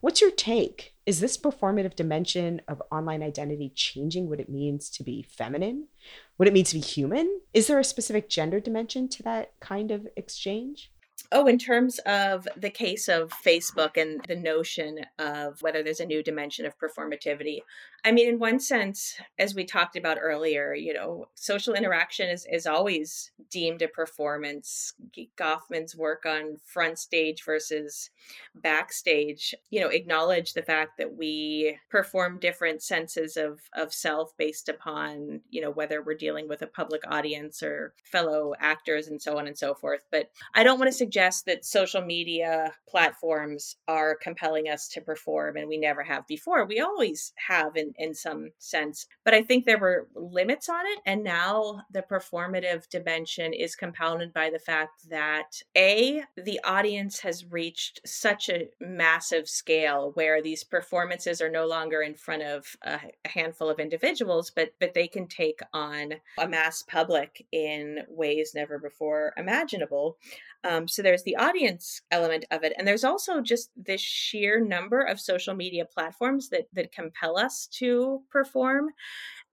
What's 0.00 0.20
your 0.20 0.30
take? 0.30 0.94
Is 1.06 1.20
this 1.20 1.38
performative 1.38 1.96
dimension 1.96 2.60
of 2.68 2.82
online 2.92 3.22
identity 3.22 3.72
changing 3.74 4.28
what 4.28 4.40
it 4.40 4.48
means 4.48 4.90
to 4.90 5.02
be 5.02 5.22
feminine? 5.22 5.88
What 6.36 6.48
it 6.48 6.52
means 6.52 6.70
to 6.70 6.76
be 6.76 6.80
human? 6.80 7.40
Is 7.54 7.66
there 7.66 7.78
a 7.78 7.84
specific 7.84 8.28
gender 8.28 8.60
dimension 8.60 9.08
to 9.08 9.22
that 9.22 9.52
kind 9.60 9.90
of 9.90 10.06
exchange? 10.16 10.92
Oh, 11.30 11.46
in 11.46 11.58
terms 11.58 11.98
of 12.06 12.48
the 12.56 12.70
case 12.70 13.06
of 13.06 13.30
Facebook 13.30 13.98
and 13.98 14.24
the 14.26 14.34
notion 14.34 15.00
of 15.18 15.60
whether 15.60 15.82
there's 15.82 16.00
a 16.00 16.06
new 16.06 16.22
dimension 16.22 16.64
of 16.64 16.78
performativity, 16.78 17.58
I 18.02 18.12
mean, 18.12 18.28
in 18.28 18.38
one 18.38 18.60
sense, 18.60 19.16
as 19.38 19.54
we 19.54 19.64
talked 19.64 19.94
about 19.94 20.16
earlier, 20.20 20.72
you 20.72 20.94
know, 20.94 21.28
social 21.34 21.74
interaction 21.74 22.30
is, 22.30 22.46
is 22.50 22.66
always 22.66 23.30
deemed 23.50 23.82
a 23.82 23.88
performance. 23.88 24.94
Goffman's 25.36 25.94
work 25.94 26.24
on 26.24 26.56
front 26.64 26.98
stage 26.98 27.44
versus 27.44 28.08
backstage, 28.54 29.54
you 29.68 29.80
know, 29.80 29.88
acknowledge 29.88 30.54
the 30.54 30.62
fact 30.62 30.96
that 30.96 31.16
we 31.16 31.76
perform 31.90 32.38
different 32.38 32.82
senses 32.82 33.36
of, 33.36 33.60
of 33.74 33.92
self 33.92 34.34
based 34.38 34.70
upon, 34.70 35.40
you 35.50 35.60
know, 35.60 35.70
whether 35.70 36.00
we're 36.00 36.14
dealing 36.14 36.48
with 36.48 36.62
a 36.62 36.66
public 36.66 37.02
audience 37.06 37.62
or 37.62 37.92
fellow 38.04 38.54
actors 38.60 39.08
and 39.08 39.20
so 39.20 39.38
on 39.38 39.46
and 39.46 39.58
so 39.58 39.74
forth. 39.74 40.06
But 40.10 40.30
I 40.54 40.62
don't 40.62 40.78
want 40.78 40.90
to 40.90 40.96
suggest 40.96 41.17
suggest 41.18 41.46
that 41.46 41.64
social 41.64 42.02
media 42.02 42.72
platforms 42.88 43.76
are 43.88 44.14
compelling 44.14 44.68
us 44.68 44.88
to 44.88 45.00
perform 45.00 45.56
and 45.56 45.68
we 45.68 45.76
never 45.76 46.02
have 46.02 46.26
before. 46.28 46.64
We 46.64 46.80
always 46.80 47.32
have 47.48 47.76
in, 47.76 47.92
in 47.98 48.14
some 48.14 48.50
sense, 48.58 49.06
but 49.24 49.34
I 49.34 49.42
think 49.42 49.64
there 49.64 49.78
were 49.78 50.06
limits 50.14 50.68
on 50.68 50.86
it. 50.86 51.00
And 51.04 51.24
now 51.24 51.82
the 51.92 52.04
performative 52.08 52.88
dimension 52.88 53.52
is 53.52 53.74
compounded 53.74 54.32
by 54.32 54.50
the 54.50 54.60
fact 54.60 55.08
that 55.10 55.60
A, 55.76 56.22
the 56.36 56.60
audience 56.64 57.20
has 57.20 57.44
reached 57.44 58.00
such 58.06 58.48
a 58.48 58.68
massive 58.80 59.48
scale 59.48 60.12
where 60.14 60.40
these 60.40 60.62
performances 60.62 61.40
are 61.40 61.50
no 61.50 61.66
longer 61.66 62.00
in 62.00 62.14
front 62.14 62.42
of 62.42 62.76
a, 62.82 63.00
handful 63.26 63.68
of 63.68 63.78
individuals, 63.78 64.50
but 64.54 64.70
but 64.80 64.94
they 64.94 65.06
can 65.06 65.26
take 65.26 65.60
on 65.72 66.14
a 66.38 66.48
mass 66.48 66.82
public 66.82 67.46
in 67.52 67.98
ways 68.08 68.52
never 68.54 68.78
before 68.78 69.32
imaginable. 69.36 70.16
Um, 70.64 70.88
so 70.88 71.02
there's 71.08 71.22
the 71.22 71.36
audience 71.36 72.02
element 72.10 72.44
of 72.50 72.62
it 72.64 72.74
and 72.76 72.86
there's 72.86 73.02
also 73.02 73.40
just 73.40 73.70
the 73.82 73.96
sheer 73.96 74.60
number 74.60 75.00
of 75.00 75.18
social 75.18 75.54
media 75.54 75.86
platforms 75.86 76.50
that 76.50 76.66
that 76.74 76.92
compel 76.92 77.38
us 77.38 77.66
to 77.66 78.20
perform. 78.30 78.90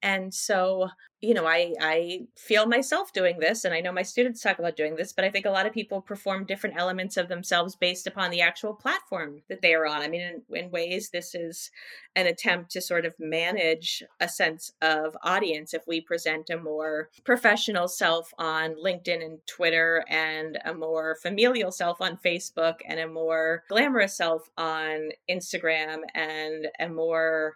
And 0.01 0.34
so 0.34 0.89
you 1.22 1.34
know 1.34 1.45
i 1.45 1.74
i 1.80 2.20
feel 2.38 2.66
myself 2.66 3.13
doing 3.13 3.39
this 3.39 3.63
and 3.63 3.74
i 3.74 3.80
know 3.80 3.91
my 3.91 4.01
students 4.01 4.41
talk 4.41 4.59
about 4.59 4.76
doing 4.76 4.95
this 4.95 5.13
but 5.13 5.24
i 5.24 5.30
think 5.30 5.45
a 5.45 5.49
lot 5.49 5.66
of 5.66 5.74
people 5.74 6.01
perform 6.01 6.45
different 6.45 6.76
elements 6.78 7.16
of 7.16 7.30
themselves 7.30 7.76
based 7.76 8.05
upon 8.05 8.32
the 8.32 8.41
actual 8.41 8.74
platform 8.74 9.41
that 9.49 9.61
they 9.61 9.74
are 9.74 9.86
on. 9.86 10.01
I 10.01 10.07
mean 10.07 10.22
in, 10.22 10.57
in 10.57 10.72
ways 10.72 11.09
this 11.09 11.34
is 11.34 11.72
an 12.16 12.28
attempt 12.28 12.72
to 12.72 12.82
sort 12.82 13.05
of 13.05 13.13
manage 13.20 14.03
a 14.20 14.28
sense 14.28 14.72
of 14.82 15.16
audience 15.24 15.74
if 15.74 15.84
we 15.88 16.01
present 16.01 16.49
a 16.49 16.57
more 16.57 17.09
professional 17.24 17.88
self 17.88 18.34
on 18.38 18.76
linkedin 18.76 19.24
and 19.24 19.39
twitter 19.47 20.03
and 20.09 20.59
a 20.66 20.74
more 20.74 21.16
familial 21.22 21.72
self 21.72 22.01
on 22.01 22.18
facebook 22.18 22.76
and 22.88 22.99
a 22.99 23.07
more 23.07 23.63
glamorous 23.70 24.18
self 24.18 24.49
on 24.57 25.09
instagram 25.30 25.99
and 26.13 26.68
a 26.80 26.89
more 26.89 27.55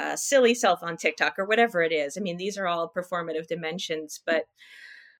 uh, 0.00 0.16
silly 0.16 0.54
self 0.54 0.82
on 0.82 0.96
tiktok 0.96 1.38
or 1.38 1.44
whatever 1.44 1.82
it 1.82 1.92
is. 1.92 2.16
I 2.16 2.20
mean 2.20 2.36
these 2.36 2.56
are 2.56 2.66
all 2.66 2.88
performative 3.10 3.46
dimensions, 3.46 4.20
but 4.24 4.46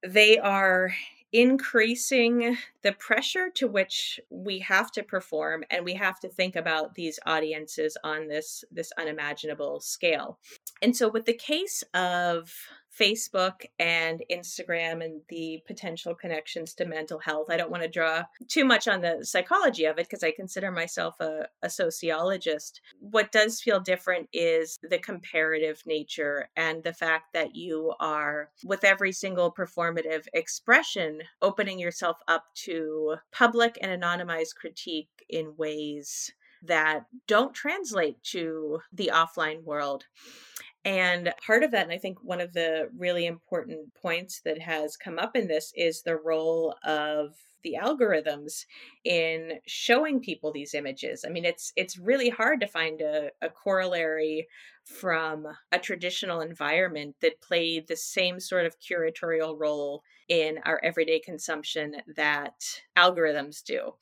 they 0.06 0.38
are 0.38 0.92
increasing 1.32 2.56
the 2.82 2.92
pressure 2.92 3.50
to 3.54 3.68
which 3.68 4.18
we 4.30 4.58
have 4.58 4.90
to 4.90 5.02
perform 5.02 5.62
and 5.70 5.84
we 5.84 5.94
have 5.94 6.18
to 6.18 6.28
think 6.28 6.56
about 6.56 6.94
these 6.94 7.20
audiences 7.24 7.96
on 8.02 8.26
this 8.26 8.64
this 8.72 8.90
unimaginable 8.98 9.78
scale. 9.80 10.38
And 10.82 10.96
so 10.96 11.08
with 11.08 11.26
the 11.26 11.34
case 11.34 11.84
of 11.94 12.52
Facebook 12.98 13.64
and 13.78 14.22
Instagram 14.30 15.04
and 15.04 15.20
the 15.28 15.62
potential 15.66 16.14
connections 16.14 16.74
to 16.74 16.84
mental 16.84 17.18
health. 17.18 17.46
I 17.50 17.56
don't 17.56 17.70
want 17.70 17.82
to 17.82 17.88
draw 17.88 18.24
too 18.48 18.64
much 18.64 18.88
on 18.88 19.00
the 19.00 19.24
psychology 19.24 19.84
of 19.84 19.98
it 19.98 20.08
because 20.08 20.24
I 20.24 20.32
consider 20.32 20.70
myself 20.70 21.20
a, 21.20 21.46
a, 21.62 21.70
sociologist. 21.70 22.80
What 22.98 23.32
does 23.32 23.60
feel 23.60 23.80
different 23.80 24.28
is 24.32 24.78
the 24.82 24.98
comparative 24.98 25.82
nature 25.86 26.48
and 26.56 26.82
the 26.82 26.92
fact 26.92 27.32
that 27.32 27.54
you 27.54 27.94
are, 28.00 28.50
with 28.64 28.84
every 28.84 29.12
single 29.12 29.52
performative 29.52 30.26
expression, 30.34 31.22
opening 31.40 31.78
yourself 31.78 32.18
up 32.28 32.44
to 32.66 33.16
public 33.32 33.78
and 33.80 34.02
anonymized 34.02 34.56
critique 34.56 35.08
in 35.28 35.54
ways 35.56 36.32
that 36.62 37.06
don't 37.26 37.54
translate 37.54 38.22
to 38.22 38.80
the 38.92 39.10
offline 39.12 39.62
world. 39.64 40.04
And 40.84 41.32
part 41.44 41.62
of 41.62 41.72
that, 41.72 41.82
and 41.82 41.92
I 41.92 41.98
think 41.98 42.18
one 42.22 42.40
of 42.40 42.54
the 42.54 42.88
really 42.96 43.26
important 43.26 43.94
points 44.00 44.40
that 44.44 44.60
has 44.60 44.96
come 44.96 45.18
up 45.18 45.36
in 45.36 45.46
this 45.46 45.72
is 45.76 46.02
the 46.02 46.16
role 46.16 46.74
of 46.84 47.34
the 47.62 47.76
algorithms 47.78 48.64
in 49.04 49.58
showing 49.66 50.20
people 50.20 50.50
these 50.52 50.72
images. 50.72 51.24
I 51.26 51.30
mean, 51.30 51.44
it's 51.44 51.72
it's 51.76 51.98
really 51.98 52.30
hard 52.30 52.60
to 52.60 52.66
find 52.66 53.02
a, 53.02 53.30
a 53.42 53.50
corollary 53.50 54.48
from 54.90 55.46
a 55.72 55.78
traditional 55.78 56.40
environment 56.40 57.16
that 57.20 57.40
played 57.40 57.86
the 57.86 57.96
same 57.96 58.40
sort 58.40 58.66
of 58.66 58.80
curatorial 58.80 59.58
role 59.58 60.02
in 60.28 60.58
our 60.64 60.80
everyday 60.82 61.20
consumption 61.20 61.96
that 62.16 62.54
algorithms 62.96 63.62
do. 63.62 63.94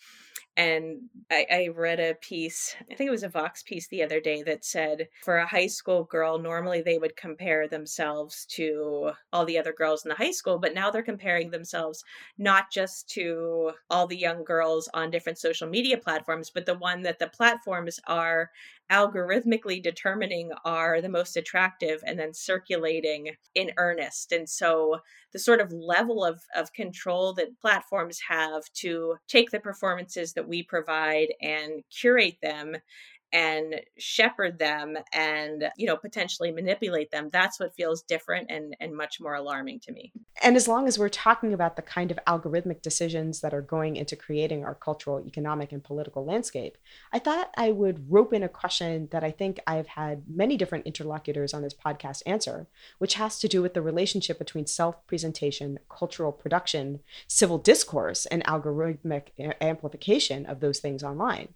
And 0.58 1.02
I, 1.30 1.46
I, 1.48 1.68
read 1.68 2.00
a 2.00 2.14
piece, 2.14 2.74
I 2.90 2.96
think 2.96 3.06
it 3.06 3.12
was 3.12 3.22
a 3.22 3.28
Vox 3.28 3.62
piece 3.62 3.86
the 3.86 4.02
other 4.02 4.20
day 4.20 4.42
that 4.42 4.64
said 4.64 5.06
for 5.22 5.36
a 5.36 5.46
high 5.46 5.68
school 5.68 6.02
girl, 6.02 6.36
normally 6.36 6.82
they 6.82 6.98
would 6.98 7.14
compare 7.14 7.68
themselves 7.68 8.44
to 8.56 9.12
all 9.32 9.44
the 9.44 9.56
other 9.56 9.72
girls 9.72 10.04
in 10.04 10.08
the 10.08 10.16
high 10.16 10.32
school, 10.32 10.58
but 10.58 10.74
now 10.74 10.90
they're 10.90 11.00
comparing 11.04 11.52
themselves 11.52 12.02
not 12.38 12.72
just 12.72 13.08
to 13.10 13.70
all 13.88 14.08
the 14.08 14.16
young 14.16 14.42
girls 14.42 14.88
on 14.94 15.12
different 15.12 15.38
social 15.38 15.68
media 15.68 15.96
platforms, 15.96 16.50
but 16.50 16.66
the 16.66 16.74
one 16.74 17.02
that 17.02 17.20
the 17.20 17.28
platforms 17.28 18.00
are 18.08 18.50
algorithmically 18.90 19.82
determining 19.82 20.50
are 20.64 21.00
the 21.00 21.08
most 21.08 21.36
attractive 21.36 22.02
and 22.06 22.18
then 22.18 22.32
circulating 22.32 23.30
in 23.54 23.72
earnest. 23.76 24.32
And 24.32 24.48
so 24.48 24.98
the 25.32 25.38
sort 25.38 25.60
of 25.60 25.72
level 25.72 26.24
of, 26.24 26.40
of 26.56 26.72
control 26.72 27.34
that 27.34 27.60
platforms 27.60 28.18
have 28.28 28.62
to 28.74 29.16
take 29.28 29.50
the 29.50 29.60
performances 29.60 30.32
that 30.34 30.48
we 30.48 30.62
provide 30.62 31.28
and 31.42 31.82
curate 31.90 32.38
them 32.42 32.76
and 33.32 33.80
shepherd 33.98 34.58
them 34.58 34.96
and 35.12 35.70
you 35.76 35.86
know 35.86 35.96
potentially 35.96 36.50
manipulate 36.50 37.10
them 37.10 37.28
that's 37.32 37.60
what 37.60 37.74
feels 37.74 38.02
different 38.02 38.50
and 38.50 38.76
and 38.80 38.94
much 38.96 39.20
more 39.20 39.34
alarming 39.34 39.80
to 39.80 39.92
me. 39.92 40.12
And 40.42 40.56
as 40.56 40.68
long 40.68 40.86
as 40.86 40.98
we're 40.98 41.08
talking 41.08 41.52
about 41.52 41.76
the 41.76 41.82
kind 41.82 42.10
of 42.10 42.18
algorithmic 42.26 42.82
decisions 42.82 43.40
that 43.40 43.52
are 43.52 43.60
going 43.60 43.96
into 43.96 44.16
creating 44.16 44.64
our 44.64 44.74
cultural 44.74 45.24
economic 45.26 45.72
and 45.72 45.82
political 45.82 46.24
landscape 46.24 46.76
i 47.12 47.18
thought 47.18 47.50
i 47.56 47.70
would 47.70 48.10
rope 48.10 48.32
in 48.32 48.42
a 48.42 48.48
question 48.48 49.08
that 49.10 49.24
i 49.24 49.30
think 49.30 49.58
i've 49.66 49.88
had 49.88 50.22
many 50.28 50.56
different 50.56 50.86
interlocutors 50.86 51.52
on 51.52 51.62
this 51.62 51.74
podcast 51.74 52.22
answer 52.26 52.66
which 52.98 53.14
has 53.14 53.38
to 53.38 53.48
do 53.48 53.62
with 53.62 53.74
the 53.74 53.82
relationship 53.82 54.38
between 54.38 54.66
self-presentation 54.66 55.78
cultural 55.90 56.32
production 56.32 57.00
civil 57.26 57.58
discourse 57.58 58.26
and 58.26 58.44
algorithmic 58.44 59.28
amplification 59.60 60.46
of 60.46 60.60
those 60.60 60.78
things 60.78 61.02
online 61.02 61.48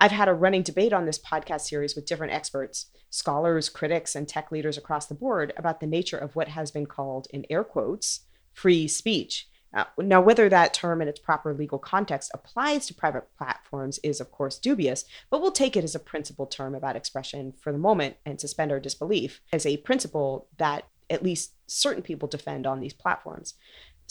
I've 0.00 0.12
had 0.12 0.28
a 0.28 0.34
running 0.34 0.62
debate 0.62 0.92
on 0.92 1.06
this 1.06 1.18
podcast 1.18 1.62
series 1.62 1.96
with 1.96 2.06
different 2.06 2.32
experts, 2.32 2.86
scholars, 3.10 3.68
critics, 3.68 4.14
and 4.14 4.28
tech 4.28 4.52
leaders 4.52 4.78
across 4.78 5.06
the 5.06 5.14
board 5.14 5.52
about 5.56 5.80
the 5.80 5.86
nature 5.86 6.18
of 6.18 6.36
what 6.36 6.48
has 6.48 6.70
been 6.70 6.86
called, 6.86 7.26
in 7.30 7.44
air 7.50 7.64
quotes, 7.64 8.20
free 8.52 8.86
speech. 8.86 9.48
Uh, 9.74 9.84
now, 9.98 10.20
whether 10.20 10.48
that 10.48 10.72
term 10.72 11.02
in 11.02 11.08
its 11.08 11.18
proper 11.18 11.52
legal 11.52 11.78
context 11.78 12.30
applies 12.32 12.86
to 12.86 12.94
private 12.94 13.24
platforms 13.36 13.98
is, 14.02 14.20
of 14.20 14.30
course, 14.30 14.58
dubious, 14.58 15.04
but 15.30 15.42
we'll 15.42 15.50
take 15.50 15.76
it 15.76 15.84
as 15.84 15.94
a 15.94 16.00
principle 16.00 16.46
term 16.46 16.74
about 16.74 16.96
expression 16.96 17.52
for 17.60 17.72
the 17.72 17.78
moment 17.78 18.16
and 18.24 18.40
suspend 18.40 18.70
our 18.70 18.80
disbelief 18.80 19.40
as 19.52 19.66
a 19.66 19.76
principle 19.78 20.46
that 20.56 20.84
at 21.10 21.22
least 21.22 21.52
certain 21.66 22.02
people 22.02 22.28
defend 22.28 22.66
on 22.66 22.80
these 22.80 22.94
platforms. 22.94 23.54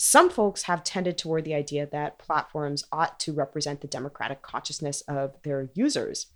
Some 0.00 0.30
folks 0.30 0.62
have 0.62 0.84
tended 0.84 1.18
toward 1.18 1.44
the 1.44 1.54
idea 1.54 1.84
that 1.84 2.18
platforms 2.18 2.84
ought 2.92 3.18
to 3.18 3.32
represent 3.32 3.80
the 3.80 3.88
democratic 3.88 4.42
consciousness 4.42 5.00
of 5.08 5.34
their 5.42 5.70
users, 5.74 6.28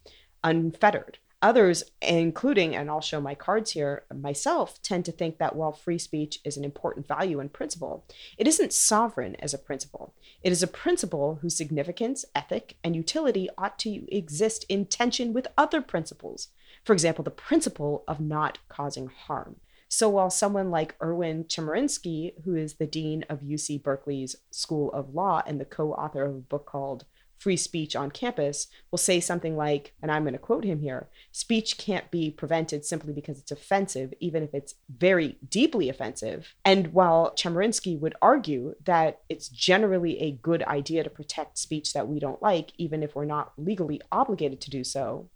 unfettered. 0.42 1.18
Others, 1.40 1.84
including, 2.00 2.74
and 2.74 2.90
I'll 2.90 3.00
show 3.00 3.20
my 3.20 3.36
cards 3.36 3.70
here, 3.70 4.02
myself, 4.12 4.82
tend 4.82 5.04
to 5.04 5.12
think 5.12 5.38
that 5.38 5.54
while 5.54 5.70
free 5.70 5.98
speech 5.98 6.40
is 6.44 6.56
an 6.56 6.64
important 6.64 7.06
value 7.06 7.38
and 7.38 7.52
principle, 7.52 8.04
it 8.36 8.48
isn't 8.48 8.72
sovereign 8.72 9.36
as 9.36 9.54
a 9.54 9.58
principle. 9.58 10.12
It 10.42 10.50
is 10.50 10.64
a 10.64 10.68
principle 10.68 11.38
whose 11.40 11.56
significance, 11.56 12.24
ethic, 12.34 12.76
and 12.82 12.96
utility 12.96 13.48
ought 13.56 13.78
to 13.80 14.12
exist 14.12 14.66
in 14.68 14.86
tension 14.86 15.32
with 15.32 15.46
other 15.56 15.80
principles. 15.80 16.48
For 16.82 16.94
example, 16.94 17.22
the 17.22 17.30
principle 17.30 18.02
of 18.08 18.20
not 18.20 18.58
causing 18.68 19.06
harm. 19.06 19.56
So 19.94 20.08
while 20.08 20.30
someone 20.30 20.70
like 20.70 20.96
Erwin 21.02 21.44
Chemerinsky, 21.44 22.32
who 22.44 22.56
is 22.56 22.72
the 22.72 22.86
dean 22.86 23.26
of 23.28 23.40
UC 23.40 23.82
Berkeley's 23.82 24.36
School 24.50 24.90
of 24.92 25.14
Law 25.14 25.42
and 25.46 25.60
the 25.60 25.66
co-author 25.66 26.24
of 26.24 26.34
a 26.34 26.38
book 26.38 26.64
called 26.64 27.04
Free 27.36 27.58
Speech 27.58 27.94
on 27.94 28.10
Campus, 28.10 28.68
will 28.90 28.96
say 28.96 29.20
something 29.20 29.54
like, 29.54 29.92
and 30.00 30.10
I'm 30.10 30.22
going 30.22 30.32
to 30.32 30.38
quote 30.38 30.64
him 30.64 30.80
here, 30.80 31.10
speech 31.30 31.76
can't 31.76 32.10
be 32.10 32.30
prevented 32.30 32.86
simply 32.86 33.12
because 33.12 33.38
it's 33.38 33.50
offensive, 33.50 34.14
even 34.18 34.42
if 34.42 34.54
it's 34.54 34.76
very 34.88 35.36
deeply 35.46 35.90
offensive. 35.90 36.54
And 36.64 36.94
while 36.94 37.34
Chemerinsky 37.36 38.00
would 38.00 38.14
argue 38.22 38.74
that 38.84 39.20
it's 39.28 39.48
generally 39.48 40.18
a 40.20 40.32
good 40.32 40.62
idea 40.62 41.04
to 41.04 41.10
protect 41.10 41.58
speech 41.58 41.92
that 41.92 42.08
we 42.08 42.18
don't 42.18 42.40
like, 42.40 42.72
even 42.78 43.02
if 43.02 43.14
we're 43.14 43.26
not 43.26 43.52
legally 43.58 44.00
obligated 44.10 44.62
to 44.62 44.70
do 44.70 44.84
so, 44.84 45.28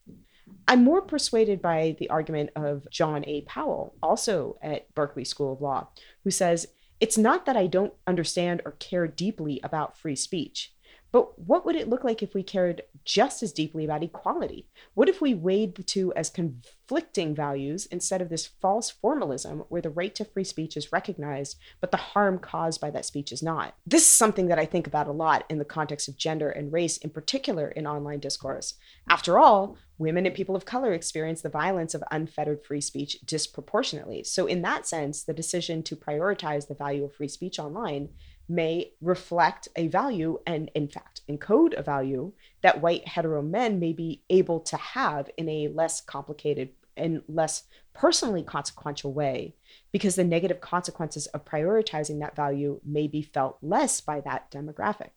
I'm 0.68 0.82
more 0.82 1.02
persuaded 1.02 1.62
by 1.62 1.96
the 1.98 2.10
argument 2.10 2.50
of 2.56 2.90
John 2.90 3.24
A. 3.26 3.42
Powell, 3.42 3.94
also 4.02 4.58
at 4.62 4.92
Berkeley 4.94 5.24
School 5.24 5.52
of 5.52 5.60
Law, 5.60 5.88
who 6.24 6.30
says, 6.30 6.66
It's 6.98 7.16
not 7.16 7.46
that 7.46 7.56
I 7.56 7.66
don't 7.66 7.94
understand 8.06 8.62
or 8.64 8.72
care 8.72 9.06
deeply 9.06 9.60
about 9.62 9.96
free 9.96 10.16
speech. 10.16 10.72
But 11.16 11.38
what 11.38 11.64
would 11.64 11.76
it 11.76 11.88
look 11.88 12.04
like 12.04 12.22
if 12.22 12.34
we 12.34 12.42
cared 12.42 12.82
just 13.06 13.42
as 13.42 13.50
deeply 13.50 13.86
about 13.86 14.02
equality? 14.02 14.68
What 14.92 15.08
if 15.08 15.22
we 15.22 15.32
weighed 15.32 15.74
the 15.74 15.82
two 15.82 16.12
as 16.12 16.28
conflicting 16.28 17.34
values 17.34 17.86
instead 17.86 18.20
of 18.20 18.28
this 18.28 18.44
false 18.44 18.90
formalism 18.90 19.60
where 19.70 19.80
the 19.80 19.88
right 19.88 20.14
to 20.14 20.26
free 20.26 20.44
speech 20.44 20.76
is 20.76 20.92
recognized, 20.92 21.56
but 21.80 21.90
the 21.90 21.96
harm 21.96 22.38
caused 22.38 22.82
by 22.82 22.90
that 22.90 23.06
speech 23.06 23.32
is 23.32 23.42
not? 23.42 23.76
This 23.86 24.02
is 24.02 24.10
something 24.10 24.48
that 24.48 24.58
I 24.58 24.66
think 24.66 24.86
about 24.86 25.08
a 25.08 25.12
lot 25.12 25.46
in 25.48 25.56
the 25.56 25.64
context 25.64 26.06
of 26.06 26.18
gender 26.18 26.50
and 26.50 26.70
race, 26.70 26.98
in 26.98 27.08
particular 27.08 27.68
in 27.70 27.86
online 27.86 28.20
discourse. 28.20 28.74
After 29.08 29.38
all, 29.38 29.78
women 29.96 30.26
and 30.26 30.34
people 30.34 30.54
of 30.54 30.66
color 30.66 30.92
experience 30.92 31.40
the 31.40 31.48
violence 31.48 31.94
of 31.94 32.04
unfettered 32.10 32.62
free 32.62 32.82
speech 32.82 33.20
disproportionately. 33.24 34.22
So, 34.22 34.44
in 34.44 34.60
that 34.62 34.86
sense, 34.86 35.22
the 35.22 35.32
decision 35.32 35.82
to 35.84 35.96
prioritize 35.96 36.68
the 36.68 36.74
value 36.74 37.04
of 37.04 37.14
free 37.14 37.28
speech 37.28 37.58
online 37.58 38.10
may 38.48 38.92
reflect 39.00 39.68
a 39.76 39.88
value 39.88 40.38
and, 40.46 40.70
in 40.74 40.88
fact, 40.88 41.22
encode 41.28 41.76
a 41.76 41.82
value 41.82 42.32
that 42.62 42.80
white 42.80 43.06
hetero 43.08 43.42
men 43.42 43.78
may 43.78 43.92
be 43.92 44.22
able 44.30 44.60
to 44.60 44.76
have 44.76 45.28
in 45.36 45.48
a 45.48 45.68
less 45.68 46.00
complicated 46.00 46.70
and 46.96 47.22
less 47.28 47.64
personally 47.92 48.42
consequential 48.42 49.12
way 49.12 49.54
because 49.92 50.16
the 50.16 50.24
negative 50.24 50.60
consequences 50.60 51.26
of 51.28 51.44
prioritizing 51.44 52.20
that 52.20 52.36
value 52.36 52.80
may 52.84 53.06
be 53.06 53.22
felt 53.22 53.58
less 53.62 54.00
by 54.00 54.20
that 54.20 54.50
demographic. 54.50 55.10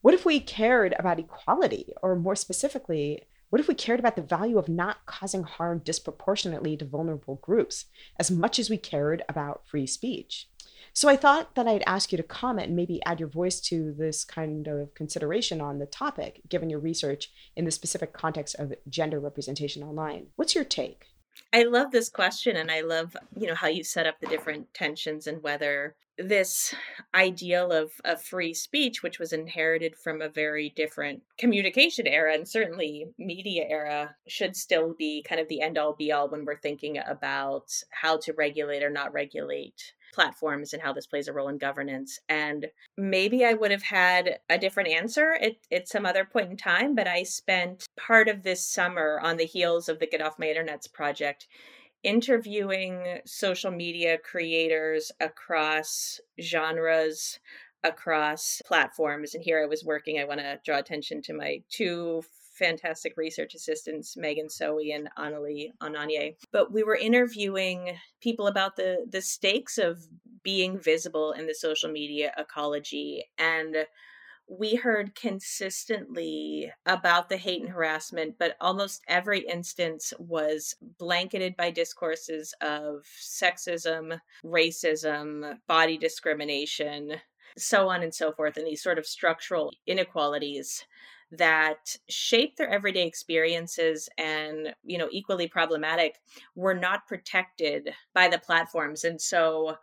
What 0.00 0.14
if 0.14 0.24
we 0.24 0.40
cared 0.40 0.94
about 0.98 1.18
equality, 1.18 1.92
or 2.02 2.16
more 2.16 2.36
specifically, 2.36 3.24
what 3.50 3.60
if 3.60 3.68
we 3.68 3.74
cared 3.74 4.00
about 4.00 4.16
the 4.16 4.22
value 4.22 4.58
of 4.58 4.68
not 4.68 5.04
causing 5.06 5.42
harm 5.42 5.82
disproportionately 5.84 6.76
to 6.76 6.84
vulnerable 6.84 7.36
groups 7.42 7.86
as 8.18 8.30
much 8.30 8.58
as 8.58 8.70
we 8.70 8.76
cared 8.76 9.22
about 9.28 9.66
free 9.66 9.86
speech? 9.86 10.48
So 11.00 11.08
I 11.08 11.16
thought 11.16 11.54
that 11.54 11.66
I'd 11.66 11.82
ask 11.86 12.12
you 12.12 12.18
to 12.18 12.22
comment 12.22 12.66
and 12.66 12.76
maybe 12.76 13.02
add 13.06 13.20
your 13.20 13.28
voice 13.30 13.58
to 13.62 13.94
this 13.96 14.22
kind 14.22 14.68
of 14.68 14.94
consideration 14.94 15.58
on 15.58 15.78
the 15.78 15.86
topic, 15.86 16.42
given 16.46 16.68
your 16.68 16.78
research 16.78 17.32
in 17.56 17.64
the 17.64 17.70
specific 17.70 18.12
context 18.12 18.54
of 18.58 18.74
gender 18.86 19.18
representation 19.18 19.82
online. 19.82 20.26
What's 20.36 20.54
your 20.54 20.64
take? 20.64 21.06
I 21.54 21.62
love 21.62 21.90
this 21.90 22.10
question 22.10 22.54
and 22.56 22.70
I 22.70 22.82
love, 22.82 23.16
you 23.34 23.46
know, 23.46 23.54
how 23.54 23.68
you 23.68 23.82
set 23.82 24.06
up 24.06 24.20
the 24.20 24.26
different 24.26 24.74
tensions 24.74 25.26
and 25.26 25.42
whether 25.42 25.96
this 26.18 26.74
ideal 27.14 27.72
of, 27.72 27.92
of 28.04 28.20
free 28.20 28.52
speech, 28.52 29.02
which 29.02 29.18
was 29.18 29.32
inherited 29.32 29.96
from 29.96 30.20
a 30.20 30.28
very 30.28 30.68
different 30.76 31.22
communication 31.38 32.06
era 32.06 32.34
and 32.34 32.46
certainly 32.46 33.06
media 33.16 33.64
era, 33.70 34.14
should 34.28 34.54
still 34.54 34.94
be 34.98 35.24
kind 35.26 35.40
of 35.40 35.48
the 35.48 35.62
end 35.62 35.78
all 35.78 35.94
be 35.94 36.12
all 36.12 36.28
when 36.28 36.44
we're 36.44 36.60
thinking 36.60 36.98
about 37.06 37.72
how 37.88 38.18
to 38.18 38.34
regulate 38.34 38.82
or 38.82 38.90
not 38.90 39.14
regulate 39.14 39.94
platforms 40.12 40.72
and 40.72 40.82
how 40.82 40.92
this 40.92 41.06
plays 41.06 41.28
a 41.28 41.32
role 41.32 41.48
in 41.48 41.58
governance. 41.58 42.18
And 42.28 42.66
maybe 42.96 43.44
I 43.44 43.54
would 43.54 43.70
have 43.70 43.82
had 43.82 44.38
a 44.48 44.58
different 44.58 44.88
answer 44.88 45.32
at, 45.40 45.56
at 45.72 45.88
some 45.88 46.06
other 46.06 46.24
point 46.24 46.50
in 46.50 46.56
time, 46.56 46.94
but 46.94 47.06
I 47.06 47.22
spent 47.22 47.86
part 47.96 48.28
of 48.28 48.42
this 48.42 48.66
summer 48.66 49.20
on 49.22 49.36
the 49.36 49.44
heels 49.44 49.88
of 49.88 49.98
the 49.98 50.06
Get 50.06 50.22
Off 50.22 50.38
My 50.38 50.46
Internets 50.46 50.92
project 50.92 51.46
interviewing 52.02 53.18
social 53.26 53.70
media 53.70 54.16
creators 54.18 55.12
across 55.20 56.20
genres 56.40 57.38
across 57.84 58.60
platforms 58.66 59.34
and 59.34 59.42
here 59.42 59.62
i 59.62 59.66
was 59.66 59.84
working 59.84 60.18
i 60.18 60.24
want 60.24 60.40
to 60.40 60.58
draw 60.64 60.78
attention 60.78 61.20
to 61.20 61.34
my 61.34 61.62
two 61.70 62.22
fantastic 62.60 63.16
research 63.16 63.54
assistants, 63.54 64.16
Megan 64.16 64.46
Sawey 64.46 64.94
and 64.94 65.08
Annalie 65.18 65.72
Ananye. 65.82 66.36
But 66.52 66.72
we 66.72 66.84
were 66.84 66.96
interviewing 66.96 67.96
people 68.20 68.46
about 68.46 68.76
the 68.76 69.06
the 69.10 69.22
stakes 69.22 69.78
of 69.78 70.06
being 70.44 70.78
visible 70.78 71.32
in 71.32 71.46
the 71.46 71.54
social 71.54 71.90
media 71.90 72.32
ecology 72.38 73.24
and 73.38 73.76
we 74.50 74.74
heard 74.74 75.14
consistently 75.14 76.72
about 76.84 77.28
the 77.28 77.36
hate 77.36 77.62
and 77.62 77.70
harassment, 77.70 78.34
but 78.36 78.56
almost 78.60 79.00
every 79.06 79.46
instance 79.46 80.12
was 80.18 80.74
blanketed 80.98 81.56
by 81.56 81.70
discourses 81.70 82.52
of 82.60 83.06
sexism, 83.22 84.18
racism, 84.44 85.54
body 85.68 85.96
discrimination, 85.96 87.12
so 87.56 87.88
on 87.88 88.02
and 88.02 88.12
so 88.12 88.32
forth, 88.32 88.56
and 88.56 88.66
these 88.66 88.82
sort 88.82 88.98
of 88.98 89.06
structural 89.06 89.72
inequalities 89.86 90.84
that 91.32 91.96
shape 92.08 92.56
their 92.56 92.68
everyday 92.68 93.06
experiences 93.06 94.08
and 94.18 94.74
you 94.82 94.98
know 94.98 95.08
equally 95.10 95.46
problematic 95.46 96.20
were 96.54 96.74
not 96.74 97.06
protected 97.06 97.90
by 98.14 98.28
the 98.28 98.38
platforms. 98.38 99.04
And 99.04 99.20
so 99.20 99.76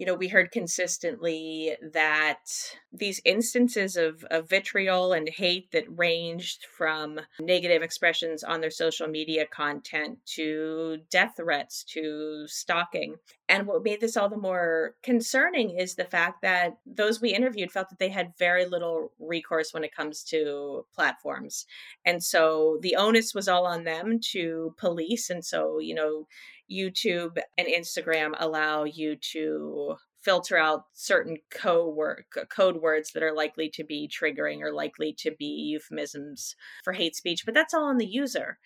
you 0.00 0.06
know, 0.06 0.14
we 0.14 0.28
heard 0.28 0.50
consistently 0.50 1.76
that 1.92 2.46
these 2.90 3.20
instances 3.26 3.96
of, 3.96 4.24
of 4.30 4.48
vitriol 4.48 5.12
and 5.12 5.28
hate 5.28 5.70
that 5.72 5.84
ranged 5.94 6.64
from 6.74 7.20
negative 7.38 7.82
expressions 7.82 8.42
on 8.42 8.62
their 8.62 8.70
social 8.70 9.06
media 9.08 9.44
content 9.44 10.16
to 10.24 10.96
death 11.10 11.34
threats 11.36 11.84
to 11.84 12.46
stalking. 12.46 13.16
And 13.50 13.66
what 13.66 13.82
made 13.82 14.00
this 14.00 14.16
all 14.16 14.30
the 14.30 14.38
more 14.38 14.94
concerning 15.02 15.76
is 15.78 15.96
the 15.96 16.04
fact 16.04 16.40
that 16.40 16.78
those 16.86 17.20
we 17.20 17.34
interviewed 17.34 17.70
felt 17.70 17.90
that 17.90 17.98
they 17.98 18.08
had 18.08 18.32
very 18.38 18.64
little 18.64 19.12
recourse 19.18 19.74
when 19.74 19.84
it 19.84 19.94
comes 19.94 20.22
to 20.24 20.86
platforms. 20.94 21.66
And 22.06 22.24
so 22.24 22.78
the 22.80 22.96
onus 22.96 23.34
was 23.34 23.48
all 23.48 23.66
on 23.66 23.84
them 23.84 24.18
to 24.30 24.74
police. 24.78 25.28
And 25.28 25.44
so, 25.44 25.78
you 25.78 25.94
know, 25.94 26.26
YouTube 26.70 27.38
and 27.58 27.68
Instagram 27.68 28.32
allow 28.38 28.84
you 28.84 29.16
to 29.32 29.96
filter 30.22 30.56
out 30.56 30.84
certain 30.92 31.38
code, 31.50 31.94
word, 31.94 32.24
code 32.54 32.76
words 32.76 33.12
that 33.12 33.22
are 33.22 33.34
likely 33.34 33.70
to 33.70 33.84
be 33.84 34.08
triggering 34.08 34.60
or 34.60 34.72
likely 34.72 35.14
to 35.18 35.30
be 35.38 35.46
euphemisms 35.46 36.54
for 36.84 36.92
hate 36.92 37.16
speech, 37.16 37.44
but 37.44 37.54
that's 37.54 37.72
all 37.72 37.84
on 37.84 37.96
the 37.96 38.06
user. 38.06 38.58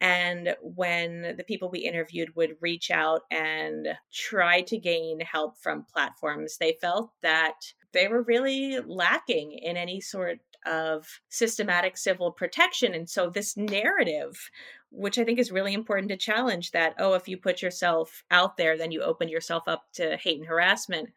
And 0.00 0.56
when 0.62 1.34
the 1.36 1.44
people 1.44 1.70
we 1.70 1.80
interviewed 1.80 2.34
would 2.34 2.56
reach 2.60 2.90
out 2.90 3.22
and 3.30 3.88
try 4.12 4.62
to 4.62 4.78
gain 4.78 5.20
help 5.20 5.58
from 5.58 5.86
platforms, 5.92 6.56
they 6.58 6.76
felt 6.80 7.10
that 7.22 7.54
they 7.92 8.08
were 8.08 8.22
really 8.22 8.78
lacking 8.80 9.52
in 9.52 9.76
any 9.76 10.00
sort 10.00 10.40
of 10.66 11.20
systematic 11.28 11.96
civil 11.96 12.30
protection. 12.30 12.94
And 12.94 13.08
so, 13.08 13.30
this 13.30 13.56
narrative, 13.56 14.50
which 14.90 15.18
I 15.18 15.24
think 15.24 15.38
is 15.38 15.52
really 15.52 15.74
important 15.74 16.08
to 16.10 16.16
challenge 16.16 16.70
that, 16.72 16.94
oh, 16.98 17.14
if 17.14 17.28
you 17.28 17.36
put 17.36 17.62
yourself 17.62 18.24
out 18.30 18.56
there, 18.56 18.76
then 18.76 18.92
you 18.92 19.02
open 19.02 19.28
yourself 19.28 19.64
up 19.66 19.84
to 19.94 20.16
hate 20.16 20.38
and 20.38 20.48
harassment 20.48 21.10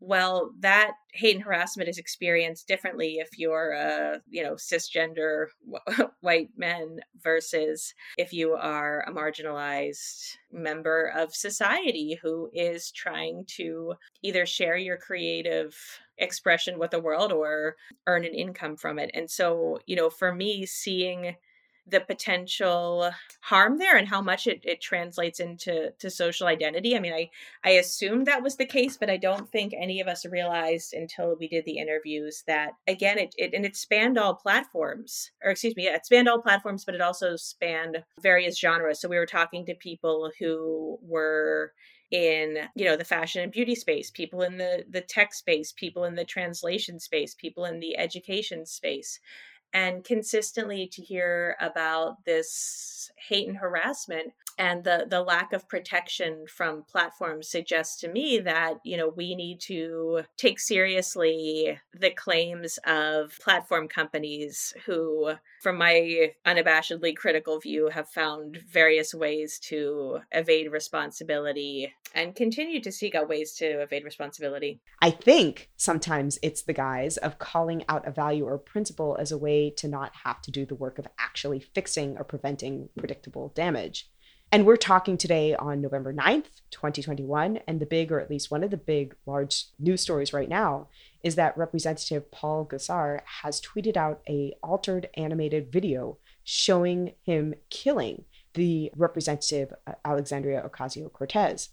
well 0.00 0.50
that 0.58 0.92
hate 1.12 1.34
and 1.34 1.44
harassment 1.44 1.88
is 1.88 1.98
experienced 1.98 2.66
differently 2.66 3.18
if 3.18 3.28
you're 3.38 3.72
a 3.72 4.20
you 4.28 4.42
know 4.42 4.54
cisgender 4.54 5.46
white 6.20 6.48
men 6.56 6.98
versus 7.22 7.94
if 8.16 8.32
you 8.32 8.52
are 8.52 9.04
a 9.06 9.12
marginalized 9.12 10.36
member 10.52 11.12
of 11.16 11.34
society 11.34 12.18
who 12.22 12.48
is 12.52 12.90
trying 12.90 13.44
to 13.46 13.94
either 14.22 14.46
share 14.46 14.76
your 14.76 14.96
creative 14.96 15.76
expression 16.18 16.78
with 16.78 16.90
the 16.90 17.00
world 17.00 17.32
or 17.32 17.76
earn 18.06 18.24
an 18.24 18.34
income 18.34 18.76
from 18.76 18.98
it. 18.98 19.10
And 19.14 19.30
so 19.30 19.78
you 19.86 19.96
know 19.96 20.10
for 20.10 20.34
me 20.34 20.66
seeing 20.66 21.36
the 21.86 22.00
potential 22.00 23.10
harm 23.40 23.78
there 23.78 23.96
and 23.96 24.08
how 24.08 24.20
much 24.20 24.46
it, 24.46 24.60
it 24.64 24.80
translates 24.80 25.40
into 25.40 25.92
to 25.98 26.10
social 26.10 26.46
identity. 26.46 26.96
I 26.96 27.00
mean, 27.00 27.12
I 27.12 27.30
I 27.64 27.70
assumed 27.70 28.26
that 28.26 28.42
was 28.42 28.56
the 28.56 28.66
case, 28.66 28.96
but 28.96 29.10
I 29.10 29.16
don't 29.16 29.50
think 29.50 29.72
any 29.74 30.00
of 30.00 30.08
us 30.08 30.24
realized 30.24 30.94
until 30.94 31.36
we 31.38 31.48
did 31.48 31.64
the 31.64 31.78
interviews 31.78 32.44
that 32.46 32.72
again 32.86 33.18
it, 33.18 33.34
it 33.36 33.54
and 33.54 33.64
it 33.64 33.76
spanned 33.76 34.18
all 34.18 34.34
platforms, 34.34 35.30
or 35.42 35.50
excuse 35.50 35.76
me, 35.76 35.84
yeah, 35.84 35.96
it 35.96 36.06
spanned 36.06 36.28
all 36.28 36.42
platforms, 36.42 36.84
but 36.84 36.94
it 36.94 37.00
also 37.00 37.36
spanned 37.36 38.02
various 38.20 38.58
genres. 38.58 39.00
So 39.00 39.08
we 39.08 39.18
were 39.18 39.26
talking 39.26 39.66
to 39.66 39.74
people 39.74 40.30
who 40.38 40.98
were 41.02 41.72
in 42.10 42.58
you 42.74 42.84
know 42.84 42.96
the 42.96 43.04
fashion 43.04 43.42
and 43.42 43.52
beauty 43.52 43.74
space 43.74 44.10
people 44.10 44.42
in 44.42 44.58
the 44.58 44.84
the 44.90 45.00
tech 45.00 45.32
space 45.32 45.72
people 45.72 46.04
in 46.04 46.16
the 46.16 46.24
translation 46.24 46.98
space 46.98 47.34
people 47.34 47.64
in 47.64 47.78
the 47.78 47.96
education 47.96 48.66
space 48.66 49.20
and 49.72 50.04
consistently 50.04 50.86
to 50.88 51.02
hear 51.02 51.56
about 51.60 52.24
this 52.24 53.10
hate 53.16 53.48
and 53.48 53.58
harassment 53.58 54.32
and 54.58 54.84
the 54.84 55.06
the 55.08 55.22
lack 55.22 55.52
of 55.52 55.68
protection 55.68 56.44
from 56.48 56.82
platforms 56.82 57.48
suggests 57.48 58.00
to 58.00 58.08
me 58.08 58.38
that 58.38 58.74
you 58.84 58.96
know 58.96 59.08
we 59.08 59.34
need 59.34 59.60
to 59.60 60.22
take 60.36 60.58
seriously 60.58 61.78
the 61.98 62.10
claims 62.10 62.78
of 62.86 63.38
platform 63.40 63.88
companies 63.88 64.72
who 64.86 65.32
from 65.62 65.76
my 65.76 66.32
unabashedly 66.46 67.16
critical 67.16 67.58
view 67.60 67.88
have 67.88 68.08
found 68.08 68.58
various 68.68 69.14
ways 69.14 69.58
to 69.58 70.18
evade 70.32 70.70
responsibility 70.72 71.92
and 72.14 72.34
continue 72.34 72.80
to 72.80 72.90
seek 72.90 73.14
out 73.14 73.28
ways 73.28 73.52
to 73.54 73.80
evade 73.80 74.04
responsibility. 74.04 74.80
I 75.00 75.10
think 75.10 75.70
sometimes 75.76 76.38
it's 76.42 76.62
the 76.62 76.72
guise 76.72 77.16
of 77.18 77.38
calling 77.38 77.84
out 77.88 78.06
a 78.06 78.10
value 78.10 78.44
or 78.44 78.58
principle 78.58 79.16
as 79.20 79.30
a 79.30 79.38
way 79.38 79.70
to 79.76 79.88
not 79.88 80.12
have 80.24 80.42
to 80.42 80.50
do 80.50 80.66
the 80.66 80.74
work 80.74 80.98
of 80.98 81.06
actually 81.18 81.60
fixing 81.60 82.16
or 82.16 82.24
preventing 82.24 82.88
predictable 82.96 83.52
damage 83.54 84.10
and 84.52 84.66
we're 84.66 84.76
talking 84.76 85.16
today 85.16 85.54
on 85.54 85.80
November 85.80 86.12
9th, 86.12 86.60
2021. 86.70 87.60
And 87.68 87.78
the 87.78 87.86
big, 87.86 88.10
or 88.10 88.20
at 88.20 88.30
least 88.30 88.50
one 88.50 88.64
of 88.64 88.70
the 88.70 88.76
big, 88.76 89.14
large 89.26 89.66
news 89.78 90.00
stories 90.00 90.32
right 90.32 90.48
now 90.48 90.88
is 91.22 91.36
that 91.36 91.56
Representative 91.56 92.30
Paul 92.30 92.66
Gosar 92.66 93.20
has 93.42 93.60
tweeted 93.60 93.96
out 93.96 94.20
a 94.28 94.54
altered 94.62 95.08
animated 95.14 95.70
video 95.70 96.18
showing 96.42 97.12
him 97.22 97.54
killing 97.68 98.24
the 98.54 98.90
representative 98.96 99.72
uh, 99.86 99.92
Alexandria 100.04 100.68
Ocasio-Cortez. 100.68 101.68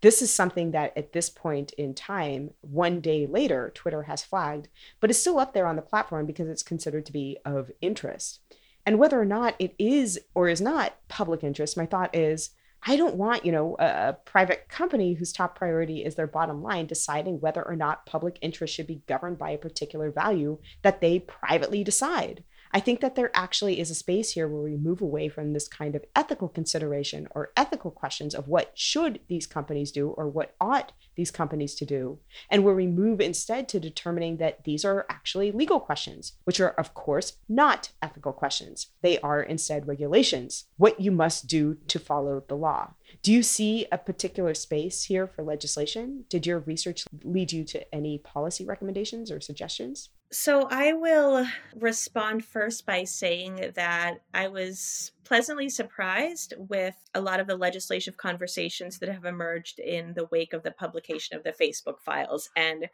This 0.00 0.20
is 0.20 0.32
something 0.32 0.72
that 0.72 0.96
at 0.96 1.12
this 1.12 1.30
point 1.30 1.72
in 1.72 1.94
time, 1.94 2.50
one 2.60 3.00
day 3.00 3.26
later, 3.26 3.70
Twitter 3.74 4.02
has 4.02 4.22
flagged, 4.22 4.68
but 5.00 5.10
is 5.10 5.20
still 5.20 5.38
up 5.38 5.54
there 5.54 5.66
on 5.66 5.76
the 5.76 5.82
platform 5.82 6.26
because 6.26 6.48
it's 6.48 6.62
considered 6.62 7.06
to 7.06 7.12
be 7.12 7.38
of 7.44 7.70
interest. 7.80 8.40
And 8.86 8.98
whether 8.98 9.20
or 9.20 9.24
not 9.24 9.56
it 9.58 9.74
is 9.78 10.18
or 10.34 10.48
is 10.48 10.60
not 10.60 10.94
public 11.08 11.42
interest, 11.42 11.76
my 11.76 11.86
thought 11.86 12.14
is 12.14 12.50
I 12.88 12.96
don't 12.96 13.16
want, 13.16 13.44
you 13.44 13.50
know, 13.50 13.74
a, 13.80 14.16
private 14.24 14.68
company 14.68 15.14
whose 15.14 15.32
top 15.32 15.58
priority 15.58 16.04
is 16.04 16.14
their 16.14 16.28
bottom 16.28 16.62
line 16.62 16.86
deciding 16.86 17.40
whether 17.40 17.66
or 17.66 17.74
not 17.74 18.06
public 18.06 18.38
interest 18.40 18.74
should 18.74 18.86
be 18.86 19.02
governed 19.08 19.38
by 19.38 19.50
a 19.50 19.58
particular 19.58 20.12
value 20.12 20.58
that 20.82 21.00
they 21.00 21.18
privately 21.18 21.82
decide. 21.82 22.44
I 22.72 22.80
think 22.80 23.00
that 23.00 23.14
there 23.14 23.30
actually 23.34 23.80
is 23.80 23.90
a 23.90 23.94
space 23.94 24.32
here 24.32 24.48
where 24.48 24.62
we 24.62 24.76
move 24.76 25.00
away 25.00 25.28
from 25.28 25.52
this 25.52 25.68
kind 25.68 25.94
of 25.94 26.04
ethical 26.14 26.48
consideration 26.48 27.28
or 27.34 27.52
ethical 27.56 27.90
questions 27.90 28.34
of 28.34 28.48
what 28.48 28.72
should 28.74 29.20
these 29.28 29.46
companies 29.46 29.92
do 29.92 30.08
or 30.10 30.28
what 30.28 30.54
ought 30.60 30.92
these 31.16 31.30
companies 31.30 31.74
to 31.74 31.86
do, 31.86 32.18
and 32.50 32.62
where 32.62 32.74
we 32.74 32.86
move 32.86 33.20
instead 33.20 33.68
to 33.68 33.80
determining 33.80 34.36
that 34.36 34.64
these 34.64 34.84
are 34.84 35.06
actually 35.08 35.50
legal 35.50 35.80
questions, 35.80 36.34
which 36.44 36.60
are, 36.60 36.70
of 36.70 36.92
course, 36.92 37.38
not 37.48 37.90
ethical 38.02 38.32
questions. 38.32 38.88
They 39.00 39.18
are 39.20 39.42
instead 39.42 39.88
regulations, 39.88 40.66
what 40.76 41.00
you 41.00 41.10
must 41.10 41.46
do 41.46 41.78
to 41.88 41.98
follow 41.98 42.44
the 42.46 42.56
law. 42.56 42.94
Do 43.22 43.32
you 43.32 43.42
see 43.42 43.86
a 43.90 43.98
particular 43.98 44.52
space 44.52 45.04
here 45.04 45.26
for 45.26 45.42
legislation? 45.42 46.24
Did 46.28 46.46
your 46.46 46.58
research 46.58 47.04
lead 47.24 47.52
you 47.52 47.64
to 47.64 47.94
any 47.94 48.18
policy 48.18 48.66
recommendations 48.66 49.30
or 49.30 49.40
suggestions? 49.40 50.10
So 50.32 50.66
I 50.70 50.92
will 50.92 51.46
respond 51.74 52.44
first 52.44 52.84
by 52.84 53.04
saying 53.04 53.72
that 53.76 54.22
I 54.34 54.48
was 54.48 55.12
pleasantly 55.22 55.68
surprised 55.68 56.54
with 56.56 56.96
a 57.14 57.20
lot 57.20 57.40
of 57.40 57.46
the 57.46 57.56
legislative 57.56 58.16
conversations 58.16 58.98
that 58.98 59.08
have 59.08 59.24
emerged 59.24 59.78
in 59.78 60.14
the 60.14 60.26
wake 60.26 60.52
of 60.52 60.62
the 60.62 60.70
publication 60.72 61.36
of 61.36 61.44
the 61.44 61.52
Facebook 61.52 62.00
files. 62.00 62.50
And 62.56 62.88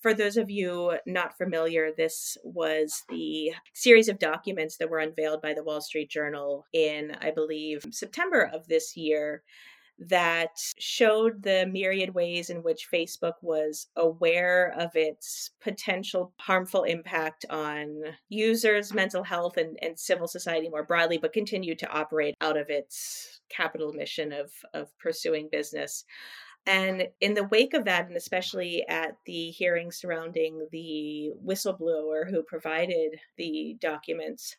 for 0.00 0.14
those 0.14 0.36
of 0.36 0.48
you 0.48 0.98
not 1.06 1.36
familiar, 1.36 1.90
this 1.92 2.38
was 2.44 3.04
the 3.08 3.52
series 3.72 4.08
of 4.08 4.18
documents 4.18 4.76
that 4.76 4.90
were 4.90 4.98
unveiled 4.98 5.42
by 5.42 5.54
the 5.54 5.64
Wall 5.64 5.80
Street 5.80 6.10
Journal 6.10 6.66
in, 6.72 7.16
I 7.20 7.30
believe, 7.30 7.84
September 7.90 8.48
of 8.52 8.68
this 8.68 8.96
year 8.96 9.42
that 9.98 10.58
showed 10.78 11.42
the 11.42 11.66
myriad 11.66 12.14
ways 12.14 12.50
in 12.50 12.62
which 12.62 12.88
Facebook 12.92 13.34
was 13.40 13.88
aware 13.96 14.74
of 14.78 14.90
its 14.94 15.50
potential 15.60 16.32
harmful 16.38 16.84
impact 16.84 17.46
on 17.48 18.02
users' 18.28 18.92
mental 18.92 19.22
health 19.22 19.56
and, 19.56 19.78
and 19.80 19.98
civil 19.98 20.28
society 20.28 20.68
more 20.68 20.84
broadly, 20.84 21.16
but 21.16 21.32
continued 21.32 21.78
to 21.78 21.90
operate 21.90 22.34
out 22.40 22.58
of 22.58 22.68
its 22.68 23.40
capital 23.48 23.92
mission 23.92 24.32
of, 24.32 24.52
of 24.74 24.96
pursuing 24.98 25.48
business. 25.50 26.04
And 26.66 27.08
in 27.20 27.34
the 27.34 27.44
wake 27.44 27.74
of 27.74 27.84
that, 27.84 28.08
and 28.08 28.16
especially 28.16 28.84
at 28.88 29.16
the 29.24 29.50
hearing 29.50 29.92
surrounding 29.92 30.66
the 30.72 31.32
whistleblower 31.44 32.28
who 32.28 32.42
provided 32.42 33.20
the 33.38 33.76
documents, 33.80 34.56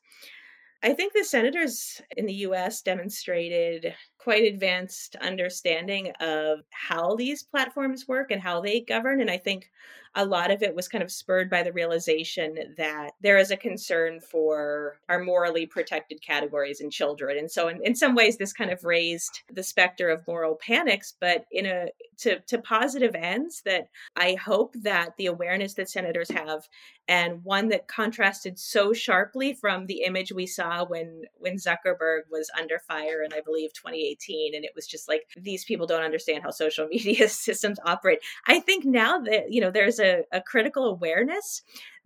I 0.81 0.93
think 0.93 1.13
the 1.13 1.23
senators 1.23 2.01
in 2.15 2.25
the 2.25 2.33
US 2.33 2.81
demonstrated 2.81 3.93
quite 4.17 4.43
advanced 4.43 5.15
understanding 5.17 6.11
of 6.19 6.59
how 6.71 7.15
these 7.15 7.43
platforms 7.43 8.07
work 8.07 8.31
and 8.31 8.41
how 8.41 8.61
they 8.61 8.81
govern. 8.81 9.21
And 9.21 9.29
I 9.29 9.37
think 9.37 9.69
a 10.17 10.25
lot 10.25 10.49
of 10.49 10.63
it 10.63 10.75
was 10.75 10.87
kind 10.87 11.03
of 11.03 11.11
spurred 11.11 11.47
by 11.47 11.61
the 11.61 11.71
realization 11.71 12.73
that 12.77 13.11
there 13.21 13.37
is 13.37 13.51
a 13.51 13.57
concern 13.57 14.19
for 14.19 14.99
our 15.07 15.23
morally 15.23 15.67
protected 15.67 16.21
categories 16.23 16.81
in 16.81 16.89
children. 16.89 17.37
And 17.37 17.51
so 17.51 17.67
in, 17.67 17.79
in 17.83 17.95
some 17.95 18.15
ways 18.15 18.37
this 18.37 18.51
kind 18.51 18.71
of 18.71 18.83
raised 18.83 19.43
the 19.51 19.61
specter 19.61 20.09
of 20.09 20.27
moral 20.27 20.55
panics, 20.55 21.13
but 21.19 21.45
in 21.51 21.67
a 21.67 21.89
to, 22.19 22.39
to 22.47 22.57
positive 22.57 23.13
ends 23.13 23.61
that 23.65 23.89
I 24.15 24.33
hope 24.33 24.73
that 24.81 25.17
the 25.17 25.27
awareness 25.27 25.75
that 25.75 25.89
senators 25.89 26.31
have 26.31 26.67
and 27.07 27.43
one 27.43 27.69
that 27.69 27.87
contrasted 27.87 28.57
so 28.57 28.93
sharply 28.93 29.53
from 29.53 29.85
the 29.85 30.01
image 30.01 30.31
we 30.31 30.47
saw 30.47 30.83
when 30.83 31.25
when 31.35 31.57
Zuckerberg 31.57 32.21
was 32.31 32.49
under 32.57 32.79
fire 32.79 33.21
in 33.23 33.33
I 33.33 33.41
believe 33.41 33.71
2018 34.15 34.55
and 34.55 34.65
it 34.65 34.71
was 34.75 34.87
just 34.87 35.07
like 35.07 35.23
these 35.37 35.65
people 35.65 35.87
don't 35.87 36.03
understand 36.03 36.43
how 36.43 36.51
social 36.51 36.87
media 36.91 37.27
systems 37.29 37.79
operate. 37.85 38.19
I 38.47 38.59
think 38.59 38.85
now 38.85 39.19
that 39.19 39.51
you 39.51 39.61
know 39.61 39.71
there's 39.71 39.99
a, 39.99 40.23
a 40.31 40.41
critical 40.41 40.85
awareness 40.85 41.61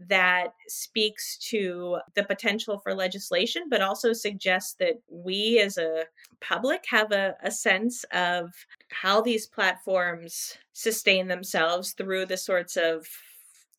that 0.08 0.54
speaks 0.68 1.38
to 1.38 2.00
the 2.16 2.24
potential 2.24 2.80
for 2.80 2.96
legislation, 2.96 3.64
but 3.70 3.82
also 3.82 4.14
suggests 4.14 4.74
that 4.80 5.00
we 5.10 5.60
as 5.60 5.78
a 5.78 6.06
public 6.40 6.84
have 6.90 7.12
a, 7.12 7.36
a 7.44 7.52
sense 7.52 8.04
of 8.12 8.50
how 8.90 9.22
these 9.22 9.46
platforms 9.46 10.58
sustain 10.74 11.28
themselves 11.28 11.92
through 11.92 12.26
the 12.26 12.38
sorts 12.38 12.78
of 12.78 13.06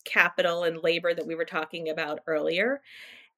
capital 0.04 0.64
and 0.64 0.82
labor 0.82 1.14
that 1.14 1.26
we 1.26 1.34
were 1.34 1.44
talking 1.44 1.88
about 1.88 2.20
earlier 2.26 2.80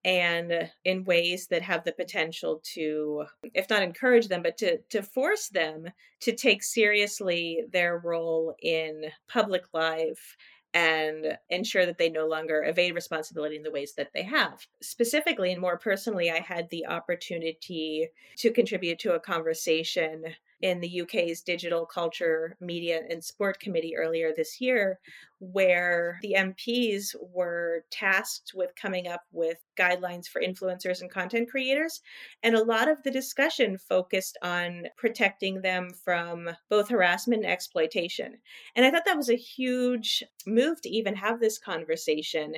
and 0.05 0.71
in 0.85 1.05
ways 1.05 1.47
that 1.49 1.63
have 1.63 1.85
the 1.85 1.93
potential 1.93 2.61
to 2.63 3.25
if 3.55 3.71
not 3.71 3.83
encourage 3.83 4.29
them 4.29 4.43
but 4.43 4.59
to 4.59 4.79
to 4.91 5.03
force 5.03 5.49
them 5.49 5.89
to 6.21 6.35
take 6.35 6.63
seriously 6.63 7.65
their 7.73 7.99
role 7.99 8.55
in 8.63 9.05
public 9.29 9.63
life 9.73 10.37
and 10.75 11.39
ensure 11.51 11.87
that 11.87 11.99
they 11.99 12.11
no 12.11 12.27
longer 12.27 12.65
evade 12.65 12.97
responsibility 12.97 13.55
in 13.57 13.63
the 13.63 13.71
ways 13.71 13.95
that 13.97 14.11
they 14.13 14.25
have. 14.25 14.67
Specifically 14.83 15.53
and 15.53 15.61
more 15.61 15.79
personally, 15.79 16.33
I 16.33 16.41
had 16.41 16.69
the 16.69 16.87
opportunity 16.87 18.09
to 18.39 18.51
contribute 18.51 18.99
to 18.99 19.15
a 19.15 19.21
conversation 19.21 20.25
in 20.65 20.81
the 20.81 21.03
UK's 21.03 21.43
Digital 21.43 21.85
Culture, 21.85 22.57
Media 22.59 23.03
and 23.11 23.23
Sport 23.23 23.61
Committee 23.61 23.99
earlier 23.99 24.33
this 24.35 24.62
year, 24.62 24.99
where 25.39 26.19
the 26.23 26.35
MPs 26.39 27.15
were 27.21 27.85
tasked 27.91 28.53
with 28.55 28.71
coming 28.75 29.07
up 29.07 29.21
with 29.31 29.59
guidelines 29.79 30.27
for 30.27 30.41
influencers 30.41 31.03
and 31.03 31.11
content 31.11 31.51
creators. 31.51 32.01
And 32.43 32.55
a 32.55 32.65
lot 32.65 32.89
of 32.89 33.03
the 33.03 33.11
discussion 33.11 33.77
focused 33.77 34.39
on 34.41 34.85
protecting 34.97 35.61
them 35.61 35.91
from 36.03 36.49
both 36.71 36.89
harassment 36.89 37.45
and 37.45 37.53
exploitation. 37.53 38.39
And 38.75 38.87
I 38.87 38.91
thought 38.91 39.05
that 39.05 39.19
was 39.19 39.29
a 39.29 39.37
huge 39.37 40.25
move 40.47 40.81
to 40.81 40.89
even 40.89 41.15
have 41.17 41.41
this 41.41 41.59
conversation 41.59 42.55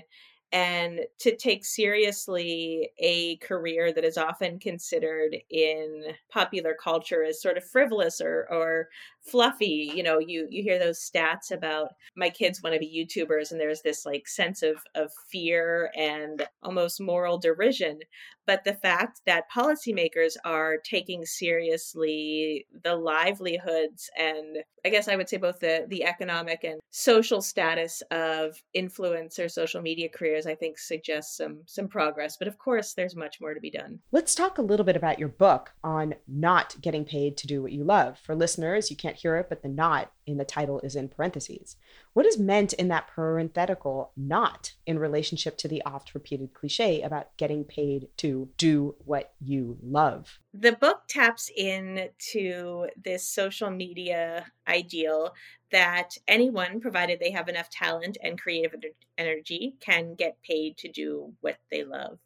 and 0.52 1.00
to 1.18 1.36
take 1.36 1.64
seriously 1.64 2.90
a 2.98 3.36
career 3.38 3.92
that 3.92 4.04
is 4.04 4.16
often 4.16 4.58
considered 4.58 5.36
in 5.50 6.04
popular 6.30 6.74
culture 6.74 7.24
as 7.24 7.42
sort 7.42 7.56
of 7.56 7.64
frivolous 7.64 8.20
or 8.20 8.46
or 8.50 8.88
fluffy 9.26 9.90
you 9.94 10.02
know 10.02 10.18
you 10.18 10.46
you 10.50 10.62
hear 10.62 10.78
those 10.78 10.98
stats 10.98 11.50
about 11.50 11.88
my 12.16 12.28
kids 12.28 12.62
want 12.62 12.74
to 12.74 12.80
be 12.80 12.86
youtubers 12.86 13.50
and 13.50 13.60
there's 13.60 13.82
this 13.82 14.06
like 14.06 14.28
sense 14.28 14.62
of 14.62 14.76
of 14.94 15.10
fear 15.30 15.90
and 15.96 16.46
almost 16.62 17.00
moral 17.00 17.38
derision 17.38 17.98
but 18.46 18.62
the 18.64 18.74
fact 18.74 19.20
that 19.26 19.50
policymakers 19.54 20.34
are 20.44 20.76
taking 20.78 21.24
seriously 21.24 22.66
the 22.84 22.94
livelihoods 22.94 24.08
and 24.16 24.58
i 24.84 24.88
guess 24.88 25.08
i 25.08 25.16
would 25.16 25.28
say 25.28 25.36
both 25.36 25.58
the 25.60 25.84
the 25.88 26.04
economic 26.04 26.64
and 26.64 26.80
social 26.90 27.42
status 27.42 28.02
of 28.10 28.56
influencer 28.76 29.50
social 29.50 29.82
media 29.82 30.08
careers 30.08 30.46
i 30.46 30.54
think 30.54 30.78
suggests 30.78 31.36
some 31.36 31.60
some 31.66 31.88
progress 31.88 32.36
but 32.36 32.48
of 32.48 32.58
course 32.58 32.94
there's 32.94 33.16
much 33.16 33.40
more 33.40 33.54
to 33.54 33.60
be 33.60 33.70
done. 33.70 33.98
Let's 34.12 34.34
talk 34.34 34.58
a 34.58 34.62
little 34.62 34.84
bit 34.84 34.96
about 34.96 35.18
your 35.18 35.28
book 35.28 35.72
on 35.82 36.14
not 36.26 36.76
getting 36.80 37.04
paid 37.04 37.36
to 37.38 37.46
do 37.46 37.62
what 37.62 37.72
you 37.72 37.84
love. 37.84 38.18
For 38.18 38.34
listeners 38.34 38.90
you 38.90 38.96
can't 38.96 39.15
hear 39.16 39.36
it 39.36 39.48
but 39.48 39.62
the 39.62 39.68
not 39.68 40.12
in 40.26 40.36
the 40.36 40.44
title 40.44 40.80
is 40.80 40.96
in 40.96 41.08
parentheses. 41.08 41.76
What 42.12 42.26
is 42.26 42.38
meant 42.38 42.72
in 42.72 42.88
that 42.88 43.08
parenthetical 43.08 44.12
not 44.16 44.74
in 44.86 44.98
relationship 44.98 45.56
to 45.58 45.68
the 45.68 45.82
oft 45.84 46.14
repeated 46.14 46.52
cliche 46.54 47.02
about 47.02 47.36
getting 47.36 47.64
paid 47.64 48.08
to 48.18 48.48
do 48.56 48.94
what 49.04 49.34
you 49.40 49.78
love? 49.82 50.38
The 50.52 50.72
book 50.72 51.02
taps 51.08 51.50
into 51.54 52.88
this 53.02 53.28
social 53.28 53.70
media 53.70 54.46
ideal 54.66 55.34
that 55.70 56.16
anyone, 56.28 56.80
provided 56.80 57.18
they 57.20 57.32
have 57.32 57.48
enough 57.48 57.70
talent 57.70 58.16
and 58.22 58.40
creative 58.40 58.74
energy, 59.18 59.74
can 59.80 60.14
get 60.14 60.42
paid 60.42 60.76
to 60.78 60.88
do 60.88 61.32
what 61.40 61.58
they 61.70 61.84
love 61.84 62.18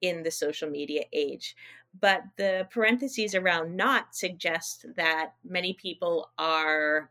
in 0.00 0.22
the 0.22 0.30
social 0.30 0.68
media 0.68 1.04
age. 1.12 1.56
But 1.98 2.22
the 2.36 2.68
parentheses 2.70 3.34
around 3.34 3.76
not 3.76 4.14
suggest 4.14 4.86
that 4.96 5.32
many 5.44 5.72
people 5.72 6.30
are 6.38 7.10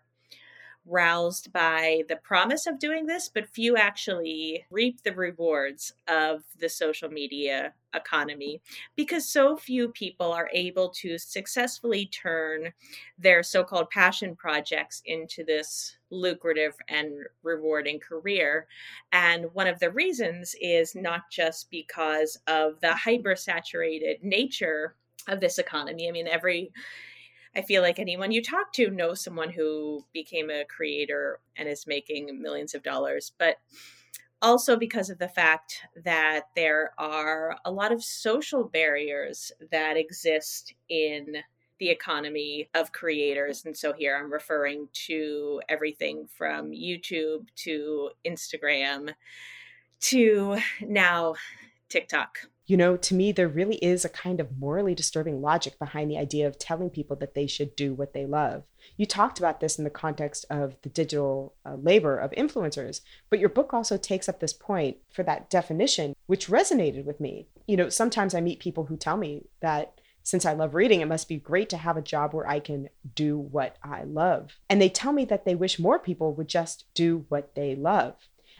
roused 0.85 1.51
by 1.51 2.03
the 2.07 2.15
promise 2.15 2.65
of 2.65 2.79
doing 2.79 3.05
this, 3.05 3.29
but 3.29 3.47
few 3.47 3.77
actually 3.77 4.65
reap 4.71 5.03
the 5.03 5.13
rewards 5.13 5.93
of 6.07 6.43
the 6.57 6.69
social 6.69 7.09
media 7.09 7.73
economy 7.93 8.61
because 8.95 9.27
so 9.27 9.57
few 9.57 9.89
people 9.89 10.31
are 10.31 10.49
able 10.53 10.89
to 10.89 11.17
successfully 11.17 12.05
turn 12.07 12.71
their 13.17 13.43
so 13.43 13.63
called 13.63 13.89
passion 13.89 14.35
projects 14.35 15.01
into 15.05 15.43
this 15.43 15.97
lucrative 16.11 16.75
and 16.87 17.11
rewarding 17.43 17.99
career. 17.99 18.67
And 19.11 19.45
one 19.53 19.67
of 19.67 19.79
the 19.79 19.91
reasons 19.91 20.55
is 20.61 20.95
not 20.95 21.29
just 21.31 21.69
because 21.69 22.37
of 22.47 22.79
the 22.81 22.93
hyper-saturated 22.93 24.23
nature 24.23 24.95
of 25.27 25.39
this 25.39 25.57
economy. 25.57 26.07
I 26.07 26.11
mean, 26.11 26.27
every 26.27 26.71
I 27.55 27.63
feel 27.63 27.81
like 27.81 27.97
anyone 27.97 28.31
you 28.31 28.43
talk 28.43 28.71
to 28.73 28.91
knows 28.91 29.21
someone 29.21 29.49
who 29.49 30.05
became 30.13 30.51
a 30.51 30.65
creator 30.65 31.39
and 31.57 31.67
is 31.67 31.87
making 31.87 32.39
millions 32.39 32.75
of 32.75 32.83
dollars. 32.83 33.31
But 33.39 33.57
also 34.41 34.75
because 34.77 35.09
of 35.09 35.19
the 35.19 35.27
fact 35.27 35.81
that 36.03 36.45
there 36.55 36.93
are 36.97 37.57
a 37.65 37.71
lot 37.71 37.91
of 37.91 38.03
social 38.03 38.63
barriers 38.63 39.51
that 39.71 39.97
exist 39.97 40.73
in 40.89 41.37
the 41.79 41.89
economy 41.89 42.69
of 42.73 42.91
creators. 42.91 43.63
And 43.65 43.75
so 43.75 43.93
here 43.93 44.17
I'm 44.17 44.31
referring 44.31 44.89
to 45.07 45.61
everything 45.69 46.27
from 46.37 46.71
YouTube 46.71 47.47
to 47.57 48.11
Instagram 48.25 49.13
to 50.01 50.57
now 50.81 51.35
TikTok. 51.87 52.39
You 52.67 52.77
know, 52.77 52.97
to 52.97 53.15
me, 53.15 53.31
there 53.31 53.47
really 53.47 53.77
is 53.77 54.05
a 54.05 54.09
kind 54.09 54.39
of 54.39 54.59
morally 54.59 54.93
disturbing 54.93 55.41
logic 55.41 55.79
behind 55.79 56.11
the 56.11 56.17
idea 56.17 56.47
of 56.47 56.59
telling 56.59 56.89
people 56.91 57.15
that 57.17 57.33
they 57.33 57.47
should 57.47 57.75
do 57.75 57.93
what 57.93 58.13
they 58.13 58.25
love. 58.25 58.63
You 58.99 59.05
talked 59.05 59.39
about 59.39 59.61
this 59.61 59.77
in 59.77 59.85
the 59.85 59.89
context 59.89 60.45
of 60.49 60.75
the 60.81 60.89
digital 60.89 61.53
uh, 61.65 61.75
labor 61.75 62.17
of 62.17 62.31
influencers, 62.31 62.99
but 63.29 63.39
your 63.39 63.47
book 63.47 63.73
also 63.73 63.95
takes 63.95 64.27
up 64.27 64.41
this 64.41 64.51
point 64.51 64.97
for 65.09 65.23
that 65.23 65.49
definition, 65.49 66.17
which 66.25 66.49
resonated 66.49 67.05
with 67.05 67.21
me. 67.21 67.47
You 67.65 67.77
know, 67.77 67.87
sometimes 67.87 68.35
I 68.35 68.41
meet 68.41 68.59
people 68.59 68.87
who 68.87 68.97
tell 68.97 69.15
me 69.15 69.45
that 69.61 70.01
since 70.23 70.45
I 70.45 70.51
love 70.51 70.75
reading, 70.75 70.99
it 70.99 71.07
must 71.07 71.29
be 71.29 71.37
great 71.37 71.69
to 71.69 71.77
have 71.77 71.95
a 71.95 72.01
job 72.01 72.33
where 72.33 72.45
I 72.45 72.59
can 72.59 72.89
do 73.15 73.37
what 73.37 73.77
I 73.81 74.03
love. 74.03 74.59
And 74.69 74.81
they 74.81 74.89
tell 74.89 75.13
me 75.13 75.23
that 75.25 75.45
they 75.45 75.55
wish 75.55 75.79
more 75.79 75.97
people 75.97 76.33
would 76.33 76.49
just 76.49 76.83
do 76.93 77.25
what 77.29 77.55
they 77.55 77.75
love. 77.75 78.15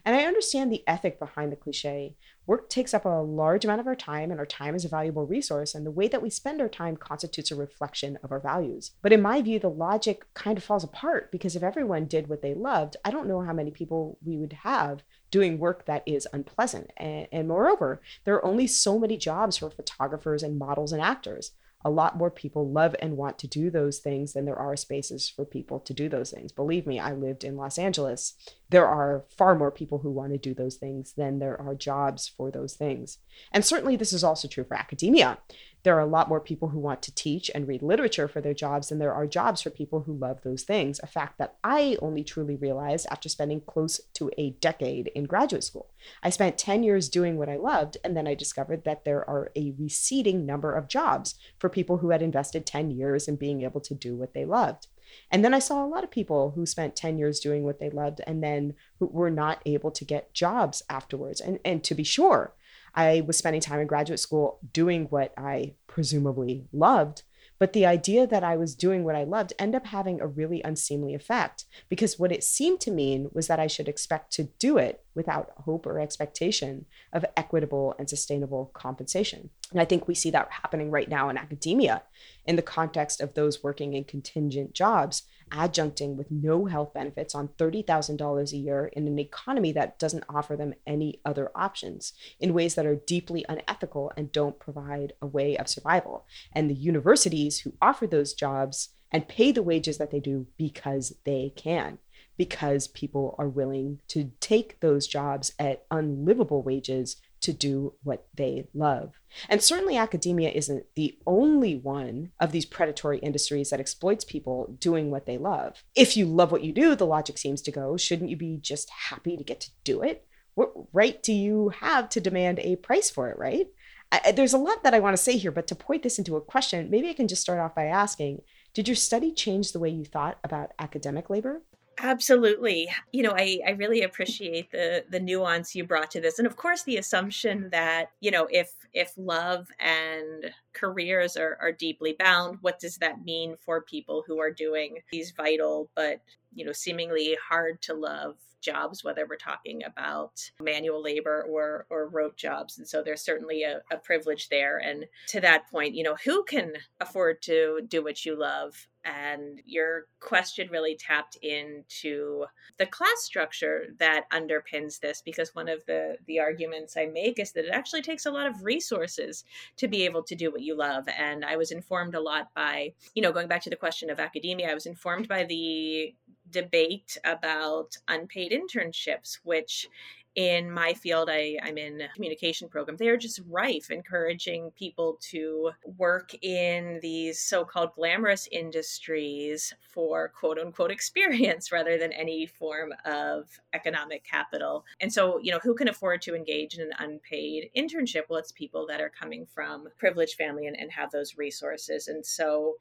And 0.06 0.16
I 0.16 0.24
understand 0.24 0.72
the 0.72 0.84
ethic 0.88 1.20
behind 1.20 1.52
the 1.52 1.56
cliche. 1.56 2.16
Work 2.46 2.70
takes 2.70 2.94
up 2.94 3.06
a 3.06 3.10
large 3.10 3.64
amount 3.64 3.82
of 3.82 3.88
our 3.88 3.96
time, 3.96 4.32
and 4.32 4.40
our 4.40 4.46
time 4.46 4.74
is 4.74 4.84
a 4.84 4.90
valuable 4.90 5.28
resource, 5.28 5.76
and 5.76 5.86
the 5.86 5.92
way 5.92 6.08
that 6.08 6.22
we 6.22 6.30
spend 6.30 6.62
our 6.62 6.70
time 6.70 6.98
constitutes 6.98 7.52
a 7.52 7.56
reflection 7.56 8.18
of 8.24 8.32
our 8.32 8.40
values. 8.40 8.92
But 9.02 9.14
in 9.14 9.22
my 9.22 9.42
view, 9.42 9.60
the 9.60 9.70
logic 9.70 10.26
kind 10.34 10.58
of 10.58 10.64
falls 10.64 10.84
apart 10.84 11.32
because 11.32 11.56
if 11.56 11.64
everyone 11.64 12.06
did 12.06 12.28
what 12.28 12.42
they 12.42 12.54
loved, 12.54 12.98
I 13.06 13.12
don't 13.12 13.28
know 13.28 13.42
how 13.42 13.54
many 13.54 13.72
people 13.72 14.18
we 14.26 14.38
would 14.38 14.54
have 14.54 15.04
doing 15.32 15.60
work 15.60 15.86
that 15.86 16.04
is 16.06 16.28
unpleasant. 16.34 16.92
And, 16.98 17.28
and 17.32 17.48
moreover, 17.48 18.02
there 18.24 18.36
are 18.36 18.46
only 18.46 18.66
so 18.68 18.98
many 18.98 19.16
jobs 19.18 19.58
for 19.58 19.70
photographers 19.70 20.42
and 20.42 20.58
models 20.58 20.92
and 20.92 21.02
actors 21.02 21.52
a 21.84 21.90
lot 21.90 22.18
more 22.18 22.30
people 22.30 22.70
love 22.70 22.96
and 23.00 23.16
want 23.16 23.40
to 23.40 23.48
do 23.48 23.70
those 23.70 24.00
things 24.00 24.34
than 24.34 24.46
there 24.46 24.60
are 24.60 24.76
spaces 24.76 25.30
for 25.30 25.46
people 25.46 25.80
to 25.80 25.94
do 25.94 26.10
those 26.10 26.32
things. 26.32 26.52
Believe 26.52 26.86
me, 26.86 27.00
I 27.00 27.14
lived 27.14 27.44
in 27.44 27.56
Los 27.56 27.78
Angeles. 27.78 28.34
There 28.70 28.88
are 28.88 29.24
far 29.38 29.56
more 29.56 29.72
people 29.72 30.00
who 30.00 30.12
want 30.12 30.34
to 30.34 30.38
do 30.38 30.54
those 30.54 30.76
things 30.76 31.14
than 31.14 31.40
there 31.40 31.60
are 31.60 31.76
jobs 31.76 32.28
for 32.28 32.52
those 32.52 32.74
things. 32.74 33.20
And 33.52 33.64
certainly, 33.64 33.96
this 33.96 34.12
is 34.12 34.24
also 34.24 34.48
true 34.48 34.66
for 34.66 34.76
academia 34.76 35.38
there 35.84 35.96
are 35.96 36.02
a 36.02 36.06
lot 36.06 36.30
more 36.30 36.40
people 36.40 36.70
who 36.70 36.80
want 36.80 37.02
to 37.04 37.16
teach 37.16 37.50
and 37.54 37.68
read 37.68 37.82
literature 37.82 38.28
for 38.28 38.42
their 38.42 38.54
jobs 38.54 38.90
than 38.90 39.00
there 39.00 39.14
are 39.14 39.28
jobs 39.28 39.62
for 39.62 39.70
people 39.70 40.02
who 40.02 40.14
love 40.14 40.42
those 40.42 40.64
things, 40.64 41.00
a 41.02 41.08
fact 41.08 41.38
that 41.38 41.56
I 41.64 41.98
only 42.02 42.24
truly 42.24 42.56
realized 42.56 43.08
after 43.10 43.30
spending 43.30 43.62
close 43.62 44.00
to 44.16 44.30
a 44.38 44.52
decade 44.62 45.08
in 45.16 45.26
graduate 45.26 45.64
school. 45.64 45.90
I 46.22 46.30
spent 46.30 46.58
10 46.58 46.84
years 46.84 47.10
doing 47.10 47.38
what 47.38 47.50
I 47.50 47.58
loved, 47.58 47.98
and 48.04 48.16
then 48.16 48.28
I 48.28 48.36
discovered 48.36 48.84
that 48.84 49.06
there 49.06 49.28
are 49.30 49.52
a 49.56 49.74
receding 49.78 50.46
number 50.46 50.74
of 50.76 50.88
jobs 50.88 51.36
for 51.58 51.70
people 51.70 51.98
who 51.98 52.10
had 52.10 52.22
invested 52.22 52.66
10 52.66 52.92
years 52.92 53.28
in 53.28 53.36
being 53.36 53.64
able 53.64 53.82
to 53.82 53.94
do 53.94 54.16
what 54.16 54.34
they 54.34 54.46
loved. 54.46 54.88
And 55.32 55.44
then 55.44 55.54
I 55.54 55.60
saw 55.60 55.84
a 55.84 55.88
lot 55.88 56.04
of 56.04 56.12
people 56.12 56.52
who 56.52 56.66
spent 56.66 56.96
10 56.96 57.18
years 57.18 57.40
doing 57.40 57.64
what 57.64 57.80
they 57.80 57.90
loved 57.90 58.22
and 58.28 58.44
then 58.44 58.76
who 59.00 59.08
were 59.08 59.32
not 59.32 59.62
able 59.66 59.92
to 59.92 60.06
get 60.06 60.34
jobs 60.34 60.84
afterwards. 60.90 61.42
And, 61.42 61.60
and 61.66 61.84
to 61.84 61.96
be 61.96 62.04
sure, 62.04 62.54
I 62.96 63.22
was 63.22 63.38
spending 63.38 63.62
time 63.62 63.80
in 63.80 63.88
graduate 63.88 64.20
school 64.20 64.60
doing 64.74 65.06
what 65.06 65.34
I 65.38 65.76
presumably 65.88 66.66
loved. 66.72 67.24
But 67.60 67.74
the 67.74 67.86
idea 67.86 68.26
that 68.26 68.44
I 68.44 68.56
was 68.56 68.74
doing 68.74 69.04
what 69.04 69.16
I 69.16 69.26
loved 69.26 69.54
ended 69.60 69.82
up 69.82 69.88
having 69.88 70.22
a 70.22 70.28
really 70.28 70.62
unseemly 70.64 71.14
effect 71.14 71.66
because 71.90 72.18
what 72.18 72.32
it 72.32 72.44
seemed 72.44 72.80
to 72.82 72.92
mean 72.92 73.30
was 73.34 73.48
that 73.48 73.60
I 73.60 73.68
should 73.68 73.90
expect 73.90 74.32
to 74.34 74.46
do 74.60 74.78
it 74.78 75.04
without 75.20 75.52
hope 75.66 75.86
or 75.86 76.00
expectation 76.00 76.86
of 77.12 77.26
equitable 77.36 77.94
and 78.00 78.10
sustainable 78.10 78.72
compensation. 78.74 79.50
And 79.72 79.82
I 79.82 79.84
think 79.84 80.08
we 80.08 80.16
see 80.16 80.32
that 80.32 80.50
happening 80.50 80.92
right 80.92 81.10
now 81.10 81.28
in 81.28 81.38
academia 81.38 82.04
in 82.46 82.56
the 82.56 82.62
context 82.62 83.20
of 83.20 83.34
those 83.34 83.62
working 83.62 83.96
in 83.96 84.06
contingent 84.06 84.74
jobs 84.74 85.24
adjuncting 85.52 86.16
with 86.16 86.32
no 86.32 86.68
health 86.68 86.94
benefits 86.94 87.36
on 87.36 87.50
$30,000 87.50 88.54
a 88.54 88.58
year 88.58 88.86
in 88.94 89.08
an 89.08 89.20
economy 89.20 89.74
that 89.74 90.00
doesn't 90.00 90.24
offer 90.30 90.56
them 90.56 90.74
any 90.88 91.20
other 91.26 91.52
options 91.54 92.14
in 92.40 92.54
ways 92.54 92.76
that 92.76 92.86
are 92.86 92.96
deeply 92.96 93.44
unethical 93.50 94.14
and 94.16 94.32
don't 94.32 94.58
provide 94.58 95.12
a 95.22 95.28
way 95.28 95.58
of 95.58 95.68
survival. 95.68 96.26
And 96.54 96.70
the 96.70 96.76
universities 96.76 97.60
who 97.60 97.74
offer 97.82 98.08
those 98.08 98.34
jobs 98.34 98.90
and 99.12 99.28
pay 99.28 99.52
the 99.52 99.64
wages 99.64 99.98
that 99.98 100.12
they 100.12 100.22
do 100.22 100.48
because 100.56 101.16
they 101.26 101.52
can 101.58 101.98
because 102.40 102.88
people 102.88 103.36
are 103.38 103.50
willing 103.50 104.00
to 104.08 104.32
take 104.40 104.80
those 104.80 105.08
jobs 105.08 105.52
at 105.60 105.84
unlivable 105.92 106.64
wages 106.64 107.18
to 107.42 107.52
do 107.52 107.94
what 108.04 108.28
they 108.34 108.66
love. 108.74 109.20
And 109.50 109.62
certainly, 109.62 109.98
academia 109.98 110.50
isn't 110.50 110.86
the 110.96 111.18
only 111.28 111.76
one 111.76 112.32
of 112.40 112.54
these 112.54 112.66
predatory 112.66 113.20
industries 113.20 113.72
that 113.72 113.82
exploits 113.82 114.24
people 114.24 114.74
doing 114.80 115.12
what 115.12 115.26
they 115.26 115.38
love. 115.38 115.84
If 115.96 116.16
you 116.16 116.26
love 116.26 116.54
what 116.54 116.64
you 116.64 116.72
do, 116.72 116.96
the 116.96 117.06
logic 117.06 117.38
seems 117.38 117.62
to 117.64 117.72
go, 117.72 117.98
shouldn't 117.98 118.30
you 118.30 118.38
be 118.38 118.56
just 118.56 118.90
happy 118.90 119.36
to 119.36 119.44
get 119.44 119.60
to 119.60 119.72
do 119.84 120.02
it? 120.02 120.26
What 120.56 120.72
right 120.94 121.22
do 121.22 121.34
you 121.34 121.74
have 121.82 122.08
to 122.10 122.22
demand 122.22 122.60
a 122.60 122.78
price 122.78 123.10
for 123.10 123.30
it, 123.30 123.38
right? 123.38 123.68
I, 124.14 124.32
there's 124.32 124.54
a 124.54 124.58
lot 124.58 124.84
that 124.84 124.94
I 124.94 125.02
want 125.02 125.16
to 125.18 125.22
say 125.22 125.36
here, 125.36 125.52
but 125.52 125.68
to 125.68 125.76
point 125.76 126.04
this 126.04 126.18
into 126.18 126.38
a 126.38 126.42
question, 126.42 126.90
maybe 126.90 127.10
I 127.10 127.14
can 127.14 127.28
just 127.28 127.42
start 127.42 127.60
off 127.60 127.76
by 127.76 127.86
asking 127.86 128.44
Did 128.74 128.88
your 128.88 128.96
study 128.96 129.34
change 129.34 129.74
the 129.74 129.80
way 129.80 129.90
you 129.90 130.06
thought 130.06 130.38
about 130.42 130.72
academic 130.80 131.30
labor? 131.30 131.64
Absolutely. 132.02 132.90
You 133.12 133.24
know, 133.24 133.34
I, 133.38 133.60
I 133.66 133.72
really 133.72 134.04
appreciate 134.04 134.72
the 134.72 135.04
the 135.10 135.20
nuance 135.20 135.76
you 135.76 135.84
brought 135.84 136.12
to 136.12 136.22
this. 136.22 136.40
And 136.40 136.48
of 136.48 136.56
course 136.56 136.84
the 136.84 136.98
assumption 136.98 137.70
that, 137.72 138.12
you 138.22 138.32
know, 138.32 138.48
if 138.52 138.72
if 138.94 139.12
love 139.18 139.68
and 139.80 140.52
careers 140.74 141.36
are, 141.36 141.58
are 141.62 141.72
deeply 141.74 142.16
bound, 142.18 142.60
what 142.62 142.80
does 142.80 142.98
that 142.98 143.24
mean 143.26 143.56
for 143.60 143.82
people 143.82 144.24
who 144.26 144.40
are 144.40 144.52
doing 144.52 145.00
these 145.12 145.32
vital 145.32 145.90
but, 145.96 146.22
you 146.54 146.64
know, 146.66 146.72
seemingly 146.72 147.38
hard 147.50 147.82
to 147.84 147.94
love 147.94 148.36
jobs, 148.62 149.04
whether 149.04 149.26
we're 149.28 149.38
talking 149.38 149.84
about 149.84 150.52
manual 150.62 151.02
labor 151.02 151.46
or 151.50 151.86
or 151.90 152.08
rote 152.10 152.38
jobs. 152.38 152.78
And 152.78 152.88
so 152.88 153.02
there's 153.02 153.22
certainly 153.22 153.64
a, 153.64 153.82
a 153.92 153.98
privilege 153.98 154.50
there. 154.50 154.78
And 154.78 155.06
to 155.28 155.42
that 155.42 155.70
point, 155.70 155.96
you 155.96 156.04
know, 156.04 156.16
who 156.24 156.44
can 156.44 156.74
afford 157.00 157.42
to 157.44 157.82
do 157.88 158.04
what 158.04 158.26
you 158.26 158.38
love? 158.38 158.88
And 159.06 159.62
your 159.66 160.08
question 160.20 160.68
really 160.70 160.96
tapped 160.96 161.38
into 161.38 162.46
the 162.78 162.86
class 162.86 163.22
structure 163.22 163.88
that 163.98 164.30
underpins 164.32 165.00
this 165.00 165.22
because 165.24 165.56
one 165.56 165.70
of 165.70 165.80
the 165.88 166.18
the 166.28 166.40
arguments 166.40 166.98
I 166.98 167.06
make 167.06 167.40
is 167.40 167.54
that 167.54 167.66
it 167.66 167.72
actually 167.72 168.02
takes 168.02 168.26
a 168.26 168.32
lot 168.32 168.48
of 168.48 168.64
resources 168.64 169.46
to 169.78 169.88
be 169.88 170.04
able 170.04 170.24
to 170.24 170.36
do 170.36 170.52
what 170.52 170.62
you 170.62 170.76
love. 170.76 171.08
And 171.18 171.46
I 171.46 171.56
was 171.56 171.72
informed 171.72 172.14
a 172.14 172.22
lot 172.22 172.54
by, 172.54 172.94
you 173.16 173.22
know, 173.22 173.32
going 173.32 173.48
back 173.48 173.64
to 173.64 173.70
the 173.70 173.76
question 173.76 174.10
of 174.10 174.20
academia, 174.20 174.70
I 174.70 174.74
was 174.74 174.86
informed 174.86 175.28
by 175.28 175.46
the 175.46 176.14
debate 176.52 177.18
about 177.24 177.98
unpaid 178.08 178.52
internships, 178.52 179.40
which 179.44 179.88
in 180.36 180.72
my 180.72 180.94
field 180.94 181.28
I, 181.30 181.58
i'm 181.64 181.78
in 181.78 182.04
communication 182.14 182.70
program 182.70 182.98
they 182.98 183.10
are 183.10 183.18
just 183.18 183.42
rife 183.50 183.90
encouraging 183.90 184.72
people 184.72 185.18
to 185.32 185.72
work 185.98 186.34
in 186.44 187.00
these 187.02 187.42
so-called 187.42 187.96
glamorous 187.96 188.48
industries 188.52 189.74
for 189.82 190.30
quote 190.30 190.60
unquote 190.60 190.92
experience 190.92 191.72
rather 191.74 191.98
than 191.98 192.14
any 192.14 192.46
form 192.46 192.94
of 193.06 193.60
economic 193.74 194.24
capital. 194.24 194.86
And 195.02 195.12
so 195.12 195.40
you 195.40 195.52
know 195.52 195.60
who 195.62 195.74
can 195.74 195.90
afford 195.90 196.22
to 196.24 196.36
engage 196.36 196.76
in 196.76 196.82
an 196.82 196.94
unpaid 197.00 197.70
internship? 197.76 198.24
Well 198.30 198.40
it's 198.40 198.52
people 198.52 198.86
that 198.88 199.02
are 199.02 199.10
coming 199.10 199.46
from 199.46 199.88
privileged 199.98 200.36
family 200.36 200.68
and, 200.68 200.80
and 200.80 200.92
have 200.92 201.12
those 201.12 201.38
resources. 201.38 202.08
And 202.08 202.26
so 202.26 202.76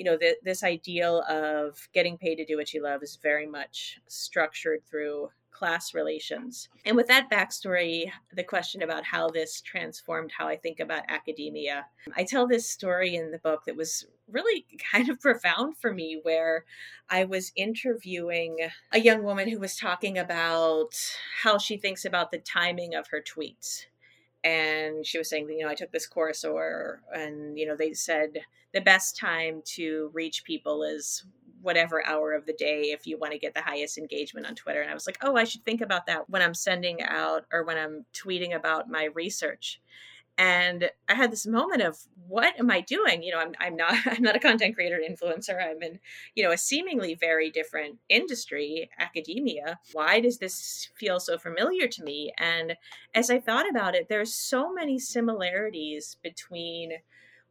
you 0.00 0.04
know, 0.04 0.16
the, 0.16 0.34
this 0.42 0.64
ideal 0.64 1.22
of 1.28 1.76
getting 1.92 2.16
paid 2.16 2.36
to 2.36 2.46
do 2.46 2.56
what 2.56 2.72
you 2.72 2.82
love 2.82 3.02
is 3.02 3.18
very 3.22 3.46
much 3.46 4.00
structured 4.06 4.80
through 4.90 5.28
class 5.50 5.92
relations. 5.92 6.70
And 6.86 6.96
with 6.96 7.06
that 7.08 7.30
backstory, 7.30 8.10
the 8.32 8.42
question 8.42 8.80
about 8.80 9.04
how 9.04 9.28
this 9.28 9.60
transformed 9.60 10.32
how 10.38 10.48
I 10.48 10.56
think 10.56 10.80
about 10.80 11.02
academia, 11.08 11.84
I 12.16 12.24
tell 12.24 12.46
this 12.46 12.66
story 12.66 13.14
in 13.14 13.30
the 13.30 13.40
book 13.40 13.64
that 13.66 13.76
was 13.76 14.06
really 14.26 14.64
kind 14.90 15.10
of 15.10 15.20
profound 15.20 15.76
for 15.76 15.92
me, 15.92 16.18
where 16.22 16.64
I 17.10 17.24
was 17.24 17.52
interviewing 17.54 18.56
a 18.92 19.00
young 19.00 19.22
woman 19.22 19.50
who 19.50 19.58
was 19.58 19.76
talking 19.76 20.16
about 20.16 20.94
how 21.42 21.58
she 21.58 21.76
thinks 21.76 22.06
about 22.06 22.30
the 22.30 22.38
timing 22.38 22.94
of 22.94 23.08
her 23.08 23.20
tweets 23.20 23.84
and 24.44 25.04
she 25.06 25.18
was 25.18 25.28
saying 25.28 25.48
you 25.50 25.64
know 25.64 25.70
i 25.70 25.74
took 25.74 25.92
this 25.92 26.06
course 26.06 26.44
or 26.44 27.02
and 27.12 27.58
you 27.58 27.66
know 27.66 27.76
they 27.76 27.92
said 27.92 28.38
the 28.72 28.80
best 28.80 29.16
time 29.16 29.62
to 29.64 30.10
reach 30.14 30.44
people 30.44 30.82
is 30.82 31.24
whatever 31.62 32.06
hour 32.06 32.32
of 32.32 32.46
the 32.46 32.54
day 32.54 32.84
if 32.84 33.06
you 33.06 33.18
want 33.18 33.32
to 33.32 33.38
get 33.38 33.52
the 33.52 33.60
highest 33.60 33.98
engagement 33.98 34.46
on 34.46 34.54
twitter. 34.54 34.80
And 34.80 34.90
i 34.90 34.94
was 34.94 35.06
like 35.06 35.18
oh 35.22 35.36
i 35.36 35.44
should 35.44 35.64
think 35.64 35.82
about 35.82 36.06
that 36.06 36.28
when 36.30 36.42
i'm 36.42 36.54
sending 36.54 37.02
out 37.02 37.44
or 37.52 37.64
when 37.64 37.76
i'm 37.76 38.06
tweeting 38.14 38.54
about 38.54 38.88
my 38.88 39.04
research 39.14 39.80
and 40.40 40.90
i 41.08 41.14
had 41.14 41.30
this 41.30 41.46
moment 41.46 41.82
of 41.82 41.98
what 42.26 42.58
am 42.58 42.70
i 42.70 42.80
doing? 42.80 43.22
You 43.22 43.32
know 43.32 43.38
i'm, 43.38 43.52
I'm 43.60 43.76
not 43.76 43.94
i'm 44.06 44.22
not 44.22 44.36
a 44.36 44.40
content 44.40 44.74
creator 44.74 44.98
influencer. 44.98 45.62
I'm 45.62 45.82
in 45.82 46.00
you 46.34 46.42
know 46.42 46.50
a 46.50 46.58
seemingly 46.58 47.14
very 47.14 47.50
different 47.50 47.98
industry 48.08 48.90
academia. 48.98 49.78
Why 49.92 50.20
does 50.20 50.38
this 50.38 50.88
feel 50.96 51.20
so 51.20 51.38
familiar 51.38 51.86
to 51.88 52.02
me? 52.02 52.32
And 52.38 52.76
as 53.14 53.30
i 53.30 53.38
thought 53.38 53.68
about 53.68 53.94
it 53.94 54.08
there's 54.08 54.34
so 54.34 54.72
many 54.72 54.98
similarities 54.98 56.16
between 56.22 56.92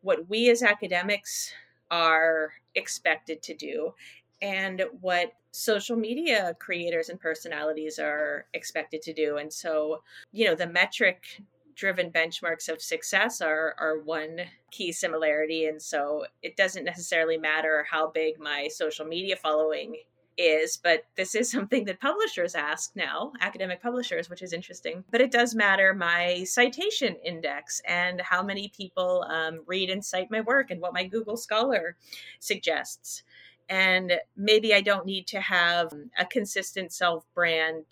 what 0.02 0.30
we 0.30 0.50
as 0.50 0.64
academics 0.64 1.54
are 1.92 2.54
expected 2.76 3.42
to 3.44 3.54
do 3.54 3.94
and 4.42 4.84
what 5.02 5.34
social 5.52 5.98
media 5.98 6.56
creators 6.60 7.10
and 7.10 7.20
personalities 7.20 8.00
are 8.00 8.46
expected 8.54 9.02
to 9.02 9.14
do. 9.14 9.38
And 9.38 9.52
so 9.52 10.02
you 10.32 10.46
know 10.46 10.56
the 10.56 10.68
metric 10.68 11.42
driven 11.80 12.12
benchmarks 12.12 12.68
of 12.68 12.82
success 12.82 13.40
are 13.42 13.74
are 13.80 14.00
one 14.00 14.42
key 14.70 14.92
similarity 14.92 15.66
and 15.66 15.82
so 15.82 16.26
it 16.44 16.58
doesn't 16.58 16.84
necessarily 16.84 17.38
matter 17.38 17.86
how 17.90 18.10
big 18.10 18.38
my 18.40 18.68
social 18.68 19.06
media 19.06 19.36
following 19.36 19.96
is, 20.40 20.78
but 20.78 21.04
this 21.16 21.36
is 21.36 21.52
something 21.52 21.86
that 21.86 22.00
publishers 22.00 22.56
ask 22.56 22.96
now, 22.96 23.34
academic 23.42 23.82
publishers, 23.82 24.30
which 24.30 24.42
is 24.42 24.54
interesting. 24.54 25.04
But 25.12 25.22
it 25.22 25.32
does 25.32 25.54
matter 25.54 25.94
my 25.94 26.46
citation 26.46 27.16
index 27.24 27.82
and 27.88 28.22
how 28.22 28.42
many 28.42 28.70
people 28.70 29.26
um, 29.30 29.62
read 29.68 29.90
and 29.90 30.04
cite 30.04 30.32
my 30.32 30.42
work 30.42 30.72
and 30.72 30.82
what 30.82 30.94
my 30.94 31.04
Google 31.04 31.38
Scholar 31.38 31.98
suggests. 32.40 33.24
And 33.68 34.14
maybe 34.36 34.74
I 34.74 34.82
don't 34.82 35.06
need 35.06 35.28
to 35.28 35.42
have 35.42 35.94
a 36.18 36.26
consistent 36.26 36.92
self 36.92 37.26
brand 37.36 37.84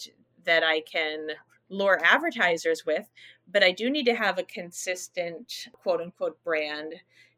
that 0.46 0.64
I 0.64 0.82
can 0.82 1.28
lure 1.70 2.00
advertisers 2.04 2.86
with, 2.86 3.06
but 3.52 3.64
I 3.64 3.72
do 3.72 3.90
need 3.90 4.06
to 4.06 4.16
have 4.16 4.38
a 4.38 4.44
consistent 4.44 5.68
quote 5.74 6.02
unquote 6.02 6.44
brand 6.44 6.94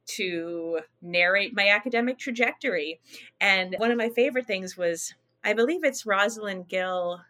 to 0.07 0.79
narrate 1.01 1.55
my 1.55 1.69
academic 1.69 2.17
trajectory. 2.17 2.99
And 3.39 3.75
one 3.77 3.91
of 3.91 3.97
my 3.97 4.09
favorite 4.09 4.47
things 4.47 4.75
was, 4.75 5.13
I 5.43 5.53
believe 5.53 5.83
it's 5.83 6.05
Rosalind 6.05 6.67
Gill 6.67 7.21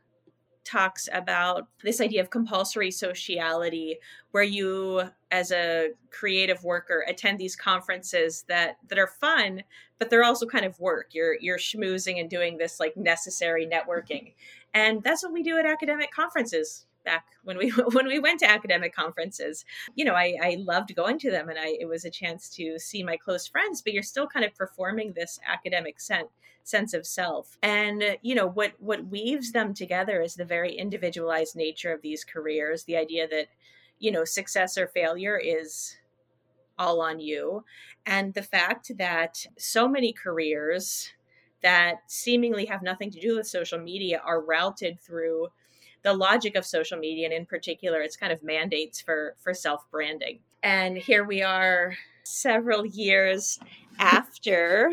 talks 0.63 1.09
about 1.11 1.67
this 1.83 1.99
idea 1.99 2.21
of 2.21 2.29
compulsory 2.29 2.91
sociality 2.91 3.97
where 4.31 4.43
you 4.43 5.03
as 5.31 5.51
a 5.51 5.89
creative 6.11 6.63
worker 6.63 7.03
attend 7.07 7.39
these 7.39 7.55
conferences 7.55 8.45
that 8.47 8.77
that 8.87 8.99
are 8.99 9.07
fun 9.07 9.63
but 9.99 10.09
they're 10.09 10.23
also 10.23 10.45
kind 10.45 10.65
of 10.65 10.79
work. 10.79 11.09
You're 11.11 11.35
you're 11.39 11.57
schmoozing 11.57 12.19
and 12.19 12.29
doing 12.29 12.57
this 12.57 12.79
like 12.79 12.95
necessary 12.97 13.67
networking. 13.67 14.33
And 14.73 15.03
that's 15.03 15.23
what 15.23 15.33
we 15.33 15.43
do 15.43 15.57
at 15.57 15.65
academic 15.65 16.11
conferences 16.11 16.85
back 17.03 17.25
when 17.43 17.57
we 17.57 17.69
when 17.93 18.07
we 18.07 18.19
went 18.19 18.39
to 18.39 18.49
academic 18.49 18.93
conferences. 18.95 19.65
You 19.95 20.05
know 20.05 20.13
I, 20.13 20.35
I 20.41 20.57
loved 20.59 20.95
going 20.95 21.19
to 21.19 21.31
them 21.31 21.49
and 21.49 21.59
i 21.59 21.77
it 21.79 21.87
was 21.87 22.05
a 22.05 22.09
chance 22.09 22.49
to 22.49 22.77
see 22.79 23.03
my 23.03 23.17
close 23.17 23.47
friends 23.47 23.81
but 23.81 23.93
you're 23.93 24.03
still 24.03 24.27
kind 24.27 24.45
of 24.45 24.55
performing 24.55 25.13
this 25.13 25.39
academic 25.47 25.99
sense 25.99 26.29
sense 26.69 26.93
of 26.93 27.05
self. 27.05 27.57
And 27.61 28.17
you 28.21 28.35
know 28.35 28.47
what 28.47 28.73
what 28.79 29.07
weaves 29.07 29.51
them 29.51 29.73
together 29.73 30.21
is 30.21 30.35
the 30.35 30.45
very 30.45 30.73
individualized 30.73 31.55
nature 31.55 31.91
of 31.93 32.01
these 32.01 32.23
careers 32.23 32.83
the 32.83 32.95
idea 32.95 33.27
that 33.27 33.47
you 33.99 34.11
know 34.11 34.23
success 34.23 34.77
or 34.77 34.87
failure 34.87 35.37
is 35.37 35.97
all 36.77 37.01
on 37.01 37.19
you 37.19 37.65
and 38.05 38.33
the 38.33 38.41
fact 38.41 38.91
that 38.97 39.45
so 39.57 39.87
many 39.87 40.13
careers 40.13 41.11
that 41.61 41.97
seemingly 42.07 42.65
have 42.65 42.81
nothing 42.81 43.11
to 43.11 43.19
do 43.19 43.35
with 43.35 43.45
social 43.45 43.79
media 43.79 44.21
are 44.23 44.39
routed 44.41 44.97
through 45.01 45.49
the 46.03 46.13
logic 46.13 46.55
of 46.55 46.65
social 46.65 46.97
media 46.97 47.25
and 47.25 47.33
in 47.33 47.45
particular 47.45 48.01
its 48.01 48.15
kind 48.15 48.31
of 48.31 48.43
mandates 48.43 49.01
for 49.01 49.35
for 49.39 49.53
self-branding. 49.53 50.39
And 50.63 50.97
here 50.97 51.23
we 51.23 51.41
are 51.41 51.95
several 52.23 52.85
years 52.85 53.59
after 53.97 54.91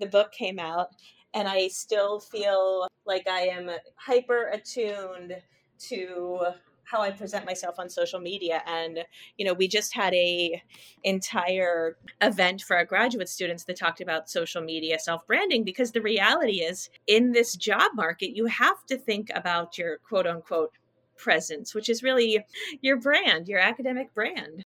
the 0.00 0.06
book 0.06 0.32
came 0.32 0.58
out 0.58 0.88
and 1.34 1.46
i 1.46 1.68
still 1.68 2.18
feel 2.18 2.88
like 3.04 3.26
i 3.28 3.42
am 3.42 3.70
hyper 3.96 4.48
attuned 4.48 5.36
to 5.78 6.40
how 6.86 7.02
I 7.02 7.10
present 7.10 7.44
myself 7.44 7.78
on 7.78 7.88
social 7.88 8.20
media. 8.20 8.62
And, 8.66 9.00
you 9.36 9.44
know, 9.44 9.52
we 9.52 9.68
just 9.68 9.94
had 9.94 10.14
a 10.14 10.62
entire 11.02 11.96
event 12.22 12.62
for 12.62 12.76
our 12.76 12.84
graduate 12.84 13.28
students 13.28 13.64
that 13.64 13.76
talked 13.76 14.00
about 14.00 14.30
social 14.30 14.62
media 14.62 14.98
self-branding 14.98 15.64
because 15.64 15.92
the 15.92 16.00
reality 16.00 16.62
is 16.62 16.88
in 17.06 17.32
this 17.32 17.56
job 17.56 17.92
market, 17.94 18.36
you 18.36 18.46
have 18.46 18.84
to 18.86 18.96
think 18.96 19.30
about 19.34 19.76
your 19.76 19.98
quote 19.98 20.26
unquote 20.26 20.72
presence, 21.16 21.74
which 21.74 21.88
is 21.88 22.02
really 22.02 22.44
your 22.82 22.96
brand, 22.96 23.48
your 23.48 23.58
academic 23.58 24.14
brand. 24.14 24.62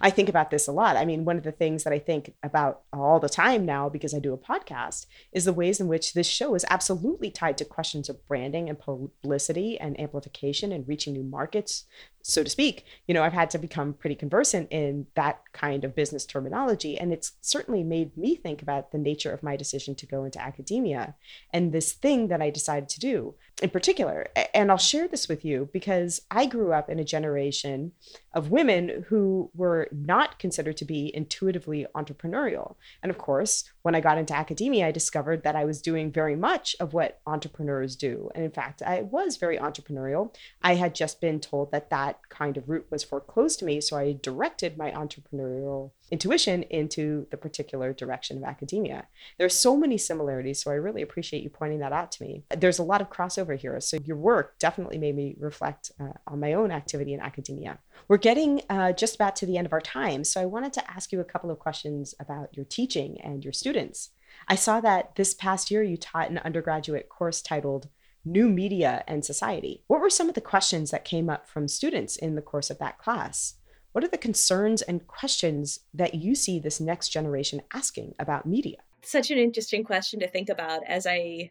I 0.00 0.10
think 0.10 0.28
about 0.28 0.50
this 0.50 0.68
a 0.68 0.72
lot. 0.72 0.96
I 0.96 1.04
mean, 1.04 1.24
one 1.24 1.36
of 1.36 1.42
the 1.42 1.52
things 1.52 1.84
that 1.84 1.92
I 1.92 1.98
think 1.98 2.34
about 2.42 2.82
all 2.92 3.20
the 3.20 3.28
time 3.28 3.64
now, 3.64 3.88
because 3.88 4.14
I 4.14 4.18
do 4.18 4.32
a 4.32 4.38
podcast, 4.38 5.06
is 5.32 5.44
the 5.44 5.52
ways 5.52 5.80
in 5.80 5.88
which 5.88 6.14
this 6.14 6.26
show 6.26 6.54
is 6.54 6.64
absolutely 6.70 7.30
tied 7.30 7.58
to 7.58 7.64
questions 7.64 8.08
of 8.08 8.26
branding 8.26 8.68
and 8.68 8.78
publicity 8.78 9.78
and 9.78 9.98
amplification 9.98 10.72
and 10.72 10.86
reaching 10.86 11.12
new 11.12 11.22
markets, 11.22 11.84
so 12.22 12.42
to 12.44 12.50
speak, 12.50 12.84
you 13.06 13.14
know, 13.14 13.22
I've 13.22 13.32
had 13.32 13.50
to 13.50 13.58
become 13.58 13.94
pretty 13.94 14.14
conversant 14.14 14.68
in 14.70 15.06
that 15.14 15.40
kind 15.52 15.84
of 15.84 15.94
business 15.94 16.24
terminology. 16.24 16.96
And 16.96 17.12
it's 17.12 17.32
certainly 17.40 17.82
made 17.82 18.16
me 18.16 18.36
think 18.36 18.62
about 18.62 18.92
the 18.92 18.98
nature 18.98 19.32
of 19.32 19.42
my 19.42 19.56
decision 19.56 19.94
to 19.96 20.06
go 20.06 20.24
into 20.24 20.40
academia 20.40 21.16
and 21.52 21.72
this 21.72 21.92
thing 21.92 22.28
that 22.28 22.40
I 22.40 22.50
decided 22.50 22.88
to 22.90 23.00
do 23.00 23.34
in 23.60 23.70
particular. 23.70 24.28
And 24.54 24.70
I'll 24.70 24.78
share 24.78 25.08
this 25.08 25.28
with 25.28 25.44
you 25.44 25.68
because 25.72 26.20
I 26.30 26.46
grew 26.46 26.72
up 26.72 26.88
in 26.88 26.98
a 26.98 27.04
generation 27.04 27.92
of 28.34 28.50
women 28.50 29.04
who 29.08 29.50
were 29.54 29.88
not 29.92 30.38
considered 30.38 30.76
to 30.78 30.84
be 30.84 31.14
intuitively 31.14 31.86
entrepreneurial. 31.94 32.76
And 33.02 33.10
of 33.10 33.18
course, 33.18 33.64
when 33.82 33.94
I 33.94 34.00
got 34.00 34.18
into 34.18 34.34
academia, 34.34 34.88
I 34.88 34.90
discovered 34.90 35.42
that 35.42 35.56
I 35.56 35.64
was 35.64 35.82
doing 35.82 36.10
very 36.10 36.36
much 36.36 36.74
of 36.80 36.94
what 36.94 37.20
entrepreneurs 37.26 37.94
do. 37.94 38.30
And 38.34 38.44
in 38.44 38.50
fact, 38.50 38.82
I 38.82 39.02
was 39.02 39.36
very 39.36 39.58
entrepreneurial. 39.58 40.34
I 40.62 40.74
had 40.74 40.94
just 40.94 41.20
been 41.20 41.40
told 41.40 41.72
that 41.72 41.90
that 41.90 42.11
kind 42.28 42.56
of 42.56 42.68
route 42.68 42.86
was 42.90 43.04
foreclosed 43.04 43.58
to 43.58 43.64
me. 43.64 43.80
So 43.80 43.96
I 43.96 44.18
directed 44.20 44.76
my 44.76 44.90
entrepreneurial 44.90 45.90
intuition 46.10 46.62
into 46.64 47.26
the 47.30 47.36
particular 47.36 47.92
direction 47.92 48.36
of 48.36 48.44
academia. 48.44 49.06
There 49.38 49.46
are 49.46 49.50
so 49.50 49.76
many 49.76 49.98
similarities. 49.98 50.62
So 50.62 50.70
I 50.70 50.74
really 50.74 51.02
appreciate 51.02 51.42
you 51.42 51.50
pointing 51.50 51.78
that 51.80 51.92
out 51.92 52.12
to 52.12 52.22
me. 52.22 52.44
There's 52.56 52.78
a 52.78 52.84
lot 52.84 53.00
of 53.00 53.10
crossover 53.10 53.58
here. 53.58 53.80
So 53.80 53.98
your 54.04 54.16
work 54.16 54.58
definitely 54.58 54.98
made 54.98 55.16
me 55.16 55.36
reflect 55.38 55.92
uh, 56.00 56.12
on 56.26 56.40
my 56.40 56.52
own 56.52 56.70
activity 56.70 57.14
in 57.14 57.20
academia. 57.20 57.78
We're 58.08 58.18
getting 58.18 58.62
uh, 58.68 58.92
just 58.92 59.14
about 59.14 59.36
to 59.36 59.46
the 59.46 59.56
end 59.56 59.66
of 59.66 59.72
our 59.72 59.80
time. 59.80 60.24
So 60.24 60.40
I 60.40 60.46
wanted 60.46 60.72
to 60.74 60.90
ask 60.90 61.12
you 61.12 61.20
a 61.20 61.24
couple 61.24 61.50
of 61.50 61.58
questions 61.58 62.14
about 62.20 62.56
your 62.56 62.64
teaching 62.64 63.20
and 63.20 63.42
your 63.44 63.52
students. 63.52 64.10
I 64.48 64.54
saw 64.54 64.80
that 64.80 65.14
this 65.16 65.34
past 65.34 65.70
year 65.70 65.82
you 65.82 65.96
taught 65.96 66.30
an 66.30 66.38
undergraduate 66.38 67.08
course 67.08 67.42
titled 67.42 67.88
New 68.24 68.48
Media 68.48 69.04
and 69.06 69.24
Society. 69.24 69.82
What 69.86 70.00
were 70.00 70.10
some 70.10 70.28
of 70.28 70.34
the 70.34 70.40
questions 70.40 70.90
that 70.90 71.04
came 71.04 71.28
up 71.28 71.48
from 71.48 71.68
students 71.68 72.16
in 72.16 72.34
the 72.34 72.42
course 72.42 72.70
of 72.70 72.78
that 72.78 72.98
class? 72.98 73.54
What 73.92 74.04
are 74.04 74.08
the 74.08 74.18
concerns 74.18 74.82
and 74.82 75.06
questions 75.06 75.80
that 75.92 76.14
you 76.14 76.34
see 76.34 76.58
this 76.58 76.80
next 76.80 77.10
generation 77.10 77.62
asking 77.74 78.14
about 78.18 78.46
media? 78.46 78.78
Such 79.02 79.30
an 79.30 79.38
interesting 79.38 79.84
question 79.84 80.20
to 80.20 80.28
think 80.28 80.48
about. 80.48 80.82
As 80.86 81.06
I 81.06 81.50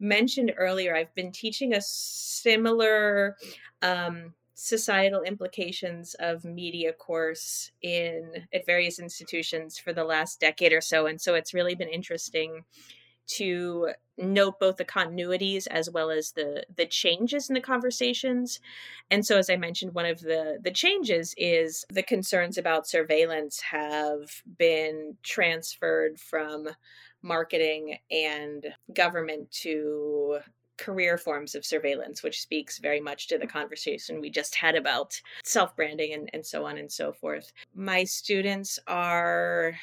mentioned 0.00 0.52
earlier, 0.56 0.94
I've 0.94 1.14
been 1.14 1.32
teaching 1.32 1.72
a 1.72 1.80
similar 1.80 3.36
um, 3.80 4.34
societal 4.54 5.22
implications 5.22 6.14
of 6.14 6.44
media 6.44 6.92
course 6.92 7.70
in 7.80 8.44
at 8.52 8.66
various 8.66 8.98
institutions 8.98 9.78
for 9.78 9.92
the 9.92 10.02
last 10.02 10.40
decade 10.40 10.72
or 10.72 10.80
so 10.80 11.06
and 11.06 11.20
so 11.20 11.36
it's 11.36 11.54
really 11.54 11.76
been 11.76 11.88
interesting 11.88 12.64
to 13.28 13.90
note 14.16 14.58
both 14.58 14.76
the 14.76 14.84
continuities 14.84 15.66
as 15.68 15.88
well 15.88 16.10
as 16.10 16.32
the 16.32 16.64
the 16.76 16.86
changes 16.86 17.48
in 17.48 17.54
the 17.54 17.60
conversations 17.60 18.58
and 19.12 19.24
so 19.24 19.38
as 19.38 19.48
i 19.48 19.56
mentioned 19.56 19.94
one 19.94 20.06
of 20.06 20.20
the 20.20 20.58
the 20.62 20.72
changes 20.72 21.34
is 21.36 21.84
the 21.92 22.02
concerns 22.02 22.58
about 22.58 22.88
surveillance 22.88 23.60
have 23.60 24.42
been 24.58 25.16
transferred 25.22 26.18
from 26.18 26.68
marketing 27.22 27.96
and 28.10 28.66
government 28.92 29.48
to 29.52 30.38
career 30.78 31.18
forms 31.18 31.54
of 31.54 31.66
surveillance, 31.66 32.22
which 32.22 32.40
speaks 32.40 32.78
very 32.78 33.00
much 33.00 33.26
to 33.26 33.36
the 33.36 33.46
conversation 33.46 34.20
we 34.20 34.30
just 34.30 34.54
had 34.54 34.76
about 34.76 35.20
self 35.44 35.76
branding 35.76 36.14
and, 36.14 36.30
and 36.32 36.46
so 36.46 36.64
on 36.64 36.78
and 36.78 36.90
so 36.90 37.12
forth. 37.12 37.52
My 37.74 38.04
students 38.04 38.78
are 38.86 39.74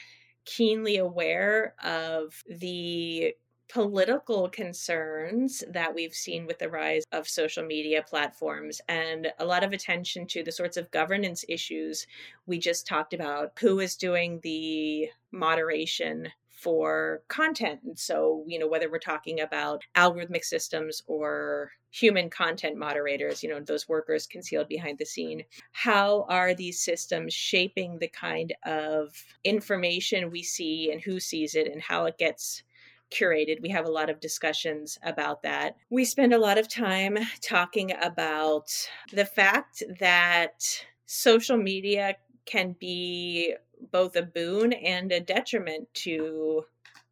keenly 0.45 0.97
aware 0.97 1.75
of 1.83 2.43
the 2.49 3.35
political 3.67 4.47
concerns 4.49 5.63
that 5.69 5.93
we've 5.93 6.13
seen 6.13 6.45
with 6.45 6.59
the 6.59 6.69
rise 6.69 7.03
of 7.11 7.27
social 7.27 7.65
media 7.65 8.03
platforms 8.07 8.79
and 8.87 9.33
a 9.39 9.45
lot 9.45 9.63
of 9.63 9.73
attention 9.73 10.27
to 10.27 10.43
the 10.43 10.51
sorts 10.51 10.77
of 10.77 10.91
governance 10.91 11.43
issues 11.49 12.05
we 12.45 12.59
just 12.59 12.85
talked 12.85 13.13
about. 13.13 13.51
Who 13.59 13.79
is 13.79 13.95
doing 13.95 14.39
the 14.43 15.09
moderation 15.31 16.29
for 16.65 17.21
content. 17.27 17.79
And 17.83 17.99
so, 17.99 18.43
you 18.47 18.57
know, 18.57 18.67
whether 18.67 18.89
we're 18.89 18.97
talking 18.97 19.39
about 19.39 19.83
algorithmic 19.95 20.43
systems 20.43 21.03
or 21.05 21.69
human 21.91 22.27
content 22.27 22.75
moderators, 22.75 23.43
you 23.43 23.49
know, 23.49 23.59
those 23.59 23.87
workers 23.87 24.25
concealed 24.25 24.67
behind 24.67 24.97
the 24.97 25.05
scene, 25.05 25.43
how 25.73 26.25
are 26.27 26.55
these 26.55 26.81
systems 26.81 27.35
shaping 27.35 27.99
the 27.99 28.07
kind 28.07 28.51
of 28.65 29.13
information 29.43 30.31
we 30.31 30.41
see 30.41 30.89
and 30.91 31.01
who 31.01 31.19
sees 31.19 31.53
it 31.53 31.71
and 31.71 31.83
how 31.83 32.05
it 32.05 32.17
gets 32.17 32.63
curated. 33.11 33.61
We 33.61 33.69
have 33.69 33.85
a 33.85 33.91
lot 33.91 34.09
of 34.09 34.19
discussions 34.19 34.97
about 35.03 35.43
that. 35.43 35.75
We 35.91 36.03
spend 36.03 36.33
a 36.33 36.39
lot 36.39 36.57
of 36.57 36.67
time 36.67 37.19
talking 37.41 37.93
about 38.01 38.71
the 39.13 39.25
fact 39.25 39.83
that 39.99 40.83
social 41.05 41.57
media 41.57 42.15
can 42.47 42.75
be 42.79 43.53
both 43.91 44.15
a 44.15 44.21
boon 44.21 44.73
and 44.73 45.11
a 45.11 45.19
detriment 45.19 45.87
to 45.93 46.65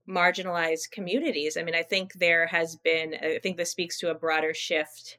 marginalized 0.08 0.92
communities. 0.92 1.58
I 1.58 1.64
mean, 1.64 1.76
I 1.76 1.84
think 1.84 2.14
there 2.14 2.48
has 2.48 2.76
been, 2.76 3.16
I 3.22 3.40
think 3.42 3.58
this 3.58 3.72
speaks 3.72 4.00
to 4.00 4.12
a 4.12 4.16
broader 4.16 4.54
shift 4.54 5.18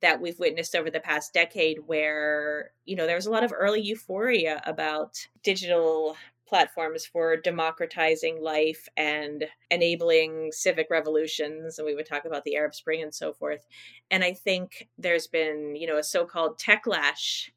that 0.00 0.20
we've 0.20 0.38
witnessed 0.38 0.74
over 0.74 0.90
the 0.90 1.00
past 1.00 1.34
decade 1.34 1.78
where, 1.86 2.70
you 2.84 2.96
know, 2.96 3.06
there 3.06 3.16
was 3.16 3.26
a 3.26 3.30
lot 3.30 3.44
of 3.44 3.52
early 3.54 3.80
euphoria 3.80 4.62
about 4.64 5.26
digital 5.42 6.16
platforms 6.50 7.06
for 7.06 7.36
democratizing 7.36 8.42
life 8.42 8.88
and 8.96 9.44
enabling 9.70 10.50
civic 10.50 10.88
revolutions 10.90 11.78
and 11.78 11.86
we 11.86 11.94
would 11.94 12.04
talk 12.04 12.24
about 12.24 12.42
the 12.42 12.56
arab 12.56 12.74
spring 12.74 13.00
and 13.04 13.14
so 13.14 13.32
forth 13.32 13.68
and 14.10 14.24
i 14.24 14.32
think 14.32 14.88
there's 14.98 15.28
been 15.28 15.76
you 15.76 15.86
know 15.86 15.96
a 15.96 16.02
so-called 16.02 16.58
techlash 16.58 17.50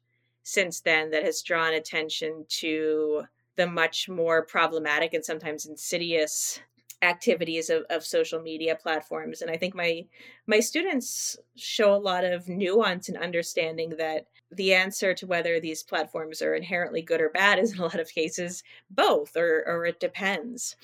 since 0.44 0.80
then 0.80 1.10
that 1.10 1.24
has 1.24 1.42
drawn 1.42 1.74
attention 1.74 2.44
to 2.48 3.24
the 3.56 3.66
much 3.66 4.08
more 4.08 4.44
problematic 4.44 5.14
and 5.14 5.24
sometimes 5.24 5.66
insidious 5.66 6.60
activities 7.02 7.70
of, 7.70 7.82
of 7.90 8.04
social 8.04 8.40
media 8.40 8.76
platforms. 8.76 9.42
And 9.42 9.50
i 9.50 9.56
think 9.56 9.74
my 9.74 10.04
my 10.46 10.60
students 10.60 11.36
show 11.56 11.94
a 11.94 11.96
lot 11.96 12.24
of 12.24 12.48
nuance 12.48 13.08
and 13.08 13.18
understanding 13.18 13.90
that 13.98 14.26
the 14.52 14.72
answer 14.74 15.14
to 15.14 15.26
whether 15.26 15.58
these 15.58 15.82
platforms 15.82 16.40
are 16.40 16.54
inherently 16.54 17.02
good 17.02 17.20
or 17.20 17.30
bad 17.30 17.58
is 17.58 17.72
in 17.72 17.80
a 17.80 17.82
lot 17.82 18.00
of 18.00 18.08
cases 18.08 18.62
both 18.90 19.36
or 19.36 19.64
or 19.66 19.86
it 19.86 20.00
depends 20.00 20.76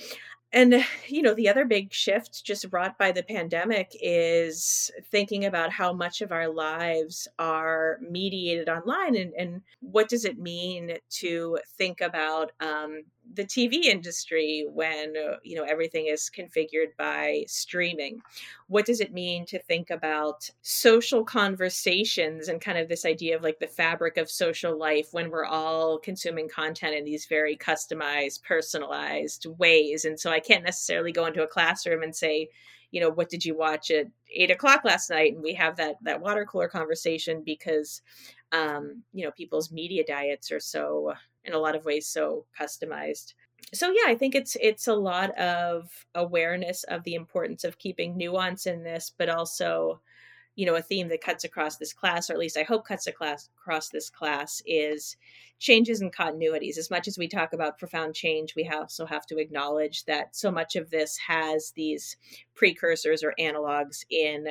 and 0.53 0.85
you 1.07 1.23
know 1.23 1.35
the 1.35 1.49
other 1.49 1.65
big 1.65 1.93
shift 1.93 2.45
just 2.45 2.69
brought 2.71 2.99
by 2.99 3.13
the 3.13 3.23
pandemic 3.23 3.93
is 4.01 4.91
thinking 5.11 5.45
about 5.45 5.71
how 5.71 5.93
much 5.93 6.21
of 6.21 6.33
our 6.33 6.49
lives 6.49 7.29
are 7.39 7.99
mediated 8.01 8.69
online 8.69 9.17
and, 9.17 9.33
and 9.35 9.63
what 9.81 10.09
does 10.09 10.25
it 10.25 10.39
mean 10.39 10.97
to 11.09 11.59
think 11.77 12.01
about 12.01 12.53
um, 12.61 13.03
the 13.35 13.45
TV 13.45 13.85
industry 13.85 14.67
when 14.73 15.15
you 15.45 15.57
know 15.57 15.65
everything 15.65 16.07
is 16.07 16.31
configured 16.35 16.97
by 16.99 17.45
streaming? 17.47 18.21
What 18.67 18.87
does 18.87 19.01
it 19.01 19.13
mean 19.13 19.47
to 19.47 19.59
think 19.59 19.91
about 19.91 20.51
social 20.63 21.25
conversations 21.25 22.49
and 22.49 22.61
kind 22.61 22.79
of 22.79 22.89
this 22.89 23.05
idea 23.05 23.37
of 23.37 23.43
like 23.43 23.59
the 23.59 23.67
fabric 23.67 24.17
of 24.17 24.31
social 24.31 24.77
life 24.77 25.09
when 25.13 25.31
we're 25.31 25.45
all 25.45 25.99
consuming 25.99 26.49
content 26.49 26.95
in 26.95 27.05
these 27.05 27.27
very 27.27 27.57
customized, 27.57 28.43
personalized 28.43 29.47
ways? 29.59 30.05
And 30.05 30.19
so 30.19 30.31
I 30.31 30.40
can't 30.41 30.65
necessarily 30.65 31.13
go 31.13 31.27
into 31.27 31.43
a 31.43 31.49
classroom 31.49 32.03
and 32.03 32.15
say, 32.15 32.49
you 32.91 33.01
know, 33.01 33.11
what 33.11 33.29
did 33.29 33.45
you 33.45 33.57
watch 33.57 33.91
at 33.91 34.09
eight 34.35 34.51
o'clock 34.51 34.85
last 34.85 35.11
night? 35.11 35.35
And 35.35 35.43
we 35.43 35.55
have 35.55 35.77
that 35.77 35.97
that 36.03 36.21
water 36.21 36.45
cooler 36.45 36.69
conversation 36.69 37.43
because 37.45 38.03
um, 38.53 39.03
you 39.13 39.25
know, 39.25 39.31
people's 39.31 39.71
media 39.71 40.05
diets 40.05 40.51
are 40.51 40.61
so 40.61 41.15
in 41.45 41.53
a 41.53 41.59
lot 41.59 41.77
of 41.77 41.85
ways 41.85 42.07
so 42.07 42.45
customized 42.59 43.35
so 43.73 43.91
yeah 43.91 44.07
i 44.07 44.15
think 44.15 44.35
it's 44.35 44.57
it's 44.61 44.89
a 44.89 44.95
lot 44.95 45.37
of 45.39 45.89
awareness 46.15 46.85
of 46.85 47.03
the 47.05 47.15
importance 47.15 47.65
of 47.65 47.79
keeping 47.79 48.17
nuance 48.17 48.67
in 48.67 48.83
this 48.83 49.13
but 49.17 49.29
also 49.29 50.01
you 50.57 50.67
know 50.67 50.75
a 50.75 50.83
theme 50.83 51.09
that 51.09 51.23
cuts 51.23 51.45
across 51.45 51.77
this 51.77 51.93
class 51.93 52.29
or 52.29 52.33
at 52.33 52.39
least 52.39 52.57
i 52.57 52.63
hope 52.63 52.87
cuts 52.87 53.07
across 53.07 53.49
across 53.61 53.89
this 53.89 54.11
class 54.11 54.63
is 54.67 55.17
changes 55.59 56.01
and 56.01 56.15
continuities 56.15 56.79
as 56.79 56.91
much 56.91 57.07
as 57.07 57.19
we 57.19 57.29
talk 57.29 57.53
about 57.53 57.79
profound 57.79 58.15
change 58.15 58.55
we 58.55 58.69
also 58.69 59.07
have 59.07 59.27
to 59.27 59.39
acknowledge 59.39 60.05
that 60.05 60.35
so 60.35 60.51
much 60.51 60.77
of 60.77 60.91
this 60.91 61.17
has 61.27 61.73
these 61.77 62.17
precursors 62.55 63.23
or 63.23 63.35
analogs 63.39 64.05
in 64.11 64.47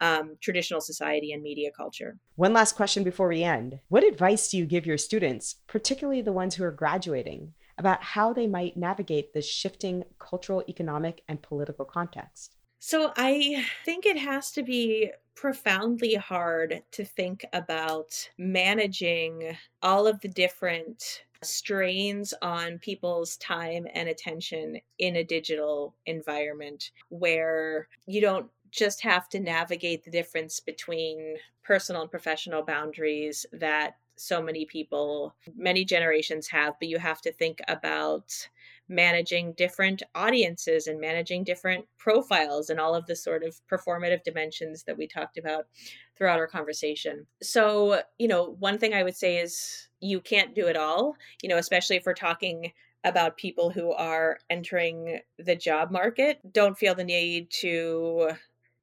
um, 0.00 0.36
traditional 0.40 0.80
society 0.80 1.32
and 1.32 1.42
media 1.42 1.70
culture. 1.76 2.18
One 2.36 2.52
last 2.52 2.74
question 2.74 3.04
before 3.04 3.28
we 3.28 3.42
end. 3.42 3.80
What 3.88 4.04
advice 4.04 4.50
do 4.50 4.56
you 4.56 4.64
give 4.64 4.86
your 4.86 4.98
students, 4.98 5.56
particularly 5.66 6.22
the 6.22 6.32
ones 6.32 6.54
who 6.54 6.64
are 6.64 6.70
graduating, 6.70 7.52
about 7.76 8.02
how 8.02 8.32
they 8.32 8.46
might 8.46 8.76
navigate 8.76 9.32
this 9.32 9.48
shifting 9.48 10.04
cultural, 10.18 10.62
economic, 10.68 11.22
and 11.28 11.42
political 11.42 11.84
context? 11.84 12.56
So 12.78 13.12
I 13.16 13.66
think 13.84 14.06
it 14.06 14.16
has 14.16 14.50
to 14.52 14.62
be 14.62 15.10
profoundly 15.40 16.16
hard 16.16 16.82
to 16.92 17.02
think 17.02 17.46
about 17.54 18.28
managing 18.36 19.56
all 19.82 20.06
of 20.06 20.20
the 20.20 20.28
different 20.28 21.24
strains 21.42 22.34
on 22.42 22.78
people's 22.78 23.38
time 23.38 23.86
and 23.94 24.06
attention 24.06 24.78
in 24.98 25.16
a 25.16 25.24
digital 25.24 25.94
environment 26.04 26.90
where 27.08 27.88
you 28.04 28.20
don't 28.20 28.50
just 28.70 29.00
have 29.00 29.30
to 29.30 29.40
navigate 29.40 30.04
the 30.04 30.10
difference 30.10 30.60
between 30.60 31.36
personal 31.62 32.02
and 32.02 32.10
professional 32.10 32.62
boundaries 32.62 33.46
that 33.50 33.96
so 34.16 34.42
many 34.42 34.66
people, 34.66 35.34
many 35.56 35.86
generations 35.86 36.48
have, 36.48 36.74
but 36.78 36.88
you 36.88 36.98
have 36.98 37.22
to 37.22 37.32
think 37.32 37.62
about 37.66 38.46
managing 38.90 39.52
different 39.52 40.02
audiences 40.14 40.88
and 40.88 41.00
managing 41.00 41.44
different 41.44 41.86
profiles 41.96 42.68
and 42.68 42.80
all 42.80 42.94
of 42.94 43.06
the 43.06 43.16
sort 43.16 43.44
of 43.44 43.58
performative 43.70 44.22
dimensions 44.24 44.82
that 44.82 44.98
we 44.98 45.06
talked 45.06 45.38
about 45.38 45.66
throughout 46.18 46.40
our 46.40 46.48
conversation. 46.48 47.24
So, 47.40 48.02
you 48.18 48.28
know, 48.28 48.56
one 48.58 48.78
thing 48.78 48.92
I 48.92 49.04
would 49.04 49.16
say 49.16 49.38
is 49.38 49.88
you 50.00 50.20
can't 50.20 50.54
do 50.54 50.66
it 50.66 50.76
all, 50.76 51.14
you 51.42 51.48
know, 51.48 51.56
especially 51.56 51.96
if 51.96 52.04
we're 52.04 52.14
talking 52.14 52.72
about 53.04 53.36
people 53.36 53.70
who 53.70 53.92
are 53.92 54.38
entering 54.50 55.20
the 55.38 55.56
job 55.56 55.90
market. 55.90 56.38
Don't 56.52 56.76
feel 56.76 56.94
the 56.94 57.04
need 57.04 57.50
to 57.60 58.32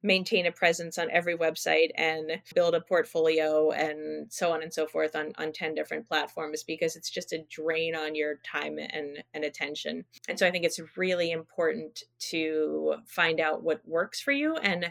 maintain 0.08 0.46
a 0.46 0.50
presence 0.50 0.96
on 0.96 1.10
every 1.10 1.36
website 1.36 1.90
and 1.94 2.40
build 2.54 2.74
a 2.74 2.80
portfolio 2.80 3.70
and 3.72 4.32
so 4.32 4.50
on 4.50 4.62
and 4.62 4.72
so 4.72 4.86
forth 4.86 5.14
on, 5.14 5.32
on 5.36 5.52
10 5.52 5.74
different 5.74 6.08
platforms 6.08 6.64
because 6.64 6.96
it's 6.96 7.10
just 7.10 7.34
a 7.34 7.44
drain 7.50 7.94
on 7.94 8.14
your 8.14 8.36
time 8.42 8.78
and, 8.78 9.22
and 9.34 9.44
attention. 9.44 10.06
And 10.26 10.38
so 10.38 10.46
I 10.46 10.50
think 10.50 10.64
it's 10.64 10.80
really 10.96 11.30
important 11.30 12.04
to 12.30 12.94
find 13.06 13.38
out 13.38 13.62
what 13.62 13.86
works 13.86 14.18
for 14.18 14.32
you 14.32 14.56
and 14.56 14.90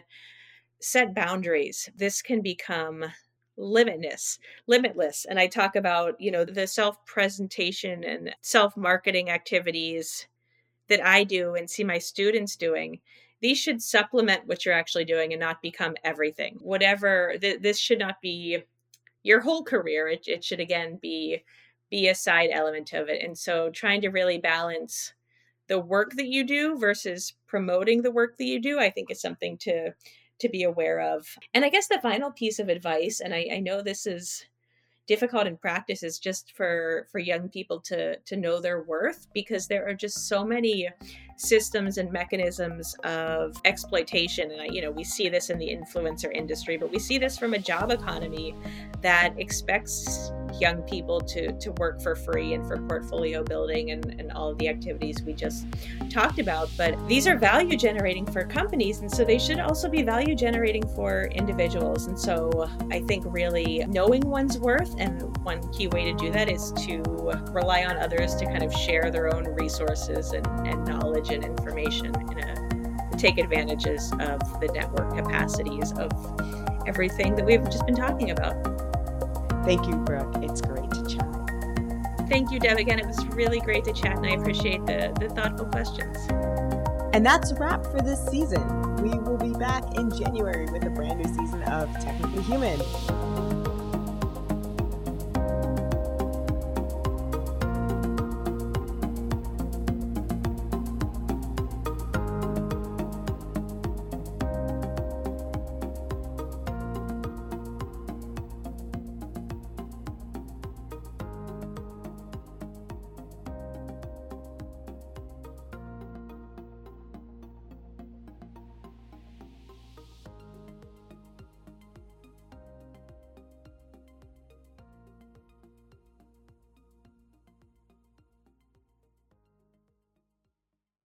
set 0.79 1.15
boundaries. 1.15 1.89
This 1.95 2.21
can 2.21 2.41
become 2.41 3.05
limitless 3.59 4.37
limitless 4.67 5.25
and 5.27 5.39
i 5.39 5.47
talk 5.47 5.75
about 5.75 6.13
you 6.21 6.29
know 6.29 6.45
the 6.45 6.67
self 6.67 7.03
presentation 7.07 8.03
and 8.03 8.35
self 8.41 8.77
marketing 8.77 9.31
activities 9.31 10.27
that 10.89 11.03
i 11.03 11.23
do 11.23 11.55
and 11.55 11.67
see 11.67 11.83
my 11.83 11.97
students 11.97 12.55
doing 12.55 12.99
these 13.41 13.57
should 13.57 13.81
supplement 13.81 14.47
what 14.47 14.65
you're 14.65 14.73
actually 14.73 15.05
doing 15.05 15.33
and 15.33 15.39
not 15.39 15.61
become 15.61 15.95
everything. 16.03 16.57
Whatever 16.61 17.35
th- 17.39 17.61
this 17.61 17.77
should 17.77 17.99
not 17.99 18.21
be 18.21 18.63
your 19.23 19.41
whole 19.41 19.63
career. 19.63 20.07
It, 20.07 20.27
it 20.27 20.43
should 20.43 20.59
again 20.59 20.97
be 21.01 21.43
be 21.89 22.07
a 22.09 22.15
side 22.15 22.49
element 22.51 22.93
of 22.93 23.07
it. 23.07 23.23
And 23.23 23.37
so 23.37 23.69
trying 23.69 24.01
to 24.01 24.09
really 24.09 24.37
balance 24.37 25.13
the 25.67 25.79
work 25.79 26.11
that 26.15 26.27
you 26.27 26.45
do 26.45 26.77
versus 26.77 27.33
promoting 27.47 28.01
the 28.01 28.11
work 28.11 28.37
that 28.37 28.45
you 28.45 28.61
do, 28.61 28.79
I 28.79 28.89
think 28.89 29.11
is 29.11 29.21
something 29.21 29.57
to 29.59 29.91
to 30.39 30.49
be 30.49 30.63
aware 30.63 30.99
of. 30.99 31.27
And 31.53 31.65
I 31.65 31.69
guess 31.69 31.87
the 31.87 31.99
final 32.01 32.31
piece 32.31 32.59
of 32.59 32.69
advice, 32.69 33.19
and 33.19 33.33
I, 33.33 33.47
I 33.53 33.59
know 33.59 33.81
this 33.81 34.05
is 34.05 34.45
difficult 35.07 35.47
in 35.47 35.57
practice 35.57 36.03
is 36.03 36.19
just 36.19 36.55
for 36.55 37.07
for 37.11 37.19
young 37.19 37.49
people 37.49 37.79
to 37.79 38.17
to 38.17 38.35
know 38.35 38.59
their 38.59 38.83
worth 38.83 39.27
because 39.33 39.67
there 39.67 39.87
are 39.87 39.93
just 39.93 40.27
so 40.27 40.43
many 40.43 40.89
systems 41.37 41.97
and 41.97 42.11
mechanisms 42.11 42.95
of 43.03 43.55
exploitation. 43.65 44.51
And 44.51 44.73
you 44.73 44.81
know 44.81 44.91
we 44.91 45.03
see 45.03 45.29
this 45.29 45.49
in 45.49 45.57
the 45.57 45.69
influencer 45.69 46.33
industry 46.33 46.77
but 46.77 46.91
we 46.91 46.99
see 46.99 47.17
this 47.17 47.37
from 47.37 47.53
a 47.53 47.59
job 47.59 47.91
economy 47.91 48.55
that 49.01 49.33
expects 49.37 50.31
young 50.59 50.81
people 50.83 51.19
to 51.19 51.51
to 51.53 51.71
work 51.73 52.01
for 52.01 52.15
free 52.15 52.53
and 52.53 52.67
for 52.67 52.77
portfolio 52.87 53.43
building 53.43 53.91
and, 53.91 54.05
and 54.19 54.31
all 54.31 54.49
of 54.49 54.57
the 54.57 54.67
activities 54.67 55.21
we 55.23 55.33
just 55.33 55.65
talked 56.09 56.39
about 56.39 56.69
but 56.77 56.95
these 57.07 57.27
are 57.27 57.37
value 57.37 57.77
generating 57.77 58.25
for 58.25 58.43
companies 58.45 58.99
and 58.99 59.11
so 59.11 59.23
they 59.23 59.39
should 59.39 59.59
also 59.59 59.89
be 59.89 60.03
value 60.03 60.35
generating 60.35 60.85
for 60.95 61.25
individuals 61.33 62.07
and 62.07 62.17
so 62.19 62.69
i 62.91 62.99
think 63.01 63.23
really 63.27 63.85
knowing 63.87 64.21
one's 64.21 64.57
worth 64.57 64.93
and 64.99 65.37
one 65.45 65.61
key 65.73 65.87
way 65.87 66.03
to 66.03 66.13
do 66.13 66.31
that 66.31 66.49
is 66.49 66.71
to 66.73 67.01
rely 67.51 67.85
on 67.85 67.97
others 67.97 68.35
to 68.35 68.45
kind 68.45 68.63
of 68.63 68.73
share 68.73 69.11
their 69.11 69.33
own 69.33 69.45
resources 69.55 70.33
and, 70.33 70.45
and 70.67 70.85
knowledge 70.85 71.29
and 71.29 71.43
information 71.43 72.13
in 72.31 72.39
a 72.39 72.51
uh, 72.51 72.57
take 73.17 73.37
advantages 73.37 74.11
of 74.19 74.39
the 74.61 74.69
network 74.73 75.15
capacities 75.15 75.91
of 75.93 76.11
everything 76.87 77.35
that 77.35 77.45
we've 77.45 77.63
just 77.65 77.85
been 77.85 77.95
talking 77.95 78.31
about. 78.31 78.86
Thank 79.67 79.85
you, 79.85 79.97
Brooke. 79.97 80.33
It's 80.43 80.61
great 80.61 80.89
to 80.91 81.05
chat. 81.05 82.29
Thank 82.29 82.51
you, 82.51 82.59
Deb. 82.59 82.77
Again, 82.77 82.99
it 82.99 83.05
was 83.05 83.25
really 83.27 83.59
great 83.59 83.83
to 83.83 83.91
chat, 83.91 84.15
and 84.15 84.25
I 84.25 84.29
appreciate 84.29 84.85
the, 84.85 85.13
the 85.19 85.27
thoughtful 85.27 85.65
questions. 85.65 86.17
And 87.13 87.25
that's 87.25 87.51
a 87.51 87.55
wrap 87.55 87.83
for 87.83 87.99
this 87.99 88.25
season. 88.27 88.95
We 89.03 89.09
will 89.09 89.37
be 89.37 89.51
back 89.51 89.83
in 89.97 90.09
January 90.09 90.67
with 90.71 90.85
a 90.85 90.89
brand 90.89 91.19
new 91.19 91.27
season 91.35 91.63
of 91.63 91.91
Technically 91.99 92.43
Human. 92.43 93.56